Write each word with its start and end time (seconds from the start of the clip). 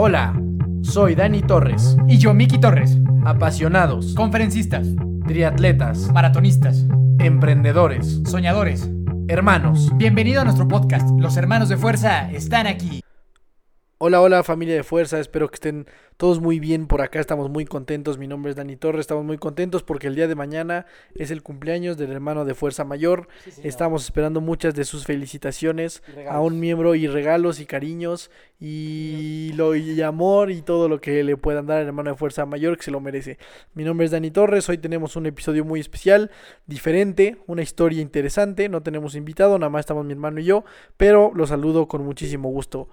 Hola, 0.00 0.32
soy 0.82 1.16
Dani 1.16 1.42
Torres. 1.42 1.96
Y 2.06 2.18
yo, 2.18 2.32
Miki 2.32 2.58
Torres. 2.58 2.96
Apasionados, 3.24 4.14
Conferencistas, 4.14 4.86
triatletas, 5.26 6.12
maratonistas, 6.12 6.84
emprendedores, 7.18 8.22
soñadores. 8.24 8.88
hermanos. 9.26 9.90
Bienvenido 9.96 10.40
a 10.40 10.44
nuestro 10.44 10.68
podcast. 10.68 11.10
Los 11.18 11.36
hermanos 11.36 11.68
de 11.68 11.78
fuerza 11.78 12.30
están 12.30 12.68
aquí. 12.68 13.00
Hola, 14.00 14.20
hola 14.20 14.44
familia 14.44 14.76
de 14.76 14.84
fuerza, 14.84 15.18
espero 15.18 15.48
que 15.48 15.56
estén 15.56 15.88
todos 16.18 16.40
muy 16.40 16.60
bien 16.60 16.86
por 16.86 17.02
acá, 17.02 17.18
estamos 17.18 17.50
muy 17.50 17.64
contentos, 17.64 18.16
mi 18.16 18.28
nombre 18.28 18.50
es 18.50 18.56
Dani 18.56 18.76
Torres, 18.76 19.00
estamos 19.00 19.24
muy 19.24 19.38
contentos 19.38 19.82
porque 19.82 20.06
el 20.06 20.14
día 20.14 20.28
de 20.28 20.36
mañana 20.36 20.86
es 21.16 21.32
el 21.32 21.42
cumpleaños 21.42 21.96
del 21.96 22.12
hermano 22.12 22.44
de 22.44 22.54
Fuerza 22.54 22.84
Mayor, 22.84 23.26
estamos 23.64 24.04
esperando 24.04 24.40
muchas 24.40 24.76
de 24.76 24.84
sus 24.84 25.04
felicitaciones 25.04 26.04
a 26.30 26.38
un 26.38 26.60
miembro 26.60 26.94
y 26.94 27.08
regalos 27.08 27.58
y 27.58 27.66
cariños 27.66 28.30
y, 28.60 29.50
lo, 29.56 29.74
y 29.74 30.00
amor 30.00 30.52
y 30.52 30.62
todo 30.62 30.88
lo 30.88 31.00
que 31.00 31.24
le 31.24 31.36
puedan 31.36 31.66
dar 31.66 31.78
al 31.78 31.86
hermano 31.88 32.12
de 32.12 32.16
Fuerza 32.16 32.46
Mayor 32.46 32.76
que 32.76 32.84
se 32.84 32.92
lo 32.92 33.00
merece. 33.00 33.36
Mi 33.74 33.82
nombre 33.82 34.04
es 34.04 34.12
Dani 34.12 34.30
Torres, 34.30 34.68
hoy 34.68 34.78
tenemos 34.78 35.16
un 35.16 35.26
episodio 35.26 35.64
muy 35.64 35.80
especial, 35.80 36.30
diferente, 36.68 37.38
una 37.48 37.62
historia 37.62 38.00
interesante, 38.00 38.68
no 38.68 38.80
tenemos 38.80 39.16
invitado, 39.16 39.58
nada 39.58 39.70
más 39.70 39.80
estamos 39.80 40.04
mi 40.04 40.12
hermano 40.12 40.38
y 40.38 40.44
yo, 40.44 40.64
pero 40.96 41.32
lo 41.34 41.48
saludo 41.48 41.88
con 41.88 42.04
muchísimo 42.04 42.48
gusto 42.48 42.88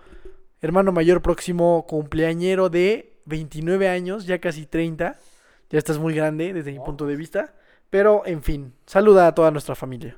hermano 0.66 0.92
mayor 0.92 1.22
próximo 1.22 1.86
cumpleañero 1.88 2.70
de 2.70 3.20
29 3.26 3.88
años, 3.88 4.26
ya 4.26 4.40
casi 4.40 4.66
30. 4.66 5.16
Ya 5.70 5.78
estás 5.78 6.00
muy 6.00 6.16
grande 6.16 6.54
desde 6.54 6.72
mi 6.72 6.80
punto 6.80 7.06
de 7.06 7.16
vista. 7.16 7.54
Pero, 7.92 8.24
en 8.26 8.42
fin, 8.42 8.74
saluda 8.88 9.28
a 9.28 9.36
toda 9.36 9.52
nuestra 9.52 9.76
familia. 9.76 10.18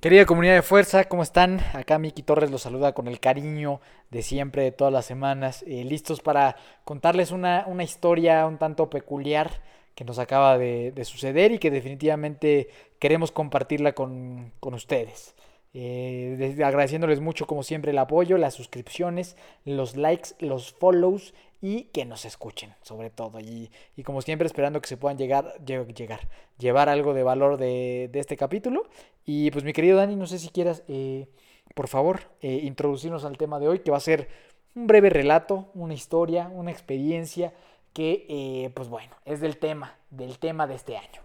Querida 0.00 0.26
comunidad 0.26 0.54
de 0.56 0.62
fuerza, 0.62 1.04
¿cómo 1.04 1.22
están? 1.22 1.60
Acá 1.72 1.98
Miki 1.98 2.22
Torres 2.22 2.50
los 2.50 2.62
saluda 2.62 2.92
con 2.92 3.06
el 3.06 3.20
cariño 3.20 3.80
de 4.10 4.22
siempre, 4.22 4.64
de 4.64 4.72
todas 4.72 4.92
las 4.92 5.06
semanas, 5.06 5.64
eh, 5.66 5.84
listos 5.84 6.20
para 6.20 6.56
contarles 6.84 7.30
una, 7.30 7.64
una, 7.66 7.84
historia 7.84 8.44
un 8.46 8.58
tanto 8.58 8.90
peculiar 8.90 9.62
que 9.94 10.04
nos 10.04 10.18
acaba 10.18 10.58
de, 10.58 10.92
de 10.92 11.04
suceder 11.04 11.52
y 11.52 11.58
que 11.58 11.70
definitivamente 11.70 12.68
queremos 12.98 13.32
compartirla 13.32 13.94
con, 13.94 14.52
con 14.60 14.74
ustedes. 14.74 15.34
Eh, 15.74 16.56
agradeciéndoles 16.64 17.20
mucho 17.20 17.46
como 17.46 17.62
siempre 17.62 17.90
el 17.90 17.98
apoyo, 17.98 18.38
las 18.38 18.54
suscripciones, 18.54 19.36
los 19.64 19.96
likes, 19.96 20.30
los 20.38 20.72
follows 20.72 21.34
y 21.60 21.84
que 21.84 22.04
nos 22.04 22.24
escuchen 22.24 22.74
sobre 22.82 23.10
todo. 23.10 23.40
Y, 23.40 23.70
y 23.96 24.02
como 24.02 24.22
siempre 24.22 24.46
esperando 24.46 24.80
que 24.80 24.88
se 24.88 24.96
puedan 24.96 25.18
llegar, 25.18 25.54
llegar 25.64 26.28
llevar 26.58 26.88
algo 26.88 27.14
de 27.14 27.22
valor 27.22 27.56
de, 27.56 28.08
de, 28.12 28.20
este 28.20 28.36
capítulo. 28.36 28.84
Y 29.24 29.50
pues 29.50 29.64
mi 29.64 29.72
querido 29.72 29.96
Dani, 29.96 30.16
no 30.16 30.26
sé 30.26 30.38
si 30.38 30.48
quieras, 30.48 30.82
eh, 30.88 31.26
por 31.74 31.88
favor, 31.88 32.20
eh, 32.40 32.60
introducirnos 32.62 33.24
al 33.24 33.38
tema 33.38 33.58
de 33.58 33.68
hoy, 33.68 33.80
que 33.80 33.90
va 33.90 33.96
a 33.96 34.00
ser 34.00 34.28
un 34.74 34.86
breve 34.86 35.10
relato, 35.10 35.70
una 35.74 35.94
historia, 35.94 36.48
una 36.52 36.70
experiencia 36.70 37.52
que, 37.92 38.26
eh, 38.28 38.70
pues 38.74 38.88
bueno, 38.88 39.14
es 39.24 39.40
del 39.40 39.56
tema, 39.56 39.96
del 40.10 40.38
tema 40.38 40.66
de 40.66 40.74
este 40.74 40.96
año. 40.96 41.20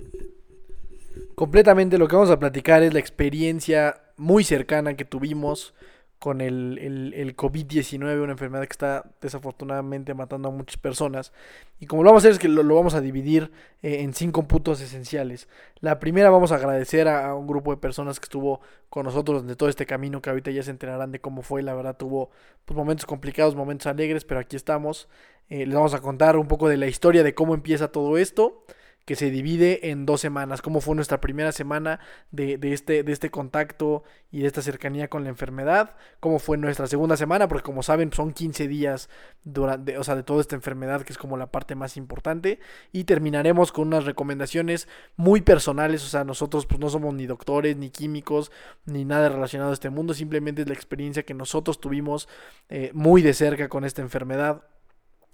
Completamente 1.36 1.98
lo 1.98 2.08
que 2.08 2.16
vamos 2.16 2.30
a 2.30 2.40
platicar 2.40 2.84
es 2.84 2.94
la 2.94 3.00
experiencia 3.00 4.02
muy 4.20 4.44
cercana 4.44 4.96
que 4.96 5.06
tuvimos 5.06 5.74
con 6.20 6.42
el, 6.42 6.78
el, 6.80 7.14
el 7.14 7.36
COVID-19, 7.36 8.22
una 8.22 8.34
enfermedad 8.34 8.66
que 8.66 8.74
está 8.74 9.06
desafortunadamente 9.22 10.14
matando 10.14 10.50
a 10.50 10.52
muchas 10.52 10.76
personas. 10.76 11.32
Y 11.80 11.86
como 11.86 12.04
lo 12.04 12.10
vamos 12.10 12.24
a 12.24 12.28
hacer 12.28 12.34
es 12.34 12.40
que 12.40 12.50
lo, 12.50 12.62
lo 12.62 12.76
vamos 12.76 12.94
a 12.94 13.00
dividir 13.00 13.52
eh, 13.82 14.02
en 14.02 14.14
cinco 14.14 14.44
puntos 14.44 14.82
esenciales. 14.82 15.48
La 15.80 16.00
primera 16.00 16.30
vamos 16.30 16.52
a 16.52 16.56
agradecer 16.56 17.08
a, 17.08 17.34
un 17.36 17.48
grupo 17.48 17.72
de 17.72 17.78
personas 17.78 18.20
que 18.20 18.26
estuvo 18.26 18.60
con 18.90 19.06
nosotros 19.06 19.48
de 19.48 19.56
todo 19.56 19.70
este 19.70 19.86
camino, 19.86 20.22
que 20.22 20.30
ahorita 20.30 20.52
ya 20.52 20.62
se 20.62 20.72
enterarán 20.72 21.14
de 21.14 21.22
cómo 21.22 21.42
fue. 21.42 21.64
La 21.64 21.74
verdad 21.74 21.96
tuvo 21.96 22.32
pues, 22.66 22.78
momentos 22.78 23.06
complicados, 23.06 23.56
momentos 23.56 23.88
alegres, 23.88 24.26
pero 24.26 24.42
aquí 24.42 24.58
estamos. 24.58 25.08
Eh, 25.48 25.66
les 25.66 25.74
vamos 25.74 25.94
a 25.94 26.02
contar 26.02 26.36
un 26.36 26.50
poco 26.50 26.68
de 26.68 26.76
la 26.76 26.88
historia 26.88 27.24
de 27.24 27.34
cómo 27.34 27.54
empieza 27.54 27.94
todo 27.94 28.18
esto 28.18 28.66
que 29.10 29.16
se 29.16 29.32
divide 29.32 29.90
en 29.90 30.06
dos 30.06 30.22
semanas. 30.22 30.62
Cómo 30.62 30.82
fue 30.82 30.94
nuestra 30.94 31.20
primera 31.20 31.52
semana 31.52 32.00
de, 32.30 32.60
de, 32.60 32.74
este, 32.74 33.02
de 33.02 33.12
este 33.12 33.32
contacto 33.32 34.04
y 34.32 34.42
de 34.42 34.46
esta 34.46 34.62
cercanía 34.62 35.08
con 35.08 35.24
la 35.24 35.30
enfermedad. 35.30 35.96
Cómo 36.20 36.38
fue 36.38 36.60
nuestra 36.60 36.86
segunda 36.86 37.18
semana, 37.18 37.48
porque 37.48 37.64
como 37.64 37.82
saben 37.82 38.14
son 38.14 38.34
15 38.34 38.68
días 38.68 39.10
durante, 39.44 39.98
o 39.98 40.04
sea, 40.04 40.14
de 40.14 40.22
toda 40.22 40.42
esta 40.42 40.56
enfermedad, 40.56 41.02
que 41.02 41.12
es 41.12 41.18
como 41.18 41.38
la 41.38 41.52
parte 41.52 41.74
más 41.74 41.98
importante. 41.98 42.60
Y 42.92 43.06
terminaremos 43.06 43.72
con 43.72 43.88
unas 43.88 44.06
recomendaciones 44.06 44.88
muy 45.16 45.42
personales. 45.42 46.06
O 46.06 46.08
sea, 46.08 46.24
nosotros 46.24 46.68
pues 46.68 46.80
no 46.80 46.88
somos 46.92 47.12
ni 47.16 47.26
doctores, 47.26 47.78
ni 47.78 47.90
químicos, 47.90 48.52
ni 48.86 49.06
nada 49.06 49.30
relacionado 49.30 49.72
a 49.72 49.74
este 49.74 49.90
mundo. 49.90 50.14
Simplemente 50.14 50.62
es 50.62 50.68
la 50.68 50.76
experiencia 50.76 51.24
que 51.24 51.34
nosotros 51.34 51.82
tuvimos 51.82 52.30
eh, 52.70 52.92
muy 52.94 53.24
de 53.24 53.34
cerca 53.34 53.70
con 53.70 53.86
esta 53.86 54.04
enfermedad 54.04 54.62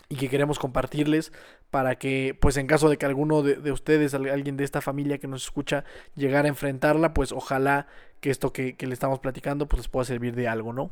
y 0.09 0.15
que 0.15 0.29
queremos 0.29 0.59
compartirles 0.59 1.31
para 1.71 1.95
que, 1.95 2.37
pues 2.39 2.57
en 2.57 2.67
caso 2.67 2.89
de 2.89 2.97
que 2.97 3.05
alguno 3.05 3.41
de, 3.41 3.55
de, 3.55 3.71
ustedes, 3.71 4.13
alguien 4.13 4.55
de 4.57 4.63
esta 4.63 4.81
familia 4.81 5.17
que 5.17 5.27
nos 5.27 5.43
escucha, 5.43 5.83
llegara 6.15 6.45
a 6.45 6.49
enfrentarla, 6.49 7.13
pues 7.13 7.31
ojalá 7.31 7.87
que 8.21 8.29
esto 8.29 8.53
que, 8.53 8.75
que, 8.75 8.87
le 8.87 8.93
estamos 8.93 9.19
platicando, 9.19 9.67
pues 9.67 9.81
les 9.81 9.87
pueda 9.87 10.05
servir 10.05 10.35
de 10.35 10.47
algo, 10.47 10.73
¿no? 10.73 10.89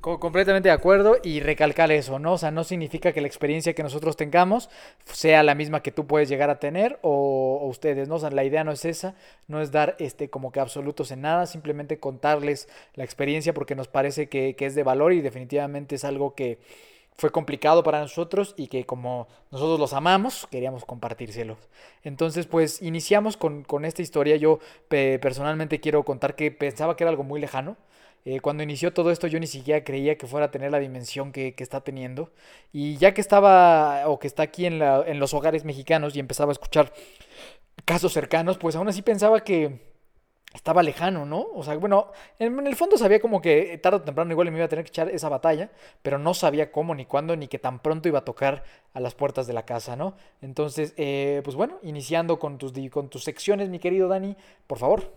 Completamente 0.00 0.68
de 0.68 0.72
acuerdo 0.72 1.16
y 1.22 1.40
recalcar 1.40 1.90
eso, 1.90 2.18
¿no? 2.18 2.34
O 2.34 2.38
sea, 2.38 2.50
no 2.50 2.64
significa 2.64 3.12
que 3.12 3.20
la 3.20 3.26
experiencia 3.26 3.74
que 3.74 3.82
nosotros 3.82 4.16
tengamos 4.16 4.70
sea 5.04 5.42
la 5.42 5.54
misma 5.54 5.82
que 5.82 5.90
tú 5.90 6.06
puedes 6.06 6.28
llegar 6.28 6.48
a 6.50 6.60
tener 6.60 6.98
o, 7.02 7.58
o 7.62 7.66
ustedes, 7.66 8.08
¿no? 8.08 8.16
O 8.16 8.18
sea, 8.18 8.30
la 8.30 8.44
idea 8.44 8.62
no 8.62 8.72
es 8.72 8.84
esa, 8.84 9.14
no 9.48 9.60
es 9.60 9.72
dar 9.72 9.96
este 9.98 10.30
como 10.30 10.52
que 10.52 10.60
absolutos 10.60 11.10
en 11.10 11.22
nada, 11.22 11.46
simplemente 11.46 11.98
contarles 11.98 12.68
la 12.94 13.04
experiencia 13.04 13.52
porque 13.52 13.74
nos 13.74 13.88
parece 13.88 14.28
que, 14.28 14.54
que 14.54 14.66
es 14.66 14.74
de 14.74 14.82
valor 14.82 15.12
y 15.12 15.22
definitivamente 15.22 15.96
es 15.96 16.04
algo 16.04 16.34
que 16.34 16.58
fue 17.16 17.30
complicado 17.30 17.82
para 17.82 18.00
nosotros 18.00 18.54
y 18.56 18.68
que 18.68 18.86
como 18.86 19.28
nosotros 19.50 19.78
los 19.78 19.92
amamos, 19.92 20.46
queríamos 20.50 20.84
compartírselos. 20.84 21.58
Entonces, 22.02 22.46
pues 22.46 22.80
iniciamos 22.82 23.36
con, 23.36 23.62
con 23.62 23.84
esta 23.84 24.02
historia. 24.02 24.36
Yo 24.36 24.58
pe 24.88 25.18
personalmente 25.18 25.80
quiero 25.80 26.04
contar 26.04 26.34
que 26.34 26.50
pensaba 26.50 26.96
que 26.96 27.04
era 27.04 27.10
algo 27.10 27.24
muy 27.24 27.40
lejano. 27.40 27.76
Eh, 28.26 28.40
cuando 28.40 28.62
inició 28.62 28.92
todo 28.92 29.10
esto 29.10 29.26
yo 29.28 29.40
ni 29.40 29.46
siquiera 29.46 29.82
creía 29.82 30.18
que 30.18 30.26
fuera 30.26 30.46
a 30.46 30.50
tener 30.50 30.70
la 30.70 30.78
dimensión 30.78 31.32
que, 31.32 31.54
que 31.54 31.62
está 31.62 31.82
teniendo. 31.82 32.32
Y 32.72 32.96
ya 32.96 33.14
que 33.14 33.20
estaba 33.20 34.08
o 34.08 34.18
que 34.18 34.26
está 34.26 34.42
aquí 34.42 34.66
en, 34.66 34.78
la, 34.78 35.04
en 35.06 35.20
los 35.20 35.34
hogares 35.34 35.64
mexicanos 35.64 36.16
y 36.16 36.20
empezaba 36.20 36.50
a 36.50 36.54
escuchar 36.54 36.92
casos 37.84 38.12
cercanos, 38.12 38.58
pues 38.58 38.76
aún 38.76 38.88
así 38.88 39.02
pensaba 39.02 39.40
que 39.40 39.89
estaba 40.52 40.82
lejano, 40.82 41.24
¿no? 41.24 41.46
O 41.54 41.62
sea, 41.62 41.76
bueno, 41.76 42.10
en, 42.38 42.58
en, 42.58 42.66
el 42.66 42.74
fondo 42.74 42.98
sabía 42.98 43.20
como 43.20 43.40
que 43.40 43.78
tarde 43.78 43.98
o 43.98 44.02
temprano 44.02 44.32
igual 44.32 44.50
me 44.50 44.58
iba 44.58 44.64
a 44.64 44.68
tener 44.68 44.84
que 44.84 44.90
echar 44.90 45.08
esa 45.08 45.28
batalla, 45.28 45.70
pero 46.02 46.18
no 46.18 46.34
sabía 46.34 46.72
cómo, 46.72 46.94
ni 46.94 47.06
cuándo, 47.06 47.36
ni 47.36 47.46
que 47.46 47.58
tan 47.58 47.78
pronto 47.78 48.08
iba 48.08 48.18
a 48.20 48.24
tocar 48.24 48.64
a 48.92 49.00
las 49.00 49.14
puertas 49.14 49.46
de 49.46 49.52
la 49.52 49.64
casa, 49.64 49.94
¿no? 49.94 50.14
Entonces, 50.42 50.92
eh, 50.96 51.40
pues 51.44 51.54
bueno, 51.54 51.78
iniciando 51.82 52.38
con 52.38 52.58
tus, 52.58 52.72
con 52.90 53.08
tus 53.08 53.22
secciones, 53.22 53.68
mi 53.68 53.78
querido 53.78 54.08
Dani, 54.08 54.36
por 54.66 54.78
favor. 54.78 55.12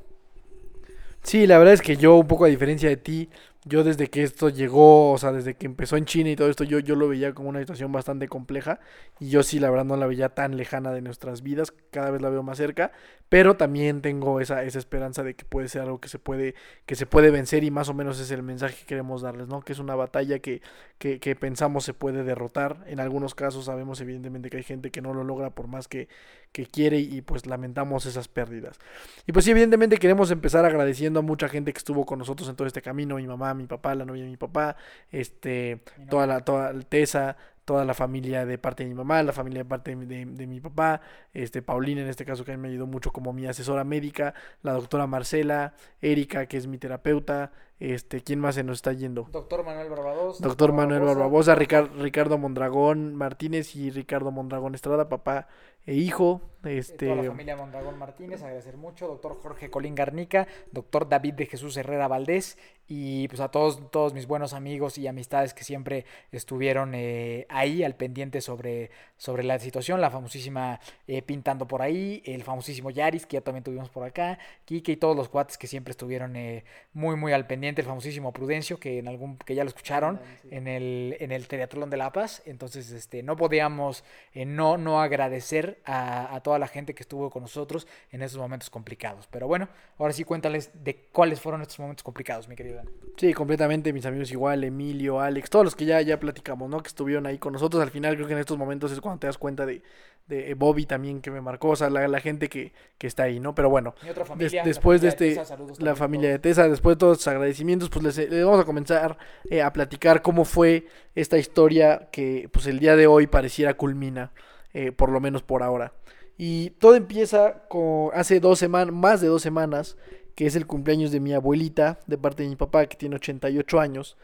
Sí, 1.24 1.48
la 1.48 1.58
verdad 1.58 1.74
es 1.74 1.82
que 1.82 1.96
yo, 1.96 2.16
un 2.16 2.28
poco 2.28 2.46
a 2.46 2.50
diferencia 2.50 2.90
de 2.90 2.98
ti, 2.98 3.30
yo 3.66 3.84
desde 3.84 4.10
que 4.10 4.24
esto 4.24 4.50
llegó, 4.50 5.12
o 5.12 5.18
sea, 5.18 5.32
desde 5.32 5.56
que 5.56 5.66
empezó 5.66 5.96
en 5.96 6.06
China 6.06 6.30
y 6.30 6.36
todo 6.36 6.50
esto, 6.50 6.64
yo, 6.64 6.80
yo 6.80 6.96
lo 6.96 7.08
veía 7.08 7.34
como 7.34 7.50
una 7.50 7.60
situación 7.60 7.92
bastante 7.92 8.28
compleja 8.28 8.80
y 9.20 9.30
yo 9.30 9.42
sí, 9.44 9.60
la 9.60 9.70
verdad, 9.70 9.86
no 9.86 9.96
la 9.96 10.06
veía 10.06 10.30
tan 10.30 10.58
lejana 10.58 10.92
de 10.92 11.02
nuestras 11.02 11.44
vidas, 11.44 11.74
cada 11.92 12.12
vez 12.12 12.22
la 12.22 12.30
veo 12.30 12.44
más 12.44 12.58
cerca, 12.58 12.92
pero 13.30 13.56
también 13.56 14.02
tengo 14.02 14.42
esa, 14.42 14.64
esa 14.64 14.80
esperanza 14.80 15.24
de 15.24 15.36
que 15.36 15.46
puede 15.46 15.70
ser 15.70 15.84
algo 15.84 16.02
que 16.02 16.10
se 16.10 16.20
puede, 16.20 16.56
que 16.86 16.96
se 16.96 17.06
puede 17.06 17.32
vencer 17.32 17.64
y 17.64 17.72
más 17.72 17.90
o 17.90 17.94
menos 17.94 18.20
es 18.20 18.32
el 18.32 18.44
mensaje 18.44 18.76
que 18.76 18.86
queremos 18.86 19.22
darles, 19.22 19.48
¿no? 19.48 19.62
Que 19.62 19.74
es 19.74 19.80
una 19.80 19.96
batalla 19.96 20.40
que, 20.40 20.62
que, 20.98 21.20
que 21.20 21.36
pensamos 21.36 21.86
se 21.86 21.94
puede 21.94 22.24
derrotar, 22.24 22.84
en 22.88 23.00
algunos 23.00 23.34
casos 23.34 23.66
sabemos 23.66 24.02
evidentemente 24.02 24.50
que 24.50 24.58
hay 24.58 24.64
gente 24.64 24.92
que 24.92 25.02
no 25.02 25.14
lo 25.14 25.24
logra 25.24 25.52
por 25.52 25.68
más 25.68 25.88
que, 25.88 26.10
que 26.52 26.68
quiere 26.68 27.00
y 27.00 27.22
pues 27.22 27.46
lamentamos 27.46 28.06
esas 28.06 28.28
pérdidas. 28.28 28.78
Y 29.26 29.32
pues 29.32 29.46
sí, 29.46 29.52
evidentemente 29.52 29.98
queremos 29.98 30.30
empezar 30.32 30.66
agradeciendo 30.66 31.20
a 31.20 31.24
mucha 31.24 31.50
gente 31.50 31.74
que 31.74 31.80
estuvo 31.80 32.06
con 32.06 32.20
nosotros 32.20 32.48
en 32.48 32.56
todo 32.56 32.68
este 32.68 32.82
camino, 32.82 33.16
mi 33.16 33.28
mamá, 33.28 33.53
mi 33.54 33.66
papá, 33.66 33.96
la 33.96 34.06
novia 34.06 34.24
de 34.24 34.30
mi 34.30 34.38
papá, 34.38 34.76
este, 35.12 35.82
toda 36.10 36.28
la, 36.28 36.42
toda 36.42 36.74
la 36.74 36.82
Tesa, 36.82 37.38
toda 37.66 37.86
la 37.86 37.94
familia 37.94 38.46
de 38.46 38.58
parte 38.58 38.84
de 38.84 38.90
mi 38.90 38.96
mamá, 38.96 39.24
la 39.24 39.34
familia 39.34 39.60
de 39.60 39.66
parte 39.66 39.96
de, 39.96 40.06
de, 40.06 40.26
de, 40.26 40.48
mi 40.48 40.60
papá, 40.60 41.02
este, 41.34 41.62
Paulina 41.62 42.02
en 42.02 42.10
este 42.10 42.26
caso 42.26 42.44
que 42.44 42.52
a 42.52 42.58
mí 42.58 42.62
me 42.62 42.70
ayudó 42.70 42.88
mucho 42.88 43.12
como 43.12 43.34
mi 43.34 43.46
asesora 43.46 43.84
médica, 43.84 44.34
la 44.62 44.74
doctora 44.74 45.08
Marcela, 45.08 45.74
Erika 46.02 46.46
que 46.48 46.58
es 46.58 46.68
mi 46.68 46.78
terapeuta, 46.78 47.52
este, 47.84 48.22
¿quién 48.22 48.40
más 48.40 48.56
se 48.56 48.64
nos 48.64 48.78
está 48.78 48.94
yendo? 48.94 49.28
Doctor 49.30 49.66
Manuel 49.66 49.90
Barbados. 49.90 50.40
Doctor, 50.40 50.48
doctor 50.48 50.72
Manuel 50.72 51.02
Barbosa, 51.02 51.54
Ricardo, 51.54 52.02
Ricardo 52.02 52.38
Mondragón 52.38 53.14
Martínez 53.14 53.76
y 53.76 53.92
Ricardo 53.92 54.32
Mondragón 54.32 54.74
Estrada, 54.74 55.10
papá 55.10 55.50
e 55.86 55.96
hijo. 55.96 56.42
Este, 56.64 57.08
Toda 57.08 57.24
la 57.24 57.30
familia 57.30 57.58
Mondragón 57.58 58.00
Martínez, 58.00 58.42
agradecer 58.42 58.78
mucho, 58.78 59.06
doctor 59.06 59.38
Jorge 59.42 59.70
Colín 59.70 59.96
Garnica, 59.96 60.48
doctor 60.72 61.10
David 61.10 61.34
de 61.34 61.46
Jesús 61.46 61.76
Herrera 61.76 62.08
Valdés 62.08 62.58
y 62.88 63.28
pues 63.28 63.42
a 63.42 63.50
todos, 63.50 63.92
todos 63.92 64.14
mis 64.14 64.28
buenos 64.28 64.54
amigos 64.54 64.98
y 64.98 65.08
amistades 65.08 65.54
que 65.54 65.66
siempre 65.66 66.06
estuvieron 66.32 66.94
eh, 66.96 67.48
ahí 67.50 67.84
al 67.84 67.96
pendiente 67.96 68.40
sobre, 68.40 68.92
sobre 69.18 69.44
la 69.44 69.60
situación, 69.60 70.00
la 70.00 70.10
famosísima 70.10 70.80
eh, 71.08 71.22
Pintando 71.22 71.68
por 71.68 71.82
ahí, 71.82 72.22
el 72.26 72.44
famosísimo 72.44 72.92
Yaris 72.92 73.26
que 73.26 73.38
ya 73.38 73.42
también 73.42 73.64
tuvimos 73.64 73.90
por 73.90 74.06
acá, 74.06 74.40
Kike 74.64 74.94
y 74.94 74.98
todos 74.98 75.18
los 75.18 75.28
cuates 75.28 75.58
que 75.58 75.68
siempre 75.68 75.92
estuvieron 75.92 76.36
eh, 76.38 76.64
muy 76.94 77.18
muy 77.18 77.34
al 77.34 77.46
pendiente, 77.46 77.73
el 77.82 77.88
famosísimo 77.88 78.32
Prudencio 78.32 78.80
que 78.80 79.00
en 79.00 79.08
algún 79.08 79.38
que 79.38 79.56
ya 79.56 79.64
lo 79.64 79.70
escucharon 79.70 80.20
en 80.52 80.68
el 80.68 81.18
en 81.20 81.32
el 81.32 81.48
Teatrón 81.48 81.90
de 81.90 81.98
La 81.98 82.12
Paz, 82.12 82.42
entonces 82.46 82.92
este 82.92 83.24
no 83.24 83.36
podíamos 83.36 84.04
eh, 84.34 84.46
no 84.46 84.78
no 84.78 85.02
agradecer 85.02 85.80
a, 85.86 86.34
a 86.36 86.42
toda 86.42 86.60
la 86.60 86.68
gente 86.68 86.94
que 86.94 87.04
estuvo 87.04 87.30
con 87.30 87.44
nosotros 87.44 87.88
en 88.12 88.22
esos 88.22 88.38
momentos 88.40 88.70
complicados. 88.70 89.28
Pero 89.28 89.48
bueno, 89.48 89.70
ahora 89.98 90.14
sí 90.14 90.24
cuéntales 90.24 90.72
de 90.84 91.08
cuáles 91.12 91.42
fueron 91.42 91.62
estos 91.62 91.80
momentos 91.80 92.04
complicados, 92.04 92.48
mi 92.48 92.56
querido. 92.56 92.82
Sí, 93.18 93.34
completamente, 93.34 93.94
mis 93.94 94.06
amigos 94.06 94.32
igual, 94.32 94.64
Emilio, 94.64 95.20
Alex, 95.20 95.50
todos 95.50 95.66
los 95.66 95.76
que 95.76 95.86
ya, 95.86 96.02
ya 96.02 96.20
platicamos, 96.20 96.70
¿no? 96.70 96.82
Que 96.82 96.88
estuvieron 96.88 97.26
ahí 97.26 97.38
con 97.38 97.54
nosotros. 97.54 97.82
Al 97.82 97.92
final 97.92 98.16
creo 98.16 98.28
que 98.28 98.34
en 98.34 98.40
estos 98.40 98.58
momentos 98.58 98.92
es 98.92 99.00
cuando 99.00 99.20
te 99.20 99.28
das 99.28 99.38
cuenta 99.38 99.66
de, 99.66 99.82
de 100.28 100.54
Bobby 100.56 100.86
también 100.86 101.22
que 101.22 101.30
me 101.30 101.42
marcó, 101.42 101.70
o 101.70 101.76
sea, 101.76 101.90
la, 101.90 102.08
la 102.08 102.20
gente 102.20 102.50
que, 102.50 102.74
que 102.98 103.08
está 103.08 103.24
ahí, 103.24 103.40
¿no? 103.40 103.54
Pero 103.54 103.70
bueno, 103.70 103.94
des- 104.04 104.28
familia, 104.28 104.62
la 104.62 104.68
después 104.68 105.02
de 105.02 105.10
este, 105.10 105.42
la 105.80 105.96
familia 105.96 106.30
de. 106.30 106.40
Tesa, 106.40 106.68
después 106.68 106.96
de 106.96 107.00
todos 107.00 107.18
los 107.18 107.28
agradecimientos, 107.64 107.90
pues 107.90 108.18
les 108.18 108.46
vamos 108.46 108.62
a 108.62 108.66
comenzar 108.66 109.18
eh, 109.50 109.62
a 109.62 109.72
platicar 109.72 110.22
cómo 110.22 110.46
fue 110.46 110.88
esta 111.16 111.38
historia 111.38 112.10
que 112.12 112.50
pues 112.52 112.68
el 112.68 112.80
día 112.80 112.96
de 112.96 113.08
hoy 113.08 113.28
pareciera 113.28 113.76
culmina, 113.76 114.32
eh, 114.74 114.92
por 114.92 115.10
lo 115.10 115.20
menos 115.20 115.44
por 115.44 115.64
ahora. 115.64 115.94
Y 116.38 116.72
todo 116.72 116.96
empieza 116.96 117.68
con 117.70 118.10
hace 118.14 118.40
dos 118.40 118.60
semanas, 118.60 118.94
más 118.94 119.22
de 119.22 119.28
dos 119.28 119.42
semanas, 119.42 119.98
que 120.36 120.46
es 120.46 120.56
el 120.56 120.66
cumpleaños 120.66 121.12
de 121.12 121.20
mi 121.20 121.34
abuelita, 121.34 122.00
de 122.08 122.18
parte 122.18 122.44
de 122.44 122.50
mi 122.50 122.56
papá, 122.56 122.86
que 122.88 122.98
tiene 122.98 123.16
88 123.16 123.80
años. 123.80 124.18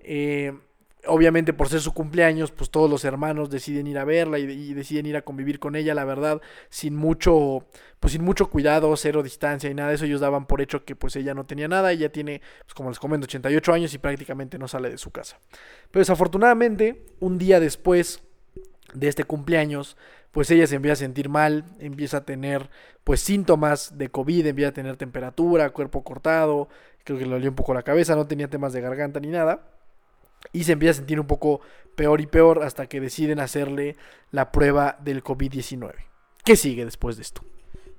Eh, 0.00 0.52
obviamente 1.06 1.52
por 1.52 1.68
ser 1.68 1.80
su 1.80 1.92
cumpleaños, 1.92 2.50
pues 2.50 2.70
todos 2.70 2.90
los 2.90 3.04
hermanos 3.04 3.50
deciden 3.50 3.86
ir 3.86 3.98
a 3.98 4.04
verla 4.04 4.38
y, 4.38 4.74
deciden 4.74 5.06
ir 5.06 5.16
a 5.16 5.22
convivir 5.22 5.58
con 5.58 5.76
ella, 5.76 5.94
la 5.94 6.04
verdad, 6.04 6.40
sin 6.68 6.96
mucho, 6.96 7.66
pues 8.00 8.12
sin 8.12 8.22
mucho 8.24 8.50
cuidado, 8.50 8.94
cero 8.96 9.22
distancia 9.22 9.70
y 9.70 9.74
nada 9.74 9.90
de 9.90 9.96
eso, 9.96 10.04
ellos 10.04 10.20
daban 10.20 10.46
por 10.46 10.60
hecho 10.60 10.84
que 10.84 10.96
pues 10.96 11.16
ella 11.16 11.34
no 11.34 11.46
tenía 11.46 11.68
nada, 11.68 11.92
ella 11.92 12.10
tiene, 12.10 12.40
pues 12.64 12.74
como 12.74 12.90
les 12.90 12.98
comento, 12.98 13.24
88 13.24 13.72
años 13.72 13.94
y 13.94 13.98
prácticamente 13.98 14.58
no 14.58 14.68
sale 14.68 14.90
de 14.90 14.98
su 14.98 15.10
casa. 15.10 15.38
Pero 15.90 16.00
desafortunadamente, 16.00 17.04
un 17.20 17.38
día 17.38 17.60
después 17.60 18.22
de 18.94 19.08
este 19.08 19.24
cumpleaños, 19.24 19.96
pues 20.32 20.50
ella 20.50 20.66
se 20.66 20.76
empieza 20.76 20.92
a 20.92 20.96
sentir 20.96 21.28
mal, 21.28 21.64
empieza 21.78 22.18
a 22.18 22.24
tener 22.24 22.68
pues 23.04 23.20
síntomas 23.20 23.96
de 23.96 24.10
COVID, 24.10 24.46
empieza 24.46 24.68
a 24.70 24.74
tener 24.74 24.96
temperatura, 24.96 25.70
cuerpo 25.70 26.04
cortado, 26.04 26.68
creo 27.04 27.18
que 27.18 27.24
le 27.24 27.30
dolía 27.30 27.48
un 27.48 27.56
poco 27.56 27.72
la 27.72 27.82
cabeza, 27.82 28.14
no 28.16 28.26
tenía 28.26 28.48
temas 28.48 28.72
de 28.72 28.80
garganta 28.80 29.20
ni 29.20 29.28
nada. 29.28 29.75
Y 30.52 30.64
se 30.64 30.72
empieza 30.72 30.92
a 30.92 30.94
sentir 30.94 31.20
un 31.20 31.26
poco 31.26 31.60
peor 31.94 32.20
y 32.20 32.26
peor 32.26 32.62
hasta 32.62 32.86
que 32.86 33.00
deciden 33.00 33.40
hacerle 33.40 33.96
la 34.30 34.52
prueba 34.52 34.98
del 35.00 35.24
COVID-19. 35.24 35.94
¿Qué 36.44 36.56
sigue 36.56 36.84
después 36.84 37.16
de 37.16 37.22
esto? 37.22 37.42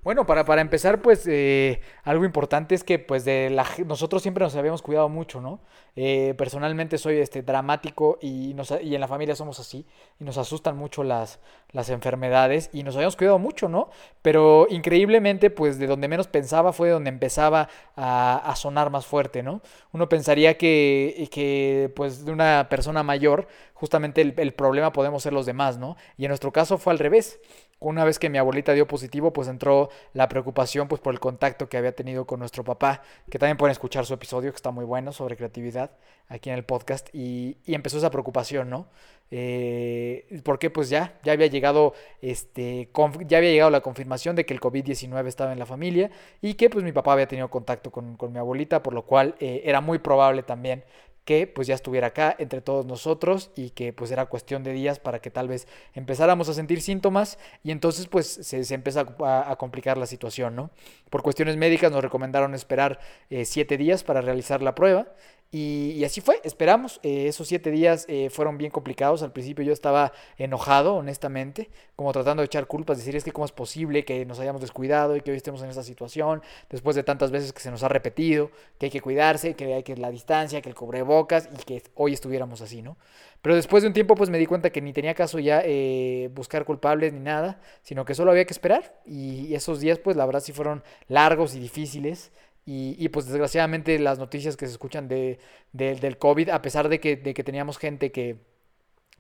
Bueno, 0.03 0.25
para, 0.25 0.45
para 0.45 0.61
empezar, 0.61 1.01
pues 1.01 1.27
eh, 1.27 1.81
algo 2.03 2.23
importante 2.23 2.75
es 2.75 2.85
que 2.85 2.97
pues 2.97 3.25
de 3.25 3.49
la, 3.49 3.65
nosotros 3.85 4.21
siempre 4.21 4.41
nos 4.41 4.55
habíamos 4.55 4.81
cuidado 4.81 5.09
mucho, 5.09 5.41
¿no? 5.41 5.59
Eh, 5.97 6.33
personalmente 6.37 6.97
soy 6.97 7.17
este 7.17 7.41
dramático 7.41 8.17
y, 8.21 8.53
nos, 8.53 8.71
y 8.81 8.95
en 8.95 9.01
la 9.01 9.07
familia 9.09 9.35
somos 9.35 9.59
así 9.59 9.85
y 10.19 10.23
nos 10.23 10.37
asustan 10.37 10.77
mucho 10.77 11.03
las, 11.03 11.39
las 11.71 11.89
enfermedades 11.89 12.69
y 12.71 12.83
nos 12.83 12.95
habíamos 12.95 13.17
cuidado 13.17 13.37
mucho, 13.37 13.67
¿no? 13.67 13.89
Pero 14.21 14.67
increíblemente, 14.69 15.49
pues 15.49 15.77
de 15.77 15.87
donde 15.87 16.07
menos 16.07 16.27
pensaba 16.27 16.71
fue 16.71 16.89
donde 16.89 17.09
empezaba 17.09 17.67
a, 17.97 18.37
a 18.37 18.55
sonar 18.55 18.89
más 18.89 19.05
fuerte, 19.05 19.43
¿no? 19.43 19.61
Uno 19.91 20.07
pensaría 20.07 20.57
que, 20.57 21.27
que 21.31 21.91
pues 21.95 22.23
de 22.23 22.31
una 22.31 22.67
persona 22.69 23.03
mayor, 23.03 23.47
justamente 23.79 24.21
el, 24.21 24.33
el 24.37 24.53
problema 24.53 24.91
podemos 24.91 25.23
ser 25.23 25.33
los 25.33 25.45
demás, 25.45 25.77
¿no? 25.77 25.97
Y 26.17 26.25
en 26.25 26.29
nuestro 26.29 26.51
caso 26.51 26.77
fue 26.77 26.93
al 26.93 26.99
revés. 26.99 27.39
Una 27.79 28.03
vez 28.05 28.17
que 28.17 28.29
mi 28.29 28.39
abuelita 28.39 28.73
dio 28.73 28.87
positivo, 28.87 29.33
pues 29.33 29.47
entró 29.47 29.89
la 30.13 30.27
preocupación 30.27 30.87
pues 30.87 30.99
por 30.99 31.13
el 31.13 31.19
contacto 31.19 31.69
que 31.69 31.77
había 31.77 31.91
tenido 31.91 32.25
con 32.25 32.39
nuestro 32.39 32.63
papá, 32.63 33.03
que 33.29 33.37
también 33.37 33.57
pueden 33.57 33.71
escuchar 33.71 34.03
su 34.07 34.15
episodio, 34.15 34.51
que 34.51 34.55
está 34.55 34.71
muy 34.71 34.83
bueno, 34.83 35.11
sobre 35.11 35.37
creatividad, 35.37 35.91
aquí 36.27 36.49
en 36.49 36.55
el 36.55 36.65
podcast, 36.65 37.09
y, 37.13 37.57
y 37.65 37.75
empezó 37.75 37.99
esa 37.99 38.09
preocupación, 38.09 38.71
¿no? 38.71 38.87
Eh, 39.29 40.41
porque 40.43 40.69
pues 40.69 40.89
ya, 40.89 41.19
ya 41.23 41.33
había 41.33 41.47
llegado, 41.47 41.93
este, 42.21 42.89
ya 43.27 43.37
había 43.37 43.51
llegado 43.51 43.69
la 43.69 43.81
confirmación 43.81 44.35
de 44.35 44.45
que 44.45 44.53
el 44.53 44.61
COVID-19 44.61 45.27
estaba 45.27 45.51
en 45.51 45.59
la 45.59 45.65
familia 45.65 46.09
y 46.41 46.53
que 46.53 46.69
pues 46.69 46.83
mi 46.83 46.93
papá 46.93 47.13
había 47.13 47.27
tenido 47.27 47.49
contacto 47.49 47.91
con, 47.91 48.15
con 48.15 48.31
mi 48.31 48.39
abuelita, 48.39 48.81
por 48.81 48.93
lo 48.93 49.03
cual 49.03 49.35
eh, 49.39 49.63
era 49.65 49.81
muy 49.81 49.99
probable 49.99 50.43
también 50.43 50.83
que 51.27 51.45
pues 51.45 51.67
ya 51.67 51.75
estuviera 51.75 52.07
acá 52.07 52.33
entre 52.39 52.61
todos 52.61 52.85
nosotros 52.85 53.51
y 53.53 53.71
que 53.71 53.91
pues 53.91 54.11
era 54.11 54.27
cuestión 54.27 54.63
de 54.63 54.71
días 54.71 54.97
para 54.97 55.19
que 55.19 55.29
tal 55.29 55.49
vez 55.49 55.67
empezáramos 55.93 56.47
a 56.47 56.53
sentir 56.53 56.81
síntomas 56.81 57.37
y 57.65 57.71
entonces 57.71 58.07
pues 58.07 58.27
se, 58.27 58.63
se 58.63 58.73
empieza 58.73 59.05
a, 59.25 59.55
complicar 59.57 59.97
la 59.97 60.05
situación, 60.05 60.55
¿no? 60.55 60.69
Por 61.09 61.23
cuestiones 61.23 61.57
médicas 61.57 61.91
nos 61.91 62.01
recomendaron 62.01 62.55
esperar 62.55 62.99
eh, 63.29 63.43
siete 63.43 63.75
días 63.75 64.05
para 64.05 64.21
realizar 64.21 64.61
la 64.61 64.73
prueba 64.73 65.07
y, 65.51 65.91
y 65.91 66.03
así 66.03 66.19
fue, 66.19 66.41
esperamos. 66.43 66.99
Eh, 67.03 67.27
esos 67.27 67.47
siete 67.47 67.71
días 67.71 68.05
eh, 68.09 68.29
fueron 68.29 68.57
bien 68.57 68.69
complicados. 68.69 69.23
Al 69.23 69.31
principio 69.31 69.63
yo 69.63 69.71
estaba 69.71 70.11
enojado, 70.37 70.95
honestamente, 70.95 71.69
como 71.95 72.11
tratando 72.11 72.41
de 72.41 72.47
echar 72.47 72.67
culpas, 72.67 72.97
decir 72.97 73.15
es 73.15 73.23
que 73.23 73.31
cómo 73.31 73.45
es 73.45 73.53
posible 73.53 74.03
que 74.03 74.25
nos 74.25 74.39
hayamos 74.39 74.61
descuidado 74.61 75.15
y 75.15 75.21
que 75.21 75.31
hoy 75.31 75.37
estemos 75.37 75.61
en 75.61 75.69
esta 75.69 75.83
situación, 75.83 76.41
después 76.69 76.95
de 76.95 77.03
tantas 77.03 77.31
veces 77.31 77.53
que 77.53 77.61
se 77.61 77.71
nos 77.71 77.83
ha 77.83 77.87
repetido, 77.87 78.51
que 78.77 78.87
hay 78.87 78.89
que 78.91 79.01
cuidarse, 79.01 79.55
que 79.55 79.73
hay 79.73 79.83
que 79.83 79.95
la 79.95 80.11
distancia, 80.11 80.61
que 80.61 80.69
el 80.69 80.75
cubrebocas 80.75 81.49
y 81.53 81.63
que 81.63 81.83
hoy 81.95 82.13
estuviéramos 82.13 82.61
así, 82.61 82.81
¿no? 82.81 82.97
Pero 83.41 83.55
después 83.55 83.83
de 83.83 83.87
un 83.87 83.93
tiempo 83.93 84.15
pues 84.15 84.29
me 84.29 84.39
di 84.39 84.45
cuenta 84.45 84.71
que 84.71 84.81
ni 84.81 84.93
tenía 84.93 85.13
caso 85.13 85.39
ya 85.39 85.61
eh, 85.63 86.29
buscar 86.33 86.65
culpables 86.65 87.13
ni 87.13 87.19
nada, 87.19 87.61
sino 87.81 88.03
que 88.03 88.15
solo 88.15 88.31
había 88.31 88.45
que 88.45 88.53
esperar. 88.53 88.99
Y 89.05 89.53
esos 89.53 89.79
días 89.79 89.99
pues 89.99 90.17
la 90.17 90.25
verdad 90.25 90.41
sí 90.41 90.51
fueron 90.51 90.83
largos 91.07 91.55
y 91.55 91.59
difíciles. 91.59 92.31
Y, 92.67 92.95
y, 92.99 93.09
pues 93.09 93.27
desgraciadamente 93.27 93.97
las 93.99 94.19
noticias 94.19 94.57
que 94.57 94.67
se 94.67 94.73
escuchan 94.73 95.07
de, 95.09 95.39
de- 95.73 95.95
del 95.95 96.19
COVID, 96.19 96.49
a 96.51 96.61
pesar 96.61 96.89
de 96.89 96.99
que, 96.99 97.15
de 97.17 97.33
que 97.33 97.43
teníamos 97.43 97.79
gente 97.79 98.11
que, 98.11 98.37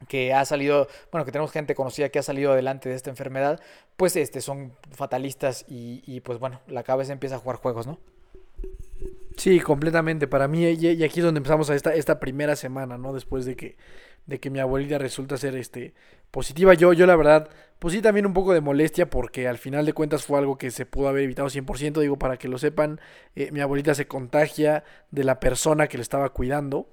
que 0.07 0.33
ha 0.33 0.45
salido, 0.45 0.87
bueno, 1.11 1.25
que 1.25 1.31
tenemos 1.31 1.51
gente 1.51 1.75
conocida 1.75 2.09
que 2.09 2.19
ha 2.19 2.23
salido 2.23 2.51
adelante 2.53 2.89
de 2.89 2.95
esta 2.95 3.09
enfermedad, 3.09 3.59
pues 3.97 4.15
este, 4.15 4.41
son 4.41 4.73
fatalistas 4.91 5.65
y, 5.69 6.03
y 6.05 6.21
pues 6.21 6.39
bueno, 6.39 6.61
la 6.67 6.83
cabeza 6.83 7.13
empieza 7.13 7.35
a 7.37 7.39
jugar 7.39 7.57
juegos, 7.57 7.87
¿no? 7.87 7.99
Sí, 9.37 9.59
completamente. 9.59 10.27
Para 10.27 10.47
mí, 10.47 10.65
y, 10.65 11.03
aquí 11.03 11.19
es 11.19 11.25
donde 11.25 11.37
empezamos 11.37 11.69
a 11.69 11.75
esta, 11.75 11.93
esta 11.93 12.19
primera 12.19 12.55
semana, 12.55 12.97
¿no? 12.97 13.13
Después 13.13 13.45
de 13.45 13.55
que, 13.55 13.77
de 14.25 14.39
que 14.39 14.49
mi 14.49 14.59
abuelita 14.59 14.97
resulta 14.97 15.37
ser 15.37 15.55
este 15.55 15.93
positiva. 16.31 16.73
Yo, 16.73 16.91
yo 16.93 17.05
la 17.05 17.15
verdad, 17.15 17.49
pues 17.79 17.93
sí 17.93 18.01
también 18.01 18.25
un 18.25 18.33
poco 18.33 18.53
de 18.53 18.61
molestia 18.61 19.09
porque 19.09 19.47
al 19.47 19.59
final 19.59 19.85
de 19.85 19.93
cuentas 19.93 20.25
fue 20.25 20.39
algo 20.39 20.57
que 20.57 20.71
se 20.71 20.85
pudo 20.85 21.07
haber 21.07 21.23
evitado 21.23 21.49
100%. 21.49 22.01
Digo, 22.01 22.17
para 22.17 22.37
que 22.37 22.47
lo 22.47 22.57
sepan, 22.57 22.99
eh, 23.35 23.51
mi 23.51 23.61
abuelita 23.61 23.93
se 23.95 24.07
contagia 24.07 24.83
de 25.11 25.23
la 25.23 25.39
persona 25.39 25.87
que 25.87 25.97
le 25.97 26.03
estaba 26.03 26.29
cuidando. 26.33 26.89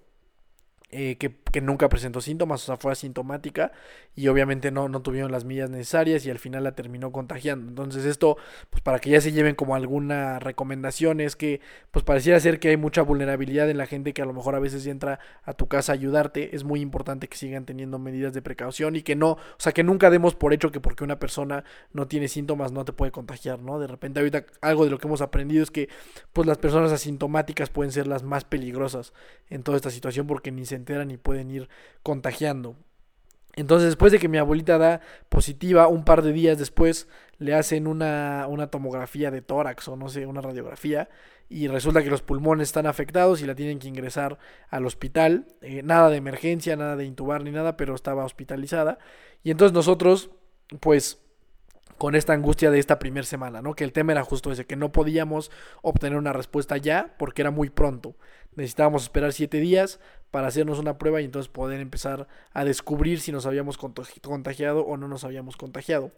Eh, 0.96 1.16
que, 1.16 1.34
que 1.50 1.60
nunca 1.60 1.88
presentó 1.88 2.20
síntomas, 2.20 2.62
o 2.62 2.66
sea, 2.66 2.76
fue 2.76 2.92
asintomática 2.92 3.72
y 4.14 4.28
obviamente 4.28 4.70
no, 4.70 4.88
no 4.88 5.02
tuvieron 5.02 5.32
las 5.32 5.44
medidas 5.44 5.68
necesarias 5.68 6.24
y 6.24 6.30
al 6.30 6.38
final 6.38 6.62
la 6.62 6.76
terminó 6.76 7.10
contagiando. 7.10 7.68
Entonces 7.68 8.04
esto, 8.04 8.36
pues 8.70 8.80
para 8.80 9.00
que 9.00 9.10
ya 9.10 9.20
se 9.20 9.32
lleven 9.32 9.56
como 9.56 9.74
alguna 9.74 10.38
recomendación 10.38 11.20
es 11.20 11.34
que, 11.34 11.60
pues 11.90 12.04
pareciera 12.04 12.38
ser 12.38 12.60
que 12.60 12.68
hay 12.68 12.76
mucha 12.76 13.02
vulnerabilidad 13.02 13.68
en 13.68 13.78
la 13.78 13.86
gente 13.86 14.14
que 14.14 14.22
a 14.22 14.24
lo 14.24 14.32
mejor 14.32 14.54
a 14.54 14.60
veces 14.60 14.86
entra 14.86 15.18
a 15.42 15.54
tu 15.54 15.66
casa 15.66 15.90
a 15.90 15.94
ayudarte. 15.94 16.54
Es 16.54 16.62
muy 16.62 16.80
importante 16.80 17.26
que 17.26 17.36
sigan 17.36 17.64
teniendo 17.64 17.98
medidas 17.98 18.32
de 18.32 18.40
precaución 18.40 18.94
y 18.94 19.02
que 19.02 19.16
no, 19.16 19.32
o 19.32 19.58
sea, 19.58 19.72
que 19.72 19.82
nunca 19.82 20.10
demos 20.10 20.36
por 20.36 20.52
hecho 20.52 20.70
que 20.70 20.78
porque 20.78 21.02
una 21.02 21.18
persona 21.18 21.64
no 21.92 22.06
tiene 22.06 22.28
síntomas 22.28 22.70
no 22.70 22.84
te 22.84 22.92
puede 22.92 23.10
contagiar, 23.10 23.58
¿no? 23.58 23.80
De 23.80 23.88
repente 23.88 24.20
ahorita 24.20 24.44
algo 24.60 24.84
de 24.84 24.90
lo 24.90 24.98
que 24.98 25.08
hemos 25.08 25.22
aprendido 25.22 25.64
es 25.64 25.72
que, 25.72 25.88
pues 26.32 26.46
las 26.46 26.58
personas 26.58 26.92
asintomáticas 26.92 27.68
pueden 27.68 27.90
ser 27.90 28.06
las 28.06 28.22
más 28.22 28.44
peligrosas 28.44 29.12
en 29.50 29.64
toda 29.64 29.76
esta 29.76 29.90
situación 29.90 30.26
porque 30.28 30.52
ni 30.52 30.64
se 30.66 30.83
enteran 30.84 31.08
ni 31.08 31.16
pueden 31.16 31.50
ir 31.50 31.68
contagiando. 32.02 32.76
Entonces, 33.56 33.88
después 33.88 34.10
de 34.12 34.18
que 34.18 34.28
mi 34.28 34.38
abuelita 34.38 34.78
da 34.78 35.00
positiva, 35.28 35.86
un 35.86 36.04
par 36.04 36.22
de 36.22 36.32
días 36.32 36.58
después 36.58 37.08
le 37.38 37.54
hacen 37.54 37.86
una, 37.86 38.46
una 38.48 38.68
tomografía 38.68 39.30
de 39.30 39.42
tórax 39.42 39.88
o 39.88 39.96
no 39.96 40.08
sé, 40.08 40.26
una 40.26 40.40
radiografía, 40.40 41.08
y 41.48 41.68
resulta 41.68 42.02
que 42.02 42.10
los 42.10 42.22
pulmones 42.22 42.68
están 42.68 42.86
afectados 42.86 43.42
y 43.42 43.46
la 43.46 43.54
tienen 43.54 43.78
que 43.78 43.88
ingresar 43.88 44.38
al 44.70 44.86
hospital. 44.86 45.46
Eh, 45.60 45.82
nada 45.84 46.10
de 46.10 46.16
emergencia, 46.16 46.74
nada 46.76 46.96
de 46.96 47.04
intubar 47.04 47.44
ni 47.44 47.50
nada, 47.50 47.76
pero 47.76 47.94
estaba 47.94 48.24
hospitalizada. 48.24 48.98
Y 49.42 49.50
entonces 49.50 49.72
nosotros, 49.72 50.30
pues, 50.80 51.23
con 51.98 52.14
esta 52.14 52.32
angustia 52.32 52.70
de 52.70 52.78
esta 52.78 52.98
primera 52.98 53.26
semana, 53.26 53.62
¿no? 53.62 53.74
Que 53.74 53.84
el 53.84 53.92
tema 53.92 54.12
era 54.12 54.22
justo 54.22 54.52
ese, 54.52 54.66
que 54.66 54.76
no 54.76 54.92
podíamos 54.92 55.50
obtener 55.82 56.18
una 56.18 56.32
respuesta 56.32 56.76
ya 56.76 57.14
porque 57.18 57.42
era 57.42 57.50
muy 57.50 57.70
pronto. 57.70 58.14
Necesitábamos 58.56 59.02
esperar 59.04 59.32
siete 59.32 59.58
días 59.58 60.00
para 60.30 60.48
hacernos 60.48 60.78
una 60.78 60.98
prueba 60.98 61.20
y 61.20 61.24
entonces 61.24 61.48
poder 61.48 61.80
empezar 61.80 62.28
a 62.52 62.64
descubrir 62.64 63.20
si 63.20 63.32
nos 63.32 63.46
habíamos 63.46 63.78
contagiado 63.78 64.84
o 64.84 64.96
no 64.96 65.08
nos 65.08 65.24
habíamos 65.24 65.56
contagiado. 65.56 66.12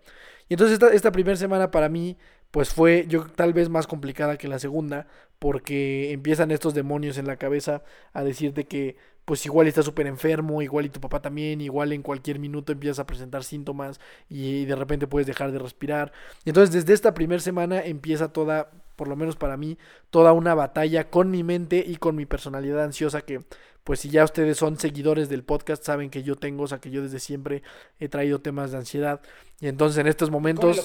Y 0.49 0.55
entonces 0.55 0.75
esta, 0.75 0.93
esta 0.93 1.13
primera 1.13 1.37
semana 1.37 1.71
para 1.71 1.89
mí 1.89 2.17
pues 2.51 2.71
fue 2.71 3.05
yo 3.09 3.27
tal 3.27 3.53
vez 3.53 3.69
más 3.69 3.87
complicada 3.87 4.39
que 4.39 4.49
la 4.49 4.59
segunda 4.59 5.07
porque 5.39 6.13
empiezan 6.13 6.51
estos 6.51 6.73
demonios 6.75 7.19
en 7.19 7.27
la 7.27 7.37
cabeza 7.37 7.83
a 8.13 8.25
decirte 8.25 8.65
que 8.65 8.97
pues 9.27 9.45
igual 9.45 9.67
está 9.67 9.83
súper 9.83 10.07
enfermo, 10.07 10.63
igual 10.63 10.87
y 10.87 10.89
tu 10.89 11.01
papá 11.01 11.21
también, 11.21 11.61
igual 11.61 11.93
en 11.93 12.01
cualquier 12.01 12.39
minuto 12.39 12.73
empiezas 12.73 13.01
a 13.01 13.07
presentar 13.07 13.43
síntomas 13.43 14.01
y 14.31 14.65
de 14.67 14.77
repente 14.77 15.09
puedes 15.09 15.27
dejar 15.27 15.51
de 15.51 15.59
respirar. 15.59 16.13
Entonces 16.45 16.73
desde 16.73 16.95
esta 16.95 17.13
primera 17.13 17.41
semana 17.41 17.85
empieza 17.85 18.33
toda, 18.33 18.71
por 18.95 19.09
lo 19.09 19.17
menos 19.17 19.35
para 19.35 19.57
mí, 19.57 19.79
toda 20.11 20.33
una 20.33 20.55
batalla 20.55 21.11
con 21.11 21.33
mi 21.33 21.43
mente 21.43 21.85
y 21.85 21.97
con 21.97 22.15
mi 22.15 22.25
personalidad 22.25 22.85
ansiosa 22.85 23.21
que 23.23 23.43
pues 23.83 23.99
si 23.99 24.11
ya 24.11 24.23
ustedes 24.23 24.59
son 24.59 24.79
seguidores 24.79 25.29
del 25.29 25.43
podcast 25.43 25.83
saben 25.83 26.09
que 26.09 26.23
yo 26.23 26.37
tengo, 26.37 26.63
o 26.63 26.69
sea 26.69 26.79
que 26.79 26.93
yo 26.93 27.03
desde 27.03 27.19
siempre 27.19 27.65
he 27.99 28.09
traído 28.09 28.41
temas 28.41 28.71
de 28.71 28.79
ansiedad 28.79 29.21
y 29.61 29.67
entonces 29.67 29.99
en 29.99 30.07
estos 30.07 30.31
momentos... 30.31 30.77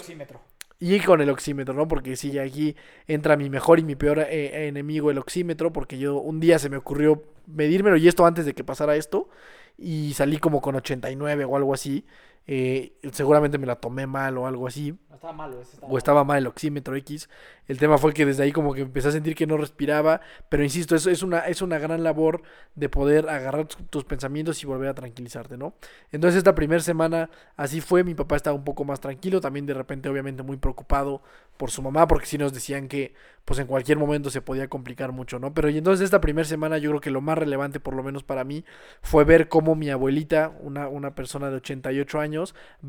Y 0.83 0.99
con 0.99 1.21
el 1.21 1.29
oxímetro, 1.29 1.75
¿no? 1.75 1.87
Porque 1.87 2.15
sí, 2.15 2.39
aquí 2.39 2.75
entra 3.07 3.37
mi 3.37 3.51
mejor 3.51 3.77
y 3.77 3.83
mi 3.83 3.95
peor 3.95 4.17
eh, 4.17 4.67
enemigo, 4.67 5.11
el 5.11 5.19
oxímetro, 5.19 5.71
porque 5.71 5.99
yo 5.99 6.15
un 6.15 6.39
día 6.39 6.57
se 6.57 6.69
me 6.69 6.77
ocurrió 6.77 7.23
medírmelo 7.45 7.97
y 7.97 8.07
esto 8.07 8.25
antes 8.25 8.47
de 8.47 8.55
que 8.55 8.63
pasara 8.63 8.95
esto, 8.95 9.29
y 9.77 10.13
salí 10.15 10.39
como 10.39 10.59
con 10.59 10.75
89 10.75 11.45
o 11.45 11.55
algo 11.55 11.75
así. 11.75 12.03
Eh, 12.47 12.93
seguramente 13.11 13.57
me 13.57 13.67
la 13.67 13.75
tomé 13.75 14.07
mal 14.07 14.37
o 14.37 14.47
algo 14.47 14.67
así. 14.67 14.97
Estaba 15.13 15.33
mal, 15.33 15.55
o 15.81 15.97
estaba 15.99 16.23
mal 16.23 16.39
el 16.39 16.47
oxímetro 16.47 16.95
X. 16.95 17.29
El 17.67 17.77
tema 17.77 17.99
fue 17.99 18.11
que 18.11 18.25
desde 18.25 18.43
ahí 18.43 18.51
como 18.51 18.73
que 18.73 18.81
empecé 18.81 19.09
a 19.09 19.11
sentir 19.11 19.35
que 19.35 19.45
no 19.45 19.55
respiraba, 19.55 20.19
pero 20.49 20.63
insisto, 20.63 20.95
eso 20.95 21.11
es 21.11 21.21
una, 21.21 21.41
es 21.41 21.61
una 21.61 21.77
gran 21.77 22.03
labor 22.03 22.41
de 22.73 22.89
poder 22.89 23.29
agarrar 23.29 23.67
tus 23.67 24.03
pensamientos 24.03 24.63
y 24.63 24.65
volver 24.65 24.89
a 24.89 24.95
tranquilizarte, 24.95 25.57
¿no? 25.57 25.75
Entonces 26.11 26.39
esta 26.39 26.55
primera 26.55 26.81
semana 26.81 27.29
así 27.55 27.81
fue, 27.81 28.03
mi 28.03 28.15
papá 28.15 28.35
estaba 28.35 28.55
un 28.55 28.63
poco 28.63 28.83
más 28.83 28.99
tranquilo, 28.99 29.39
también 29.39 29.67
de 29.67 29.75
repente 29.75 30.09
obviamente 30.09 30.41
muy 30.41 30.57
preocupado 30.57 31.21
por 31.57 31.69
su 31.69 31.83
mamá, 31.83 32.07
porque 32.07 32.25
si 32.25 32.39
nos 32.39 32.53
decían 32.53 32.87
que 32.87 33.13
pues 33.45 33.59
en 33.59 33.67
cualquier 33.67 33.97
momento 33.97 34.29
se 34.29 34.41
podía 34.41 34.67
complicar 34.67 35.11
mucho, 35.11 35.37
¿no? 35.39 35.53
Pero 35.53 35.69
y 35.69 35.77
entonces 35.77 36.05
esta 36.05 36.21
primera 36.21 36.45
semana 36.45 36.77
yo 36.77 36.89
creo 36.89 37.01
que 37.01 37.11
lo 37.11 37.21
más 37.21 37.37
relevante, 37.37 37.79
por 37.79 37.95
lo 37.95 38.03
menos 38.03 38.23
para 38.23 38.43
mí, 38.43 38.65
fue 39.01 39.23
ver 39.23 39.49
cómo 39.49 39.75
mi 39.75 39.89
abuelita, 39.89 40.51
una, 40.61 40.87
una 40.87 41.15
persona 41.15 41.49
de 41.49 41.57
88 41.57 42.19
años, 42.19 42.30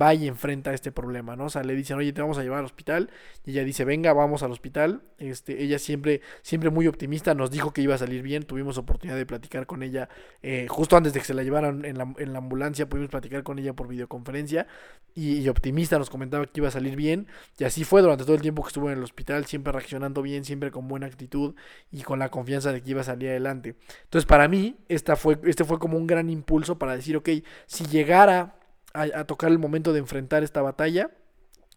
va 0.01 0.15
y 0.15 0.29
enfrenta 0.29 0.73
este 0.73 0.93
problema, 0.93 1.37
¿no? 1.37 1.47
O 1.47 1.51
sea, 1.51 1.63
le 1.63 1.75
dicen, 1.75 1.97
oye, 1.97 2.13
te 2.13 2.21
vamos 2.21 2.39
a 2.39 2.43
llevar 2.43 2.61
al 2.61 2.65
hospital, 2.65 3.11
y 3.45 3.53
ella 3.53 3.65
dice, 3.65 3.85
venga, 3.85 4.13
vamos 4.13 4.43
al 4.43 4.53
hospital, 4.53 5.03
este, 5.19 5.63
ella 5.63 5.79
siempre, 5.79 6.21
siempre 6.43 6.71
muy 6.71 6.87
optimista, 6.87 7.35
nos 7.35 7.51
dijo 7.51 7.73
que 7.73 7.83
iba 7.83 7.95
a 7.95 7.99
salir 7.99 8.23
bien, 8.23 8.45
tuvimos 8.45 8.79
oportunidad 8.79 9.17
de 9.17 9.27
platicar 9.27 9.67
con 9.67 9.83
ella, 9.83 10.09
eh, 10.43 10.67
justo 10.69 10.97
antes 10.97 11.13
de 11.13 11.21
que 11.21 11.27
se 11.27 11.35
la 11.35 11.43
llevaran 11.43 11.85
en 11.85 11.99
la, 11.99 12.13
en 12.19 12.33
la 12.33 12.39
ambulancia, 12.39 12.89
pudimos 12.89 13.11
platicar 13.11 13.43
con 13.43 13.59
ella 13.59 13.73
por 13.73 13.89
videoconferencia, 13.89 14.67
y, 15.15 15.39
y 15.39 15.49
optimista 15.49 15.99
nos 15.99 16.11
comentaba 16.11 16.47
que 16.47 16.61
iba 16.61 16.69
a 16.69 16.73
salir 16.73 16.97
bien, 16.97 17.27
y 17.59 17.65
así 17.65 17.85
fue 17.85 18.03
durante 18.03 18.25
todo 18.25 18.35
el 18.35 18.43
tiempo 18.43 18.63
que 18.63 18.69
estuvo 18.69 18.91
en 18.91 18.99
el 18.99 19.05
hospital, 19.05 19.45
siempre 19.47 19.73
reaccionando 19.73 20.23
bien, 20.23 20.45
siempre 20.45 20.71
con 20.71 20.89
buena 20.89 21.07
actitud 21.07 21.55
y 21.91 22.03
con 22.03 22.19
la 22.19 22.31
confianza 22.31 22.73
de 22.73 22.83
que 22.83 22.91
iba 22.91 23.01
a 23.01 23.05
salir 23.05 23.31
adelante. 23.31 23.77
Entonces, 24.05 24.27
para 24.27 24.49
mí, 24.49 24.77
esta 24.89 25.17
fue, 25.17 25.39
este 25.45 25.65
fue 25.65 25.79
como 25.79 25.97
un 25.99 26.07
gran 26.07 26.31
impulso 26.31 26.79
para 26.79 26.97
decir, 26.97 27.17
ok, 27.17 27.29
si 27.67 27.87
llegara 27.87 28.57
a, 28.95 29.25
tocar 29.25 29.51
el 29.51 29.59
momento 29.59 29.93
de 29.93 29.99
enfrentar 29.99 30.43
esta 30.43 30.63
batalla, 30.63 31.11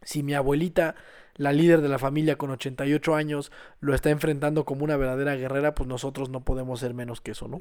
si 0.01 0.24
mi 0.24 0.34
abuelita 0.34 0.95
la 1.36 1.51
líder 1.51 1.81
de 1.81 1.89
la 1.89 2.00
familia 2.00 2.38
con 2.38 2.50
88 2.51 3.15
años 3.15 3.51
lo 3.81 3.93
está 3.93 4.10
enfrentando 4.10 4.63
como 4.65 4.84
una 4.84 4.98
verdadera 4.98 5.36
guerrera, 5.36 5.75
pues 5.75 5.88
nosotros 5.88 6.29
no 6.29 6.45
podemos 6.45 6.79
ser 6.79 6.93
menos 6.93 7.22
que 7.22 7.31
eso, 7.31 7.48
¿no? 7.48 7.60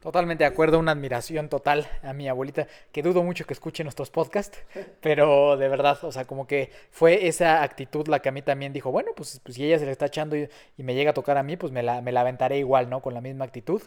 Totalmente 0.00 0.44
de 0.44 0.48
acuerdo, 0.48 0.78
una 0.78 0.92
admiración 0.92 1.50
total 1.50 1.86
a 2.02 2.14
mi 2.14 2.26
abuelita, 2.26 2.66
que 2.90 3.02
dudo 3.02 3.22
mucho 3.22 3.44
que 3.44 3.52
escuche 3.52 3.82
nuestros 3.84 4.10
podcasts, 4.10 4.58
pero 5.02 5.58
de 5.58 5.68
verdad, 5.68 5.98
o 6.04 6.10
sea, 6.10 6.24
como 6.24 6.46
que 6.46 6.70
fue 6.90 7.28
esa 7.28 7.62
actitud 7.62 8.08
la 8.08 8.20
que 8.20 8.30
a 8.30 8.32
mí 8.32 8.40
también 8.40 8.72
dijo, 8.72 8.90
bueno, 8.90 9.10
pues, 9.14 9.40
pues 9.44 9.56
si 9.56 9.64
ella 9.66 9.78
se 9.78 9.84
le 9.84 9.92
está 9.92 10.06
echando 10.06 10.36
y, 10.36 10.48
me 10.78 10.94
llega 10.94 11.10
a 11.10 11.14
tocar 11.14 11.36
a 11.36 11.42
mí, 11.42 11.58
pues 11.58 11.70
me 11.70 11.82
la, 11.82 12.00
me 12.00 12.12
la 12.12 12.22
aventaré 12.22 12.56
igual, 12.58 12.88
¿no? 12.88 13.02
Con 13.02 13.12
la 13.12 13.20
misma 13.20 13.44
actitud. 13.44 13.82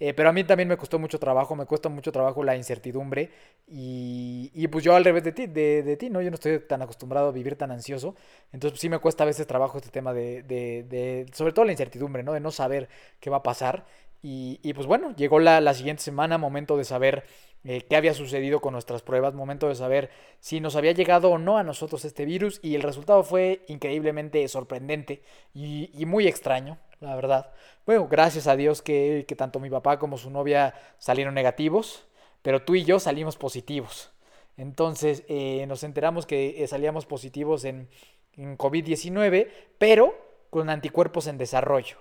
Eh, 0.00 0.14
pero 0.14 0.28
a 0.28 0.32
mí 0.32 0.44
también 0.44 0.68
me 0.68 0.76
costó 0.76 0.98
mucho 0.98 1.18
trabajo, 1.18 1.56
me 1.56 1.66
cuesta 1.66 1.88
mucho 1.88 2.12
trabajo 2.12 2.44
la 2.44 2.56
incertidumbre 2.56 3.30
y, 3.66 4.50
y 4.54 4.68
pues 4.68 4.84
yo 4.84 4.94
al 4.94 5.04
revés 5.04 5.24
de 5.24 5.32
ti, 5.32 5.46
de, 5.48 5.82
de, 5.82 5.96
ti, 5.96 6.08
¿no? 6.08 6.22
Yo 6.22 6.30
no 6.30 6.36
estoy 6.36 6.60
tan 6.60 6.82
acostumbrado 6.82 7.28
a 7.28 7.32
vivir 7.32 7.56
tan 7.56 7.72
ansioso, 7.72 8.14
entonces 8.52 8.72
pues, 8.72 8.80
sí 8.80 8.88
me 8.88 9.00
cuesta 9.00 9.24
a 9.24 9.26
veces 9.26 9.46
trabajo 9.48 9.76
este 9.78 9.90
tema 9.90 10.14
de, 10.14 10.44
de, 10.44 10.84
de, 10.84 11.26
sobre 11.32 11.52
todo 11.52 11.64
la 11.64 11.72
incertidumbre, 11.72 12.22
¿no? 12.22 12.32
De 12.32 12.40
no 12.40 12.52
saber 12.52 12.88
qué 13.20 13.28
va 13.28 13.38
a 13.38 13.42
pasar. 13.42 13.84
Y, 14.20 14.72
pues 14.74 14.86
bueno, 14.86 15.14
llegó 15.14 15.38
la, 15.38 15.74
siguiente 15.74 16.02
semana, 16.02 16.38
momento 16.38 16.76
de 16.76 16.84
saber 16.84 17.24
eh, 17.62 17.82
qué 17.88 17.96
había 17.96 18.14
sucedido 18.14 18.60
con 18.60 18.72
nuestras 18.72 19.02
pruebas, 19.02 19.34
momento 19.34 19.68
de 19.68 19.76
saber 19.76 20.10
si 20.40 20.60
nos 20.60 20.74
había 20.74 20.92
llegado 20.92 21.30
o 21.30 21.38
no 21.38 21.56
a 21.56 21.62
nosotros 21.62 22.04
este 22.04 22.24
virus 22.24 22.58
y 22.62 22.74
el 22.74 22.82
resultado 22.82 23.22
fue 23.22 23.64
increíblemente 23.68 24.46
sorprendente 24.48 25.22
y, 25.54 26.04
muy 26.06 26.26
extraño, 26.26 26.78
la 27.00 27.14
verdad. 27.14 27.52
Bueno, 27.86 28.08
gracias 28.08 28.48
a 28.48 28.56
Dios 28.56 28.82
que, 28.82 29.24
tanto 29.36 29.60
mi 29.60 29.70
papá 29.70 29.98
como 29.98 30.18
su 30.18 30.30
novia 30.30 30.74
salieron 30.98 31.34
negativos, 31.34 32.08
pero 32.42 32.62
tú 32.62 32.74
y 32.74 32.84
yo 32.84 32.98
salimos 32.98 33.36
positivos. 33.36 34.10
Entonces 34.56 35.22
eh, 35.28 35.64
nos 35.68 35.84
enteramos 35.84 36.26
que 36.26 36.64
eh, 36.64 36.66
salíamos 36.66 37.06
positivos 37.06 37.64
en, 37.64 37.88
en 38.32 38.58
COVID-19, 38.58 39.48
pero 39.78 40.12
con 40.50 40.70
anticuerpos 40.70 41.28
en 41.28 41.38
desarrollo. 41.38 41.98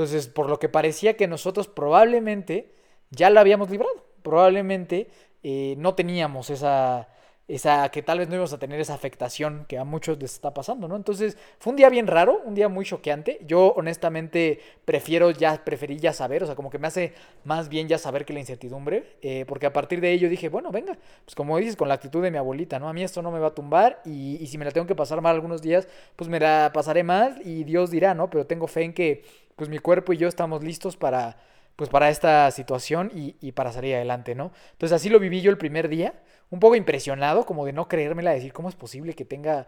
Entonces, 0.00 0.28
por 0.28 0.48
lo 0.48 0.58
que 0.58 0.70
parecía 0.70 1.18
que 1.18 1.28
nosotros 1.28 1.68
probablemente 1.68 2.72
ya 3.10 3.28
la 3.28 3.42
habíamos 3.42 3.68
librado, 3.68 4.06
probablemente 4.22 5.08
eh, 5.42 5.74
no 5.76 5.94
teníamos 5.94 6.48
esa, 6.48 7.08
esa, 7.54 7.88
que 7.88 8.00
tal 8.00 8.18
vez 8.18 8.28
no 8.28 8.36
íbamos 8.36 8.52
a 8.52 8.58
tener 8.58 8.80
esa 8.80 8.94
afectación 8.94 9.64
que 9.66 9.76
a 9.76 9.82
muchos 9.82 10.18
les 10.20 10.32
está 10.34 10.54
pasando, 10.54 10.86
¿no? 10.86 10.94
Entonces, 10.94 11.36
fue 11.58 11.72
un 11.72 11.76
día 11.76 11.88
bien 11.88 12.06
raro, 12.06 12.40
un 12.44 12.54
día 12.54 12.68
muy 12.68 12.84
choqueante. 12.84 13.40
Yo 13.44 13.72
honestamente 13.76 14.60
prefiero 14.84 15.32
ya, 15.32 15.64
preferí 15.64 15.98
ya 15.98 16.12
saber, 16.12 16.44
o 16.44 16.46
sea, 16.46 16.54
como 16.54 16.70
que 16.70 16.78
me 16.78 16.86
hace 16.86 17.12
más 17.44 17.68
bien 17.68 17.88
ya 17.88 17.98
saber 17.98 18.24
que 18.24 18.32
la 18.32 18.38
incertidumbre, 18.38 19.16
eh, 19.20 19.44
porque 19.48 19.66
a 19.66 19.72
partir 19.72 20.00
de 20.00 20.12
ello 20.12 20.28
dije, 20.28 20.48
bueno, 20.48 20.70
venga, 20.70 20.96
pues 21.24 21.34
como 21.34 21.58
dices, 21.58 21.74
con 21.74 21.88
la 21.88 21.94
actitud 21.94 22.22
de 22.22 22.30
mi 22.30 22.38
abuelita, 22.38 22.78
¿no? 22.78 22.88
A 22.88 22.92
mí 22.92 23.02
esto 23.02 23.20
no 23.20 23.32
me 23.32 23.40
va 23.40 23.48
a 23.48 23.54
tumbar 23.54 24.00
y, 24.04 24.46
si 24.46 24.56
me 24.56 24.64
la 24.64 24.70
tengo 24.70 24.86
que 24.86 24.94
pasar 24.94 25.20
mal 25.20 25.34
algunos 25.34 25.60
días, 25.60 25.88
pues 26.14 26.30
me 26.30 26.38
la 26.38 26.70
pasaré 26.72 27.02
mal 27.02 27.40
y 27.44 27.64
Dios 27.64 27.90
dirá, 27.90 28.14
¿no? 28.14 28.30
Pero 28.30 28.46
tengo 28.46 28.68
fe 28.68 28.84
en 28.84 28.92
que 28.92 29.24
pues 29.56 29.68
mi 29.68 29.78
cuerpo 29.78 30.12
y 30.12 30.18
yo 30.18 30.28
estamos 30.28 30.62
listos 30.62 30.96
para, 30.96 31.36
pues 31.74 31.90
para 31.90 32.10
esta 32.10 32.48
situación 32.52 33.10
y, 33.12 33.34
y, 33.40 33.52
para 33.52 33.72
salir 33.72 33.96
adelante, 33.96 34.36
¿no? 34.36 34.52
Entonces 34.72 34.94
así 34.94 35.08
lo 35.08 35.18
viví 35.18 35.40
yo 35.40 35.50
el 35.50 35.58
primer 35.58 35.88
día, 35.88 36.14
un 36.50 36.60
poco 36.60 36.74
impresionado, 36.76 37.46
como 37.46 37.64
de 37.64 37.72
no 37.72 37.88
creérmela, 37.88 38.32
decir, 38.32 38.52
¿cómo 38.52 38.68
es 38.68 38.74
posible 38.74 39.14
que 39.14 39.24
tenga 39.24 39.66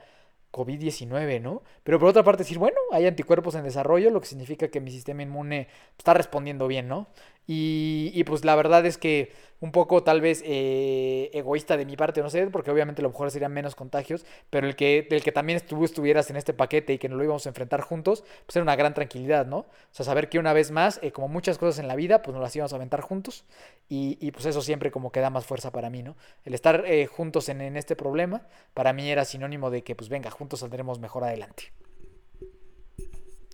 COVID-19, 0.53 1.41
¿no? 1.41 1.63
Pero 1.83 1.99
por 1.99 2.09
otra 2.09 2.23
parte 2.23 2.43
decir, 2.43 2.59
bueno, 2.59 2.77
hay 2.93 3.07
anticuerpos 3.07 3.55
en 3.55 3.65
desarrollo, 3.65 4.11
lo 4.11 4.21
que 4.21 4.27
significa 4.27 4.69
que 4.69 4.81
mi 4.81 4.91
sistema 4.91 5.23
inmune 5.23 5.69
está 5.99 6.15
respondiendo 6.15 6.67
bien, 6.69 6.89
¿no? 6.89 7.09
Y, 7.47 8.13
y 8.15 8.25
pues 8.25 8.45
la 8.45 8.55
verdad 8.55 8.87
es 8.87 8.99
que 8.99 9.33
un 9.63 9.71
poco 9.71 10.03
tal 10.03 10.21
vez 10.21 10.43
eh, 10.45 11.31
egoísta 11.33 11.77
de 11.77 11.87
mi 11.87 11.97
parte, 11.97 12.21
no 12.21 12.31
sé, 12.31 12.49
porque 12.49 12.73
obviamente 12.73 13.01
a 13.01 13.05
lo 13.05 13.11
mejor 13.11 13.31
serían 13.31 13.53
menos 13.53 13.77
contagios, 13.77 14.27
pero 14.51 14.67
el 14.67 14.75
que, 14.75 15.07
el 15.09 15.23
que 15.23 15.31
también 15.31 15.57
estuvieras 15.57 16.31
en 16.31 16.37
este 16.37 16.53
paquete 16.53 16.93
y 16.95 16.99
que 16.99 17.09
nos 17.09 17.17
lo 17.17 17.25
íbamos 17.25 17.47
a 17.47 17.51
enfrentar 17.51 17.81
juntos, 17.81 18.25
pues 18.45 18.57
era 18.57 18.65
una 18.65 18.75
gran 18.75 18.93
tranquilidad, 18.93 19.47
¿no? 19.47 19.59
O 19.59 19.67
sea, 19.93 20.05
saber 20.05 20.29
que 20.29 20.41
una 20.41 20.53
vez 20.53 20.73
más, 20.73 20.99
eh, 21.03 21.13
como 21.13 21.29
muchas 21.29 21.59
cosas 21.59 21.79
en 21.79 21.87
la 21.87 21.95
vida, 21.95 22.23
pues 22.23 22.35
nos 22.35 22.43
las 22.43 22.55
íbamos 22.57 22.73
a 22.73 22.77
aventar 22.77 23.03
juntos 23.03 23.45
y, 23.89 24.19
y, 24.21 24.33
pues 24.33 24.47
eso 24.47 24.63
siempre 24.63 24.91
como 24.91 25.13
que 25.13 25.21
da 25.21 25.31
más 25.31 25.47
fuerza 25.47 25.71
para 25.71 25.91
mí, 25.91 26.03
¿no? 26.03 26.17
El 26.45 26.55
estar 26.55 26.85
eh, 26.87 27.07
juntos 27.07 27.49
en, 27.49 27.61
en 27.61 27.77
este 27.77 27.95
problema, 27.95 28.43
para 28.75 28.93
mí 28.93 29.11
era 29.11 29.25
sinónimo 29.25 29.71
de 29.71 29.85
que 29.85 29.95
pues 29.95 30.09
venga, 30.09 30.31
juntos 30.33 30.61
saldremos 30.61 30.99
mejor 30.99 31.23
adelante. 31.23 31.73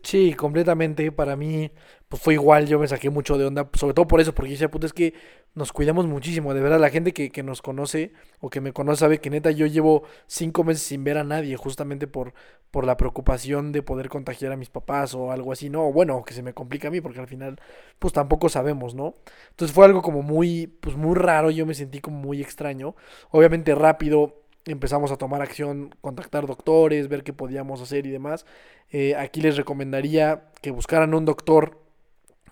Sí, 0.03 0.35
completamente. 0.35 1.11
Para 1.13 1.37
mí, 1.37 1.71
pues 2.09 2.23
fue 2.23 2.35
igual. 2.35 2.67
Yo 2.67 2.79
me 2.79 2.89
saqué 2.89 3.11
mucho 3.11 3.37
de 3.37 3.47
onda, 3.47 3.69
sobre 3.75 3.95
todo 3.95 4.07
por 4.07 4.21
eso, 4.21 4.35
porque 4.35 4.53
decía, 4.53 4.71
puta, 4.71 4.87
es 4.87 4.93
que 4.93 5.15
nos 5.55 5.73
cuidamos 5.73 6.07
muchísimo. 6.07 6.55
De 6.55 6.61
verdad, 6.61 6.81
la 6.81 6.91
gente 6.91 7.13
que, 7.13 7.31
que, 7.31 7.43
nos 7.43 7.63
conoce 7.63 8.13
o 8.41 8.49
que 8.51 8.61
me 8.61 8.73
conoce 8.73 9.01
sabe 9.01 9.21
que 9.21 9.31
neta 9.31 9.51
yo 9.51 9.67
llevo 9.67 10.05
cinco 10.27 10.65
meses 10.65 10.83
sin 10.83 11.05
ver 11.05 11.19
a 11.19 11.25
nadie, 11.25 11.57
justamente 11.57 12.07
por, 12.07 12.33
por 12.71 12.87
la 12.87 12.97
preocupación 12.97 13.73
de 13.73 13.83
poder 13.83 14.09
contagiar 14.09 14.53
a 14.53 14.57
mis 14.57 14.71
papás 14.71 15.15
o 15.15 15.33
algo 15.33 15.53
así, 15.53 15.69
¿no? 15.69 15.89
O 15.89 15.93
bueno, 15.93 16.23
que 16.25 16.35
se 16.35 16.43
me 16.43 16.55
complica 16.55 16.89
a 16.89 16.91
mí, 16.91 17.01
porque 17.01 17.21
al 17.21 17.29
final, 17.29 17.61
pues 17.99 18.13
tampoco 18.13 18.49
sabemos, 18.49 18.95
¿no? 18.95 19.17
Entonces 19.51 19.75
fue 19.75 19.85
algo 19.85 20.03
como 20.03 20.23
muy, 20.23 20.67
pues 20.67 20.97
muy 20.97 21.15
raro. 21.17 21.51
Yo 21.51 21.67
me 21.67 21.75
sentí 21.75 22.01
como 22.01 22.19
muy 22.19 22.41
extraño. 22.41 22.95
Obviamente 23.31 23.75
rápido 23.75 24.48
empezamos 24.73 25.11
a 25.13 25.17
tomar 25.17 25.43
acción, 25.43 25.95
contactar 26.01 26.47
doctores, 26.47 27.09
ver 27.09 27.23
qué 27.25 27.33
podíamos 27.33 27.81
hacer 27.81 28.07
y 28.07 28.11
demás. 28.11 28.47
Eh, 28.91 29.15
aquí 29.17 29.41
les 29.41 29.57
recomendaría 29.57 30.51
que 30.63 30.71
buscaran 30.71 31.15
un 31.15 31.25
doctor 31.25 31.81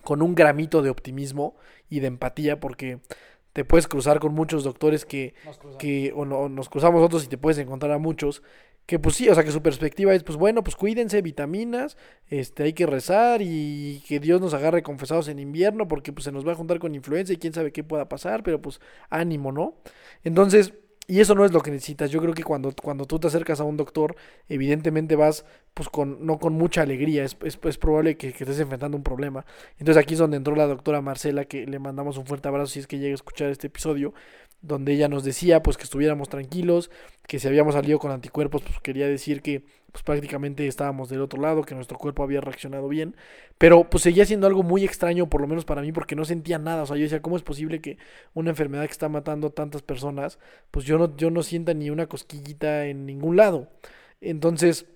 con 0.03 0.23
un 0.23 0.35
gramito 0.35 0.83
de 0.83 0.91
optimismo 0.91 1.57
y 1.89 2.01
de 2.01 2.07
empatía, 2.07 2.61
porque 2.61 3.01
te 3.53 3.65
puedes 3.65 3.89
cruzar 3.89 4.21
con 4.21 4.35
muchos 4.35 4.65
doctores 4.65 5.05
que, 5.05 5.35
que 5.79 6.13
o, 6.15 6.25
no, 6.25 6.49
nos 6.49 6.69
cruzamos 6.69 7.03
otros 7.03 7.25
y 7.25 7.29
te 7.29 7.39
puedes 7.39 7.59
encontrar 7.59 7.93
a 7.93 7.99
muchos 7.99 8.43
que 8.87 9.01
pues 9.01 9.17
sí, 9.17 9.29
o 9.29 9.35
sea, 9.35 9.43
que 9.43 9.51
su 9.51 9.63
perspectiva 9.63 10.15
es, 10.15 10.23
pues 10.23 10.39
bueno, 10.39 10.63
pues 10.63 10.77
cuídense, 10.77 11.21
vitaminas, 11.21 11.97
este, 12.29 12.63
hay 12.63 12.73
que 12.73 12.87
rezar 12.87 13.41
y 13.43 14.03
que 14.07 14.21
Dios 14.21 14.41
nos 14.41 14.55
agarre 14.55 14.85
confesados 14.85 15.27
en 15.27 15.41
invierno 15.41 15.89
porque 15.89 16.13
pues 16.13 16.25
se 16.25 16.33
nos 16.33 16.47
va 16.47 16.53
a 16.53 16.55
juntar 16.55 16.79
con 16.79 16.95
influenza 16.95 17.33
y 17.33 17.37
quién 17.37 17.53
sabe 17.53 17.73
qué 17.73 17.83
pueda 17.83 18.09
pasar, 18.09 18.45
pero 18.45 18.63
pues 18.63 18.81
ánimo, 19.11 19.51
¿no? 19.51 19.75
Entonces, 20.23 20.73
y 21.09 21.21
eso 21.21 21.35
no 21.35 21.45
es 21.45 21.53
lo 21.53 21.61
que 21.61 21.71
necesitas. 21.71 22.11
Yo 22.11 22.21
creo 22.21 22.35
que 22.35 22.43
cuando, 22.43 22.73
cuando 22.83 23.07
tú 23.07 23.19
te 23.19 23.29
acercas 23.29 23.61
a 23.61 23.65
un 23.65 23.77
doctor, 23.77 24.17
evidentemente 24.49 25.15
vas 25.15 25.45
pues 25.73 25.89
con, 25.89 26.25
no 26.27 26.39
con 26.39 26.55
mucha 26.55 26.83
alegría. 26.83 27.25
Es, 27.25 27.37
es, 27.45 27.59
es 27.63 27.79
probable 27.79 28.17
que, 28.17 28.33
que, 28.33 28.45
estés 28.45 28.59
enfrentando 28.59 28.97
un 28.97 29.05
problema. 29.05 29.45
Entonces 29.79 30.03
aquí 30.03 30.15
es 30.15 30.21
donde 30.21 30.37
entró 30.37 30.57
la 30.57 30.67
doctora 30.67 31.01
Marcela, 31.03 31.45
que 31.45 31.67
le 31.67 31.79
mandamos 31.79 32.17
un 32.19 32.27
fuerte 32.27 32.49
abrazo 32.49 32.67
si 32.67 32.81
es 32.81 32.87
que 32.87 32.99
llega 32.99 33.13
a 33.13 33.15
escuchar 33.15 33.51
este 33.51 33.69
episodio 33.69 34.15
donde 34.63 34.93
ella 34.95 35.09
nos 35.09 35.25
decía 35.25 35.63
pues 35.63 35.77
que 35.77 35.85
estuviéramos 35.85 36.29
tranquilos, 36.29 36.91
que 37.27 37.39
si 37.39 37.49
habíamos 37.49 37.75
salido 37.75 37.99
con 37.99 38.11
anticuerpos 38.11 38.63
pues 38.63 38.79
quería 38.81 39.07
decir 39.07 39.43
que 39.43 39.65
pues 39.93 40.03
prácticamente 40.03 40.67
estábamos 40.67 41.09
del 41.09 41.23
otro 41.23 41.41
lado, 41.41 41.63
que 41.63 41.75
nuestro 41.75 41.97
cuerpo 41.99 42.23
había 42.23 42.41
reaccionado 42.41 42.89
bien, 42.89 43.17
pero 43.59 43.89
pues 43.89 44.03
seguía 44.03 44.27
siendo 44.27 44.47
algo 44.47 44.63
muy 44.63 44.85
extraño 44.85 45.29
por 45.29 45.41
lo 45.41 45.47
menos 45.47 45.65
para 45.65 45.83
mí 45.83 45.93
porque 45.93 46.17
no 46.17 46.25
sentía 46.25 46.59
nada, 46.59 46.83
o 46.83 46.87
sea, 46.87 46.97
yo 46.97 47.05
decía, 47.05 47.23
¿cómo 47.23 47.37
es 47.37 47.43
posible 47.43 47.81
que 47.81 47.99
una 48.35 48.51
enfermedad 48.51 48.85
que 48.87 48.93
está 48.93 49.09
matando 49.09 49.49
a 49.49 49.51
tantas 49.51 49.83
personas, 49.83 50.39
pues 50.71 50.85
yo 50.85 50.99
no 50.99 51.17
yo 51.17 51.31
no 51.31 51.43
sienta 51.43 51.75
ni 51.75 51.91
una 51.91 52.07
cosquillita 52.07 52.87
en 52.87 53.07
ningún 53.07 53.37
lado? 53.37 53.69
Entonces, 54.21 54.87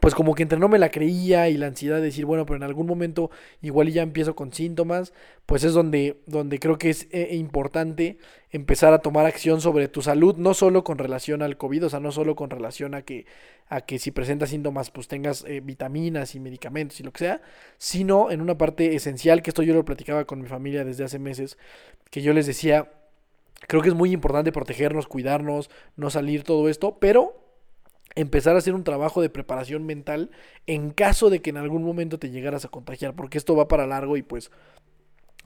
pues 0.00 0.14
como 0.14 0.34
que 0.34 0.42
entre 0.42 0.58
no 0.58 0.68
me 0.68 0.78
la 0.78 0.90
creía 0.90 1.48
y 1.48 1.56
la 1.56 1.66
ansiedad 1.66 1.96
de 1.96 2.02
decir, 2.02 2.24
bueno, 2.24 2.46
pero 2.46 2.56
en 2.56 2.62
algún 2.62 2.86
momento 2.86 3.30
igual 3.60 3.90
ya 3.90 4.02
empiezo 4.02 4.34
con 4.34 4.52
síntomas, 4.52 5.12
pues 5.46 5.64
es 5.64 5.74
donde, 5.74 6.20
donde 6.26 6.58
creo 6.58 6.78
que 6.78 6.90
es 6.90 7.08
eh, 7.12 7.28
importante 7.32 8.18
empezar 8.50 8.92
a 8.94 8.98
tomar 8.98 9.26
acción 9.26 9.60
sobre 9.60 9.88
tu 9.88 10.02
salud, 10.02 10.36
no 10.36 10.54
solo 10.54 10.82
con 10.82 10.98
relación 10.98 11.42
al 11.42 11.56
COVID, 11.56 11.86
o 11.86 11.90
sea, 11.90 12.00
no 12.00 12.10
solo 12.10 12.34
con 12.36 12.50
relación 12.50 12.94
a 12.94 13.02
que, 13.02 13.26
a 13.68 13.82
que 13.82 13.98
si 13.98 14.10
presentas 14.10 14.50
síntomas, 14.50 14.90
pues 14.90 15.08
tengas 15.08 15.44
eh, 15.44 15.60
vitaminas 15.60 16.34
y 16.34 16.40
medicamentos 16.40 16.98
y 16.98 17.02
lo 17.02 17.12
que 17.12 17.20
sea, 17.20 17.42
sino 17.78 18.30
en 18.30 18.40
una 18.40 18.58
parte 18.58 18.96
esencial, 18.96 19.42
que 19.42 19.50
esto 19.50 19.62
yo 19.62 19.74
lo 19.74 19.84
platicaba 19.84 20.24
con 20.24 20.40
mi 20.40 20.48
familia 20.48 20.84
desde 20.84 21.04
hace 21.04 21.18
meses, 21.18 21.58
que 22.10 22.22
yo 22.22 22.32
les 22.32 22.46
decía, 22.46 22.90
creo 23.68 23.82
que 23.82 23.90
es 23.90 23.94
muy 23.94 24.12
importante 24.12 24.52
protegernos, 24.52 25.06
cuidarnos, 25.06 25.70
no 25.96 26.10
salir 26.10 26.42
todo 26.44 26.68
esto, 26.68 26.98
pero 26.98 27.41
empezar 28.14 28.54
a 28.54 28.58
hacer 28.58 28.74
un 28.74 28.84
trabajo 28.84 29.22
de 29.22 29.30
preparación 29.30 29.84
mental 29.84 30.30
en 30.66 30.90
caso 30.90 31.30
de 31.30 31.40
que 31.40 31.50
en 31.50 31.56
algún 31.56 31.82
momento 31.82 32.18
te 32.18 32.30
llegaras 32.30 32.64
a 32.64 32.68
contagiar, 32.68 33.14
porque 33.14 33.38
esto 33.38 33.56
va 33.56 33.68
para 33.68 33.86
largo 33.86 34.16
y 34.16 34.22
pues 34.22 34.50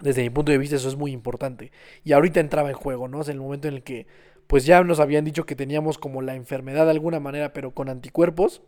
desde 0.01 0.23
mi 0.23 0.31
punto 0.31 0.53
de 0.53 0.59
vista 0.59 0.77
eso 0.77 0.89
es 0.89 0.97
muy 0.97 1.13
importante. 1.13 1.73
Y 2.05 2.13
ahorita 2.13 2.41
entraba 2.41 2.69
en 2.69 2.77
juego, 2.77 3.09
¿no? 3.09 3.23
Es 3.23 3.29
el 3.29 3.39
momento 3.41 3.69
en 3.69 3.75
el 3.75 3.83
que 3.83 4.07
pues 4.47 4.65
ya 4.65 4.83
nos 4.85 5.01
habían 5.01 5.25
dicho 5.25 5.47
que 5.47 5.57
teníamos 5.57 5.99
como 5.99 6.23
la 6.23 6.35
enfermedad 6.35 6.85
de 6.85 6.93
alguna 6.93 7.21
manera, 7.21 7.53
pero 7.53 7.73
con 7.73 7.89
anticuerpos, 7.89 8.63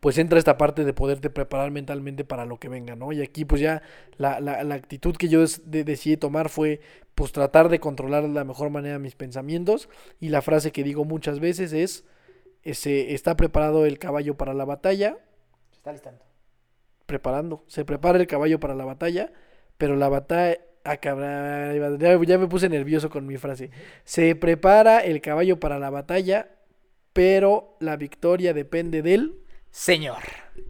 pues 0.00 0.18
entra 0.18 0.38
esta 0.38 0.58
parte 0.58 0.84
de 0.84 0.92
poderte 0.92 1.30
preparar 1.30 1.70
mentalmente 1.70 2.24
para 2.24 2.44
lo 2.44 2.58
que 2.58 2.68
venga, 2.68 2.96
¿no? 2.96 3.12
Y 3.12 3.22
aquí 3.22 3.44
pues 3.44 3.60
ya 3.60 3.82
la, 4.16 4.40
la, 4.40 4.62
la 4.64 4.74
actitud 4.74 5.16
que 5.16 5.28
yo 5.28 5.44
de, 5.64 5.84
decidí 5.84 6.16
tomar 6.16 6.48
fue 6.48 6.80
pues 7.14 7.32
tratar 7.32 7.68
de 7.68 7.80
controlar 7.80 8.22
de 8.22 8.28
la 8.28 8.44
mejor 8.44 8.70
manera 8.70 8.98
mis 8.98 9.14
pensamientos 9.16 9.88
y 10.20 10.28
la 10.28 10.42
frase 10.42 10.72
que 10.72 10.84
digo 10.84 11.04
muchas 11.04 11.40
veces 11.40 11.72
es 11.72 12.04
se 12.74 13.14
está 13.14 13.36
preparado 13.36 13.86
el 13.86 13.98
caballo 13.98 14.36
para 14.36 14.54
la 14.54 14.64
batalla. 14.64 15.16
Se 15.70 15.76
está 15.76 15.92
listando. 15.92 16.24
Preparando. 17.06 17.64
Se 17.66 17.84
prepara 17.84 18.18
el 18.18 18.26
caballo 18.26 18.60
para 18.60 18.74
la 18.74 18.84
batalla, 18.84 19.32
pero 19.76 19.96
la 19.96 20.08
batalla... 20.08 20.58
Ah, 20.84 20.98
ya, 21.02 22.18
ya 22.22 22.38
me 22.38 22.46
puse 22.46 22.68
nervioso 22.68 23.10
con 23.10 23.26
mi 23.26 23.36
frase. 23.36 23.70
Se 24.04 24.34
prepara 24.34 25.00
el 25.00 25.20
caballo 25.20 25.60
para 25.60 25.78
la 25.78 25.90
batalla, 25.90 26.48
pero 27.12 27.76
la 27.80 27.96
victoria 27.96 28.54
depende 28.54 29.02
del 29.02 29.34
Señor. 29.70 30.22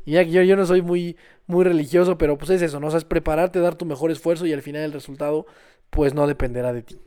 Y 0.04 0.12
yo, 0.12 0.42
yo 0.42 0.56
no 0.56 0.66
soy 0.66 0.82
muy, 0.82 1.16
muy 1.46 1.64
religioso, 1.64 2.18
pero 2.18 2.36
pues 2.36 2.50
es 2.50 2.62
eso, 2.62 2.80
¿no? 2.80 2.88
O 2.88 2.90
sea, 2.90 2.98
es 2.98 3.04
prepararte, 3.04 3.60
dar 3.60 3.76
tu 3.76 3.84
mejor 3.84 4.10
esfuerzo 4.10 4.46
y 4.46 4.52
al 4.52 4.62
final 4.62 4.82
el 4.82 4.92
resultado, 4.92 5.46
pues 5.90 6.14
no 6.14 6.26
dependerá 6.26 6.72
de 6.72 6.82
ti. 6.82 7.00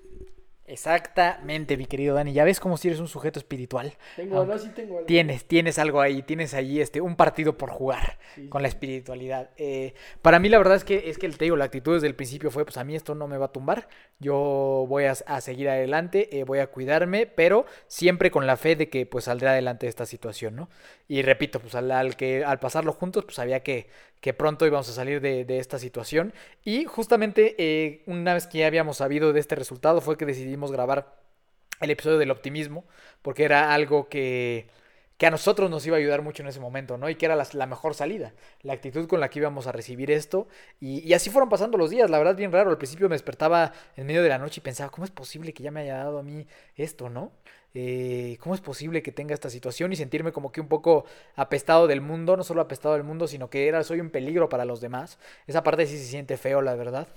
Exactamente, 0.65 1.75
mi 1.75 1.85
querido 1.85 2.15
Dani. 2.15 2.33
Ya 2.33 2.43
ves 2.43 2.59
cómo 2.59 2.77
si 2.77 2.87
eres 2.87 2.99
un 2.99 3.07
sujeto 3.07 3.39
espiritual. 3.39 3.93
Tengo, 4.15 4.45
no, 4.45 4.57
sí 4.57 4.69
tengo 4.69 4.95
algo. 4.95 5.05
Tienes, 5.05 5.45
tienes 5.45 5.77
algo 5.79 5.99
ahí, 5.99 6.21
tienes 6.21 6.53
ahí 6.53 6.79
este, 6.79 7.01
un 7.01 7.15
partido 7.15 7.57
por 7.57 7.71
jugar 7.71 8.17
sí. 8.35 8.47
con 8.47 8.61
la 8.61 8.67
espiritualidad. 8.67 9.49
Eh, 9.57 9.93
para 10.21 10.39
mí 10.39 10.49
la 10.49 10.57
verdad 10.59 10.77
es 10.77 10.83
que 10.83 11.09
es 11.09 11.17
que 11.17 11.27
te 11.29 11.45
digo, 11.45 11.57
la 11.57 11.65
actitud 11.65 11.95
desde 11.95 12.07
el 12.07 12.15
principio 12.15 12.51
fue, 12.51 12.63
pues 12.63 12.77
a 12.77 12.83
mí 12.83 12.95
esto 12.95 13.15
no 13.15 13.27
me 13.27 13.37
va 13.37 13.47
a 13.47 13.51
tumbar. 13.51 13.89
Yo 14.19 14.85
voy 14.87 15.05
a, 15.05 15.11
a 15.11 15.41
seguir 15.41 15.67
adelante, 15.67 16.39
eh, 16.39 16.43
voy 16.43 16.59
a 16.59 16.67
cuidarme, 16.67 17.25
pero 17.25 17.65
siempre 17.87 18.31
con 18.31 18.47
la 18.47 18.55
fe 18.55 18.75
de 18.75 18.89
que 18.89 19.05
pues 19.05 19.25
saldré 19.25 19.49
adelante 19.49 19.87
de 19.87 19.89
esta 19.89 20.05
situación, 20.05 20.55
¿no? 20.55 20.69
Y 21.07 21.23
repito, 21.23 21.59
pues 21.59 21.75
al, 21.75 21.91
al 21.91 22.15
que 22.15 22.45
al 22.45 22.59
pasarlo 22.59 22.93
juntos, 22.93 23.25
pues 23.25 23.39
había 23.39 23.61
que, 23.61 23.89
que 24.21 24.33
pronto 24.33 24.65
íbamos 24.65 24.87
a 24.87 24.93
salir 24.93 25.19
de, 25.19 25.59
esta 25.59 25.79
situación. 25.79 26.33
Y 26.63 26.85
justamente 26.85 27.55
eh, 27.57 28.03
una 28.05 28.35
vez 28.35 28.47
que 28.47 28.59
ya 28.59 28.67
habíamos 28.67 28.97
sabido 28.97 29.33
de 29.33 29.39
este 29.39 29.55
resultado 29.55 29.99
fue 29.99 30.17
que 30.17 30.25
decidimos 30.25 30.71
grabar 30.71 31.15
el 31.81 31.89
episodio 31.89 32.19
del 32.19 32.29
optimismo, 32.29 32.85
porque 33.23 33.43
era 33.43 33.73
algo 33.73 34.07
que, 34.07 34.67
que 35.17 35.25
a 35.25 35.31
nosotros 35.31 35.71
nos 35.71 35.85
iba 35.87 35.97
a 35.97 35.99
ayudar 35.99 36.21
mucho 36.21 36.43
en 36.43 36.49
ese 36.49 36.59
momento, 36.59 36.99
¿no? 36.99 37.09
Y 37.09 37.15
que 37.15 37.25
era 37.25 37.35
la, 37.35 37.47
la 37.53 37.65
mejor 37.65 37.95
salida, 37.95 38.33
la 38.61 38.73
actitud 38.73 39.07
con 39.07 39.19
la 39.19 39.29
que 39.29 39.39
íbamos 39.39 39.65
a 39.65 39.71
recibir 39.71 40.11
esto. 40.11 40.47
Y, 40.79 40.99
y, 40.99 41.13
así 41.15 41.31
fueron 41.31 41.49
pasando 41.49 41.79
los 41.79 41.89
días, 41.89 42.09
la 42.11 42.19
verdad, 42.19 42.35
bien 42.35 42.51
raro. 42.51 42.69
Al 42.69 42.77
principio 42.77 43.09
me 43.09 43.15
despertaba 43.15 43.73
en 43.95 44.05
medio 44.05 44.21
de 44.21 44.29
la 44.29 44.37
noche 44.37 44.61
y 44.61 44.63
pensaba, 44.63 44.91
¿cómo 44.91 45.05
es 45.05 45.11
posible 45.11 45.53
que 45.53 45.63
ya 45.63 45.71
me 45.71 45.81
haya 45.81 45.97
dado 45.97 46.19
a 46.19 46.23
mí 46.23 46.45
esto, 46.75 47.09
¿no? 47.09 47.31
Eh, 47.73 48.37
¿Cómo 48.41 48.53
es 48.53 48.61
posible 48.61 49.01
que 49.01 49.11
tenga 49.11 49.33
esta 49.33 49.49
situación 49.49 49.93
y 49.93 49.95
sentirme 49.95 50.31
como 50.31 50.51
que 50.51 50.61
un 50.61 50.67
poco 50.67 51.05
apestado 51.35 51.87
del 51.87 52.01
mundo? 52.01 52.35
No 52.35 52.43
solo 52.43 52.61
apestado 52.61 52.95
del 52.95 53.03
mundo, 53.03 53.27
sino 53.27 53.49
que 53.49 53.67
era, 53.67 53.83
soy 53.83 53.99
un 54.01 54.09
peligro 54.09 54.49
para 54.49 54.65
los 54.65 54.81
demás. 54.81 55.19
Esa 55.47 55.63
parte 55.63 55.85
sí 55.85 55.97
se 55.97 56.05
siente 56.05 56.37
feo, 56.37 56.61
la 56.61 56.75
verdad. 56.75 57.07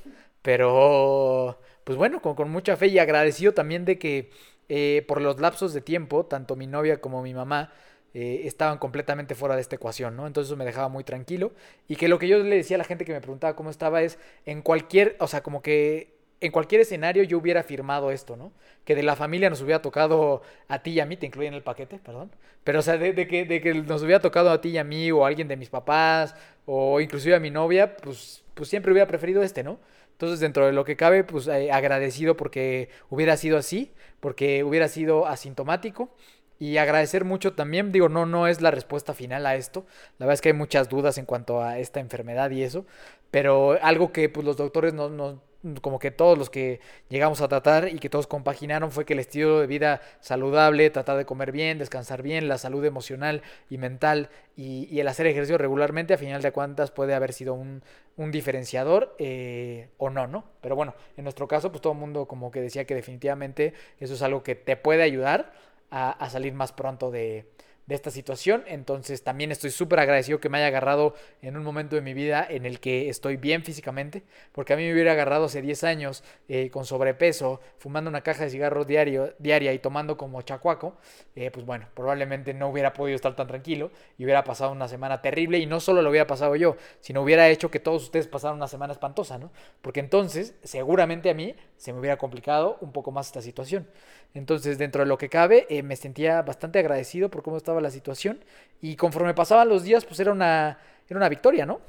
Pero, 0.43 1.59
pues 1.85 1.99
bueno, 1.99 2.21
con, 2.23 2.51
mucha 2.51 2.77
fe 2.77 2.89
y 2.89 2.99
agradecido 2.99 3.53
también 3.55 3.85
de 3.85 3.99
que 3.99 4.31
eh, 4.69 5.05
por 5.09 5.21
los 5.21 5.41
lapsos 5.41 5.75
de 5.75 5.81
tiempo, 5.81 6.27
tanto 6.27 6.57
mi 6.57 6.67
novia 6.67 7.01
como 7.01 7.23
mi 7.23 7.35
mamá 7.35 7.73
eh, 8.15 8.43
estaban 8.45 8.79
completamente 8.79 9.35
fuera 9.35 9.57
de 9.57 9.61
esta 9.63 9.77
ecuación, 9.77 10.17
¿no? 10.17 10.27
Entonces 10.27 10.57
me 10.57 10.65
dejaba 10.65 10.89
muy 10.89 11.03
tranquilo. 11.03 11.53
Y 11.89 11.97
que 11.97 12.09
lo 12.09 12.19
que 12.19 12.29
yo 12.29 12.39
le 12.39 12.57
decía 12.57 12.77
a 12.77 12.79
la 12.79 12.85
gente 12.85 13.05
que 13.05 13.13
me 13.13 13.21
preguntaba 13.21 13.57
cómo 13.57 13.71
estaba 13.71 14.03
es, 14.03 14.19
en 14.47 14.63
cualquier, 14.63 15.17
o 15.19 15.27
sea, 15.27 15.43
como 15.43 15.63
que 15.63 16.14
en 16.41 16.53
cualquier 16.53 16.81
escenario 16.83 17.23
yo 17.23 17.39
hubiera 17.39 17.63
firmado 17.63 18.11
esto, 18.11 18.37
¿no? 18.37 18.53
Que 18.85 18.95
de 18.95 19.03
la 19.03 19.17
familia 19.17 19.51
nos 19.51 19.63
hubiera 19.63 19.81
tocado 19.83 20.43
a 20.69 20.83
ti 20.83 20.93
y 20.93 21.01
a 21.01 21.07
mí, 21.07 21.17
te 21.17 21.27
incluyen 21.27 21.55
en 21.55 21.59
el 21.59 21.63
paquete, 21.63 21.99
perdón. 21.99 22.31
Pero, 22.65 22.81
o 22.81 22.83
sea, 22.83 22.97
de, 22.97 23.13
de, 23.13 23.27
que, 23.27 23.45
de 23.45 23.61
que 23.61 23.75
nos 23.75 24.03
hubiera 24.03 24.21
tocado 24.21 24.51
a 24.51 24.61
ti 24.61 24.71
y 24.71 24.79
a 24.79 24.85
mí, 24.85 25.11
o 25.11 25.25
a 25.25 25.29
alguien 25.29 25.49
de 25.49 25.57
mis 25.57 25.71
papás, 25.71 26.35
o 26.67 27.01
inclusive 27.01 27.35
a 27.35 27.41
mi 27.41 27.51
novia, 27.51 27.97
pues, 27.97 28.45
pues 28.55 28.69
siempre 28.69 28.93
hubiera 28.93 29.07
preferido 29.07 29.43
este, 29.43 29.63
¿no? 29.63 29.79
Entonces, 30.13 30.41
dentro 30.41 30.67
de 30.67 30.73
lo 30.73 30.85
que 30.85 30.97
cabe, 30.97 31.25
pues 31.25 31.49
eh, 31.49 31.73
agradecido 31.73 32.37
porque 32.37 32.89
hubiera 33.11 33.37
sido 33.37 33.59
así, 33.59 33.93
porque 34.21 34.63
hubiera 34.65 34.89
sido 34.89 35.27
asintomático. 35.27 36.15
Y 36.59 36.77
agradecer 36.77 37.25
mucho 37.25 37.55
también, 37.55 37.91
digo, 37.91 38.09
no, 38.09 38.27
no 38.27 38.47
es 38.47 38.61
la 38.61 38.71
respuesta 38.71 39.13
final 39.13 39.45
a 39.45 39.57
esto. 39.57 39.87
La 40.19 40.27
verdad 40.27 40.35
es 40.35 40.41
que 40.41 40.51
hay 40.51 40.55
muchas 40.55 40.89
dudas 40.89 41.19
en 41.19 41.27
cuanto 41.27 41.61
a 41.63 41.79
esta 41.81 41.99
enfermedad 42.01 42.51
y 42.53 42.63
eso. 42.63 42.87
Pero 43.33 43.77
algo 43.83 44.13
que 44.13 44.29
pues, 44.29 44.47
los 44.47 44.57
doctores 44.57 44.95
no, 44.95 45.09
no 45.09 45.43
como 45.81 45.99
que 45.99 46.11
todos 46.11 46.37
los 46.37 46.51
que 46.51 46.81
llegamos 47.09 47.41
a 47.41 47.49
tratar 47.49 47.89
y 47.89 47.99
que 47.99 48.11
todos 48.11 48.27
compaginaron 48.27 48.91
fue 48.91 49.05
que 49.05 49.15
el 49.15 49.19
estilo 49.19 49.61
de 49.61 49.67
vida 49.67 50.01
saludable, 50.21 50.91
tratar 50.91 51.17
de 51.17 51.25
comer 51.25 51.53
bien, 51.53 51.79
descansar 51.79 52.23
bien, 52.23 52.49
la 52.49 52.59
salud 52.59 52.85
emocional 52.85 53.43
y 53.71 53.79
mental 53.79 54.29
y, 54.57 55.01
el 55.01 55.09
hacer 55.09 55.27
ejercicio 55.27 55.59
regularmente, 55.59 56.15
a 56.15 56.19
final 56.19 56.43
de 56.43 56.53
cuentas 56.53 56.91
puede 56.91 57.15
haber 57.15 57.33
sido 57.33 57.55
un, 57.55 57.83
diferenciador 58.17 59.15
eh, 59.19 59.89
o 59.99 60.11
no, 60.11 60.27
¿no? 60.27 60.45
Pero 60.61 60.77
bueno, 60.77 60.95
en 61.17 61.25
nuestro 61.25 61.49
caso, 61.49 61.71
pues 61.71 61.83
todo 61.83 61.93
el 61.93 61.99
mundo 61.99 62.27
como 62.27 62.51
que 62.51 62.61
decía 62.61 62.85
que 62.85 62.95
definitivamente 62.95 63.75
eso 63.99 64.15
es 64.15 64.23
algo 64.23 64.43
que 64.43 64.55
te 64.55 64.77
puede 64.77 65.03
ayudar 65.03 65.53
a 65.91 66.29
salir 66.29 66.53
más 66.55 66.73
pronto 66.73 67.13
de, 67.13 67.47
de 67.87 67.95
esta 67.95 68.11
situación. 68.11 68.65
Entonces 68.67 69.23
también 69.23 69.53
estoy 69.53 69.71
súper 69.71 70.01
agradecido 70.01 70.41
que 70.41 70.49
me 70.49 70.59
haya 70.59 70.69
agarrado 70.69 71.15
en 71.43 71.57
un 71.57 71.65
momento 71.65 71.97
de 71.97 72.03
mi 72.03 72.15
vida 72.15 72.47
en 72.49 72.67
el 72.67 72.81
que 72.81 73.09
estoy 73.09 73.37
bien 73.37 73.63
físicamente, 73.63 74.23
porque 74.53 74.73
a 74.73 74.77
mí 74.77 74.85
me 74.85 74.93
hubiera 74.93 75.13
agarrado 75.13 75.47
hace 75.47 75.63
10 75.63 75.85
años 75.85 76.25
eh, 76.49 76.71
con 76.71 76.85
sobrepeso, 76.85 77.61
fumando 77.79 78.09
una 78.11 78.23
caja 78.23 78.45
de 78.45 78.51
cigarros 78.51 78.87
diario, 78.87 79.35
diaria 79.39 79.73
y 79.73 79.79
tomando 79.79 80.17
como 80.17 80.43
chacuaco, 80.43 80.97
eh, 81.37 81.51
pues 81.51 81.67
bueno, 81.67 81.87
probablemente 81.95 82.55
no 82.55 82.69
hubiera 82.69 82.93
podido 82.93 83.17
estar 83.17 83.35
tan 83.37 83.47
tranquilo 83.47 83.91
y 84.19 84.25
hubiera 84.25 84.45
pasado 84.45 84.73
una 84.73 84.89
semana 84.89 85.21
terrible 85.21 85.59
y 85.59 85.67
no 85.67 85.81
solo 85.81 86.03
lo 86.03 86.11
hubiera 86.11 86.27
pasado 86.27 86.57
yo, 86.57 86.77
sino 87.01 87.23
hubiera 87.23 87.49
hecho 87.49 87.71
que 87.71 87.81
todos 87.81 88.05
ustedes 88.05 88.27
pasaran 88.27 88.57
una 88.57 88.69
semana 88.69 88.93
espantosa, 88.93 89.39
¿no? 89.39 89.51
Porque 89.83 90.01
entonces 90.01 90.55
seguramente 90.63 91.31
a 91.31 91.35
mí 91.35 91.55
se 91.77 91.93
me 91.93 92.01
hubiera 92.01 92.17
complicado 92.17 92.79
un 92.81 92.93
poco 92.93 93.11
más 93.11 93.27
esta 93.27 93.43
situación. 93.43 93.87
Entonces, 94.35 94.79
dentro 94.79 95.03
de 95.03 95.07
lo 95.07 95.17
que 95.17 95.29
cabe, 95.29 95.67
eh, 95.71 95.85
me 95.85 95.95
sentía 95.95 96.43
bastante 96.43 96.81
agradecido 96.81 97.31
por 97.31 97.45
cómo 97.45 97.57
estaba 97.57 97.74
la 97.81 97.91
situación. 97.91 98.41
Y 98.81 98.97
conforme 98.97 99.35
pasaban 99.35 99.69
los 99.69 99.83
días, 99.85 100.05
pues 100.05 100.21
era 100.21 100.33
una, 100.33 100.79
era 101.09 101.17
una 101.19 101.29
victoria, 101.29 101.67
¿no? 101.67 101.81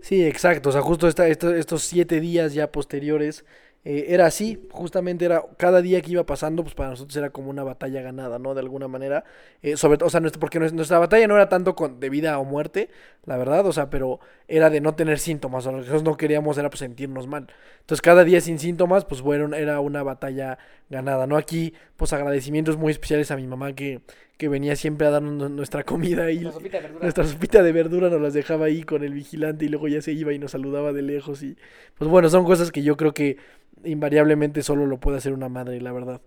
Sí, 0.00 0.24
exacto. 0.24 0.68
O 0.70 0.72
sea, 0.72 0.82
justo 0.82 1.08
estos 1.08 1.82
siete 1.82 2.20
días 2.20 2.54
ya 2.54 2.70
posteriores 2.70 3.44
eh, 3.84 4.06
era 4.08 4.26
así, 4.26 4.66
justamente 4.70 5.24
era 5.24 5.44
cada 5.58 5.80
día 5.80 6.00
que 6.02 6.10
iba 6.12 6.26
pasando, 6.26 6.62
pues 6.64 6.74
para 6.74 6.90
nosotros 6.90 7.16
era 7.16 7.30
como 7.30 7.50
una 7.50 7.62
batalla 7.62 8.02
ganada, 8.02 8.38
¿no? 8.38 8.54
De 8.54 8.60
alguna 8.60 8.88
manera, 8.88 9.24
eh, 9.62 9.76
sobre 9.76 9.96
todo, 9.98 10.08
o 10.08 10.10
sea, 10.10 10.20
nuestra- 10.20 10.40
porque 10.40 10.58
nues- 10.60 10.72
nuestra 10.72 10.98
batalla 10.98 11.26
no 11.28 11.34
era 11.36 11.48
tanto 11.48 11.76
con, 11.76 12.00
de 12.00 12.10
vida 12.10 12.38
o 12.40 12.44
muerte, 12.44 12.90
la 13.26 13.36
verdad, 13.36 13.64
o 13.66 13.72
sea, 13.72 13.88
pero 13.90 14.18
era 14.48 14.70
de 14.70 14.80
no 14.80 14.94
tener 14.96 15.18
síntomas, 15.20 15.66
o 15.66 15.70
que 15.70 15.76
nosotros 15.76 16.02
no 16.02 16.16
queríamos 16.16 16.58
era 16.58 16.68
pues 16.70 16.80
sentirnos 16.80 17.26
mal. 17.28 17.46
Entonces 17.86 18.02
cada 18.02 18.24
día 18.24 18.40
sin 18.40 18.58
síntomas, 18.58 19.04
pues 19.04 19.20
bueno, 19.22 19.54
era 19.54 19.78
una 19.78 20.02
batalla 20.02 20.58
ganada, 20.90 21.28
¿no? 21.28 21.36
Aquí, 21.36 21.72
pues 21.96 22.12
agradecimientos 22.12 22.76
muy 22.76 22.90
especiales 22.90 23.30
a 23.30 23.36
mi 23.36 23.46
mamá 23.46 23.74
que, 23.74 24.00
que 24.38 24.48
venía 24.48 24.74
siempre 24.74 25.06
a 25.06 25.10
darnos 25.10 25.34
nu- 25.34 25.48
nuestra 25.48 25.84
comida 25.84 26.32
y 26.32 26.42
sopita 26.50 26.80
nuestra 27.00 27.24
sopita 27.24 27.62
de 27.62 27.70
verdura 27.70 28.10
nos 28.10 28.20
las 28.20 28.34
dejaba 28.34 28.66
ahí 28.66 28.82
con 28.82 29.04
el 29.04 29.14
vigilante 29.14 29.66
y 29.66 29.68
luego 29.68 29.86
ya 29.86 30.02
se 30.02 30.10
iba 30.10 30.32
y 30.32 30.38
nos 30.40 30.50
saludaba 30.50 30.92
de 30.92 31.02
lejos 31.02 31.44
y 31.44 31.56
pues 31.96 32.10
bueno, 32.10 32.28
son 32.28 32.44
cosas 32.44 32.72
que 32.72 32.82
yo 32.82 32.96
creo 32.96 33.14
que 33.14 33.36
invariablemente 33.84 34.62
solo 34.62 34.86
lo 34.86 34.98
puede 34.98 35.18
hacer 35.18 35.32
una 35.32 35.48
madre, 35.48 35.80
la 35.80 35.92
verdad. 35.92 36.20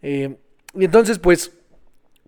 Eh, 0.00 0.36
y 0.74 0.84
entonces 0.86 1.18
pues 1.18 1.52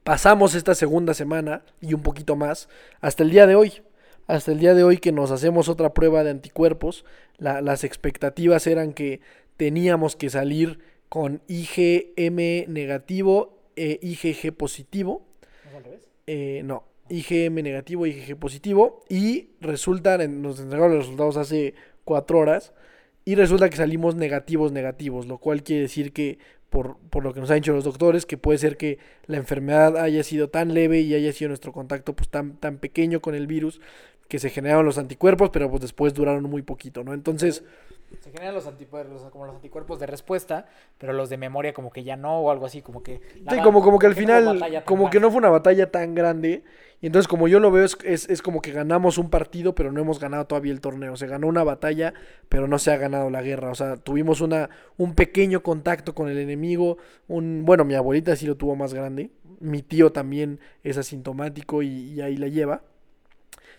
pasamos 0.03 0.55
esta 0.55 0.75
segunda 0.75 1.15
semana 1.15 1.63
y 1.81 1.95
un 1.95 2.03
poquito 2.03 2.37
más 2.37 2.69
hasta 3.01 3.23
el 3.23 3.31
día 3.31 3.47
de 3.47 3.55
hoy. 3.55 3.73
Hasta 4.27 4.53
el 4.53 4.59
día 4.59 4.73
de 4.73 4.83
hoy 4.85 4.97
que 4.97 5.13
nos 5.13 5.31
hacemos 5.31 5.69
otra 5.69 5.93
prueba 5.93 6.25
de 6.25 6.31
anticuerpos. 6.31 7.05
La- 7.39 7.61
las 7.61 7.85
expectativas 7.85 8.67
eran 8.67 8.93
que 8.93 9.21
teníamos 9.57 10.17
que 10.17 10.31
salir 10.31 10.79
con 11.09 11.43
IgM 11.49 12.67
negativo 12.69 13.59
e 13.77 13.99
IgG 14.03 14.53
positivo. 14.53 15.27
¿No 15.65 15.71
es 15.71 15.77
al 15.77 15.85
revés? 15.85 16.09
Eh, 16.27 16.63
no, 16.65 16.85
IgM 17.09 17.63
negativo, 17.63 18.07
IgG 18.07 18.37
positivo. 18.37 19.05
Y 19.09 19.51
resulta, 19.61 20.15
en- 20.23 20.43
nos 20.43 20.61
entregaron 20.61 20.95
los 20.95 21.05
resultados 21.05 21.37
hace 21.37 21.75
cuatro 22.05 22.39
horas. 22.39 22.73
Y 23.25 23.37
resulta 23.37 23.71
que 23.71 23.77
salimos 23.77 24.15
negativos, 24.17 24.73
negativos. 24.73 25.27
Lo 25.27 25.39
cual 25.39 25.63
quiere 25.63 25.83
decir 25.83 26.13
que, 26.13 26.39
por, 26.69 26.99
por 27.11 27.23
lo 27.23 27.33
que 27.33 27.41
nos 27.41 27.51
han 27.51 27.57
dicho 27.57 27.73
los 27.73 27.85
doctores, 27.85 28.27
que 28.27 28.37
puede 28.37 28.59
ser 28.59 28.77
que 28.77 28.99
la 29.27 29.37
enfermedad 29.37 29.97
haya 29.97 30.23
sido 30.25 30.49
tan 30.51 30.75
leve 30.75 31.01
y 31.01 31.15
haya 31.15 31.33
sido 31.33 31.49
nuestro 31.49 31.73
contacto 31.73 32.15
pues 32.15 32.29
tan, 32.29 32.57
tan 32.57 32.79
pequeño 32.79 33.21
con 33.21 33.35
el 33.35 33.47
virus 33.47 33.81
que 34.35 34.41
se 34.41 34.51
generaron 34.51 34.85
los 34.85 34.99
anticuerpos, 34.99 35.51
pero 35.51 35.71
pues 35.71 35.81
después 35.81 36.13
duraron 36.13 36.43
muy 36.43 36.63
poquito, 36.63 37.05
¿no? 37.05 37.15
Entonces, 37.15 37.63
Se 38.21 38.33
generan 38.33 38.53
los 38.53 38.67
anticuerpos, 38.67 39.23
como 39.31 39.47
los 39.47 39.55
anticuerpos 39.55 40.01
de 40.01 40.07
respuesta, 40.07 40.67
pero 40.99 41.13
los 41.13 41.31
de 41.31 41.37
memoria 41.37 41.73
como 41.73 41.93
que 41.93 42.03
ya 42.03 42.17
no 42.17 42.41
o 42.41 42.51
algo 42.51 42.67
así, 42.67 42.83
como 42.83 43.01
que... 43.01 43.21
Sí, 43.49 43.61
como, 43.63 43.81
como 43.81 44.01
que 44.01 44.09
al 44.09 44.17
final, 44.17 44.61
como 44.87 45.09
que 45.09 45.21
no 45.21 45.31
fue 45.31 45.39
una 45.39 45.51
batalla 45.51 45.89
tan 45.93 46.17
grande. 46.17 46.65
Y 47.01 47.07
entonces, 47.07 47.29
como 47.29 47.47
yo 47.47 47.61
lo 47.61 47.71
veo, 47.71 47.85
es, 47.85 47.97
es, 48.03 48.29
es 48.29 48.43
como 48.43 48.61
que 48.61 48.73
ganamos 48.73 49.19
un 49.19 49.31
partido, 49.31 49.77
pero 49.77 49.93
no 49.93 50.01
hemos 50.01 50.19
ganado 50.19 50.47
todavía 50.47 50.73
el 50.73 50.81
torneo. 50.81 51.17
Se 51.17 51.29
ganó 51.29 51.47
una 51.47 51.63
batalla, 51.63 52.13
pero 52.49 52.67
no 52.67 52.81
se 52.81 52.91
ha 52.91 52.97
ganado 52.97 53.31
la 53.31 53.41
guerra. 53.41 53.71
O 53.71 53.77
sea, 53.77 53.99
tuvimos 53.99 54.41
una, 54.41 54.69
un 54.97 55.15
pequeño 55.15 55.63
contacto 55.63 56.13
con 56.13 56.29
el 56.29 56.39
enemigo. 56.39 56.99
Un, 57.29 57.65
bueno, 57.65 57.85
mi 57.85 57.95
abuelita 57.95 58.35
sí 58.35 58.47
lo 58.47 58.57
tuvo 58.57 58.75
más 58.75 58.95
grande. 58.95 59.31
Mi 59.61 59.83
tío 59.83 60.11
también 60.11 60.59
es 60.83 60.99
asintomático 60.99 61.83
y, 61.83 62.15
y 62.15 62.21
ahí 62.21 62.37
la 62.37 62.49
lleva. 62.49 62.83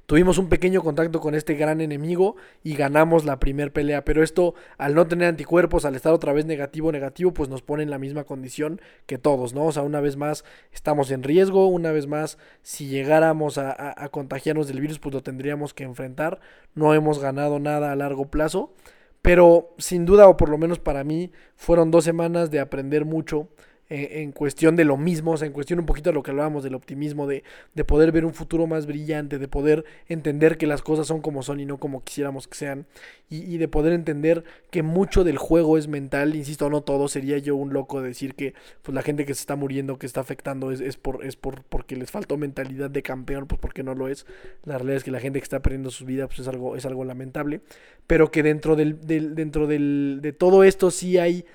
Tuvimos 0.06 0.38
un 0.38 0.50
pequeño 0.50 0.84
contacto 0.84 1.20
con 1.20 1.34
este 1.34 1.56
gran 1.56 1.82
enemigo 1.82 2.36
y 2.64 2.76
ganamos 2.76 3.26
la 3.26 3.40
primer 3.40 3.74
pelea, 3.74 4.06
pero 4.06 4.22
esto 4.22 4.54
al 4.78 4.94
no 4.94 5.08
tener 5.08 5.28
anticuerpos, 5.28 5.84
al 5.84 5.96
estar 5.96 6.14
otra 6.14 6.32
vez 6.32 6.46
negativo, 6.46 6.92
negativo, 6.92 7.34
pues 7.34 7.50
nos 7.50 7.64
pone 7.64 7.82
en 7.82 7.90
la 7.90 7.98
misma 7.98 8.24
condición 8.24 8.80
que 9.08 9.18
todos, 9.18 9.56
¿no? 9.56 9.66
O 9.66 9.72
sea, 9.72 9.82
una 9.82 10.02
vez 10.02 10.16
más 10.16 10.46
estamos 10.72 11.10
en 11.10 11.24
riesgo, 11.24 11.68
una 11.68 11.92
vez 11.92 12.06
más 12.06 12.38
si 12.62 12.88
llegáramos 12.88 13.58
a, 13.58 13.72
a- 13.72 14.04
a 14.06 14.10
contagiarnos 14.10 14.68
del 14.68 14.80
virus, 14.80 15.00
pues 15.00 15.14
lo 15.16 15.24
tendríamos 15.24 15.74
que 15.74 15.84
enfrentar, 15.86 16.40
no 16.76 16.94
hemos 16.94 17.18
ganado 17.20 17.60
nada 17.60 17.92
a 17.92 17.96
largo 17.96 18.26
plazo, 18.30 18.74
pero 19.22 19.74
sin 19.80 20.06
duda, 20.06 20.28
o 20.28 20.38
por 20.38 20.50
lo 20.50 20.58
menos 20.60 20.78
para 20.80 21.04
mí, 21.04 21.32
fueron 21.56 21.90
dos 21.90 22.04
semanas 22.04 22.52
de 22.52 22.60
aprender 22.60 23.06
mucho 23.06 23.48
eh, 23.90 24.22
en 24.24 24.32
cuestión 24.32 24.76
de 24.76 24.86
lo 24.86 24.98
mismo, 24.98 25.32
o 25.34 25.38
sea, 25.38 25.48
en 25.48 25.54
cuestión 25.54 25.80
un 25.80 25.86
poquito 25.86 26.10
de 26.10 26.14
lo 26.16 26.24
que 26.24 26.32
hablábamos 26.32 26.64
del 26.64 26.76
optimismo, 26.76 27.28
de, 27.28 27.44
de 27.74 27.84
poder 27.84 28.12
ver 28.12 28.26
un 28.26 28.34
futuro 28.34 28.68
más 28.68 28.86
brillante, 28.86 29.38
de 29.38 29.48
poder 29.48 29.86
entender 30.08 30.58
que 30.58 30.68
las 30.68 30.82
cosas 30.82 31.08
son 31.08 31.22
como 31.22 31.44
son 31.44 31.60
y 31.60 31.66
no 31.66 31.78
como 31.78 32.04
quisiéramos 32.04 32.48
que 32.48 32.56
sean, 32.58 32.86
y, 33.30 33.42
y 33.54 33.58
de 33.58 33.68
poder 33.68 33.94
entender 33.94 34.44
que 34.72 34.84
mucho 34.84 35.24
del 35.24 35.38
juego 35.38 35.78
es 35.78 35.88
mental, 35.88 36.36
insisto, 36.36 36.70
no 36.70 36.82
todo, 36.82 37.08
sería 37.08 37.38
yo 37.38 37.56
un 37.56 37.74
loco 37.74 38.02
de 38.02 38.10
decir 38.10 38.36
que 38.36 38.54
pues 38.82 38.94
la 38.96 39.02
gente 39.02 39.26
que 39.26 39.34
se 39.34 39.42
está 39.42 39.56
muriendo, 39.56 39.98
que 39.98 40.06
está 40.06 40.22
afectando 40.22 40.72
es, 40.72 40.80
es 40.82 40.98
por, 40.98 41.26
es 41.26 41.36
por 41.36 41.64
porque 41.64 41.96
les 41.96 42.12
faltó 42.12 42.38
mentalidad 42.38 42.90
de 42.90 43.02
campeón, 43.02 43.48
pues 43.48 43.60
porque 43.60 43.84
no 43.84 43.96
lo 43.96 44.08
es. 44.08 44.26
La 44.64 44.76
realidad 44.78 44.98
es 44.98 45.04
que 45.04 45.12
la 45.12 45.20
gente 45.20 45.40
que 45.40 45.44
está 45.44 45.62
perdiendo 45.62 45.92
su 45.92 46.06
vida 46.06 46.28
pues 46.28 46.40
es 46.40 46.48
algo, 46.48 46.76
es 46.76 46.86
algo 46.86 47.04
lamentable, 47.06 47.62
pero 48.08 48.32
que 48.32 48.44
dentro 48.44 48.76
del, 48.76 49.00
del- 49.06 49.36
dentro 49.36 49.68
del, 49.68 50.20
de 50.22 50.34
todo 50.34 50.64
esto 50.64 50.92
sí 50.92 51.18
hay 51.18 51.46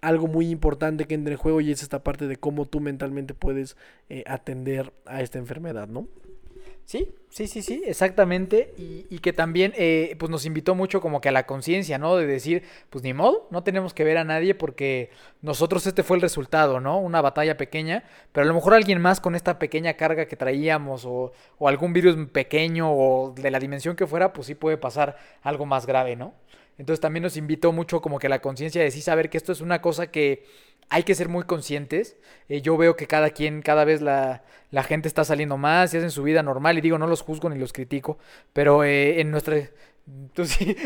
algo 0.00 0.26
muy 0.26 0.50
importante 0.50 1.06
que 1.06 1.14
entra 1.14 1.32
en 1.32 1.38
juego 1.38 1.60
y 1.60 1.70
es 1.72 1.82
esta 1.82 2.02
parte 2.02 2.26
de 2.26 2.36
cómo 2.36 2.66
tú 2.66 2.80
mentalmente 2.80 3.34
puedes 3.34 3.76
eh, 4.08 4.24
atender 4.26 4.92
a 5.04 5.22
esta 5.22 5.38
enfermedad, 5.38 5.88
¿no? 5.88 6.06
Sí, 6.86 7.12
sí, 7.30 7.48
sí, 7.48 7.62
sí, 7.62 7.82
exactamente. 7.84 8.72
Y, 8.78 9.06
y 9.10 9.18
que 9.18 9.32
también 9.32 9.72
eh, 9.76 10.14
pues 10.20 10.30
nos 10.30 10.46
invitó 10.46 10.76
mucho 10.76 11.00
como 11.00 11.20
que 11.20 11.28
a 11.28 11.32
la 11.32 11.44
conciencia, 11.44 11.98
¿no? 11.98 12.14
De 12.14 12.26
decir, 12.26 12.62
pues 12.90 13.02
ni 13.02 13.12
modo, 13.12 13.48
no 13.50 13.64
tenemos 13.64 13.92
que 13.92 14.04
ver 14.04 14.18
a 14.18 14.24
nadie 14.24 14.54
porque 14.54 15.10
nosotros 15.42 15.84
este 15.88 16.04
fue 16.04 16.16
el 16.16 16.22
resultado, 16.22 16.78
¿no? 16.78 17.00
Una 17.00 17.20
batalla 17.20 17.56
pequeña, 17.56 18.04
pero 18.30 18.44
a 18.44 18.48
lo 18.48 18.54
mejor 18.54 18.74
alguien 18.74 19.00
más 19.00 19.20
con 19.20 19.34
esta 19.34 19.58
pequeña 19.58 19.94
carga 19.94 20.26
que 20.26 20.36
traíamos 20.36 21.04
o, 21.04 21.32
o 21.58 21.66
algún 21.66 21.92
virus 21.92 22.16
pequeño 22.28 22.92
o 22.92 23.32
de 23.32 23.50
la 23.50 23.58
dimensión 23.58 23.96
que 23.96 24.06
fuera, 24.06 24.32
pues 24.32 24.46
sí 24.46 24.54
puede 24.54 24.76
pasar 24.76 25.16
algo 25.42 25.66
más 25.66 25.86
grave, 25.86 26.14
¿no? 26.14 26.34
Entonces 26.78 27.00
también 27.00 27.22
nos 27.22 27.36
invitó 27.36 27.72
mucho 27.72 28.00
como 28.00 28.18
que 28.18 28.28
la 28.28 28.40
conciencia 28.40 28.82
de 28.82 28.90
sí 28.90 29.00
saber 29.00 29.30
que 29.30 29.38
esto 29.38 29.52
es 29.52 29.60
una 29.60 29.80
cosa 29.80 30.08
que 30.08 30.44
hay 30.88 31.02
que 31.02 31.14
ser 31.14 31.28
muy 31.28 31.44
conscientes. 31.44 32.16
Eh, 32.48 32.60
yo 32.60 32.76
veo 32.76 32.96
que 32.96 33.06
cada 33.06 33.30
quien, 33.30 33.62
cada 33.62 33.84
vez 33.84 34.02
la, 34.02 34.44
la 34.70 34.82
gente 34.82 35.08
está 35.08 35.24
saliendo 35.24 35.56
más 35.56 35.92
y 35.94 35.96
hacen 35.96 36.10
su 36.10 36.22
vida 36.22 36.42
normal. 36.42 36.78
Y 36.78 36.80
digo, 36.80 36.98
no 36.98 37.06
los 37.06 37.22
juzgo 37.22 37.50
ni 37.50 37.58
los 37.58 37.72
critico, 37.72 38.18
pero 38.52 38.84
eh, 38.84 39.20
en 39.20 39.30
nuestra... 39.30 39.56
Tú 40.34 40.44
sí. 40.46 40.76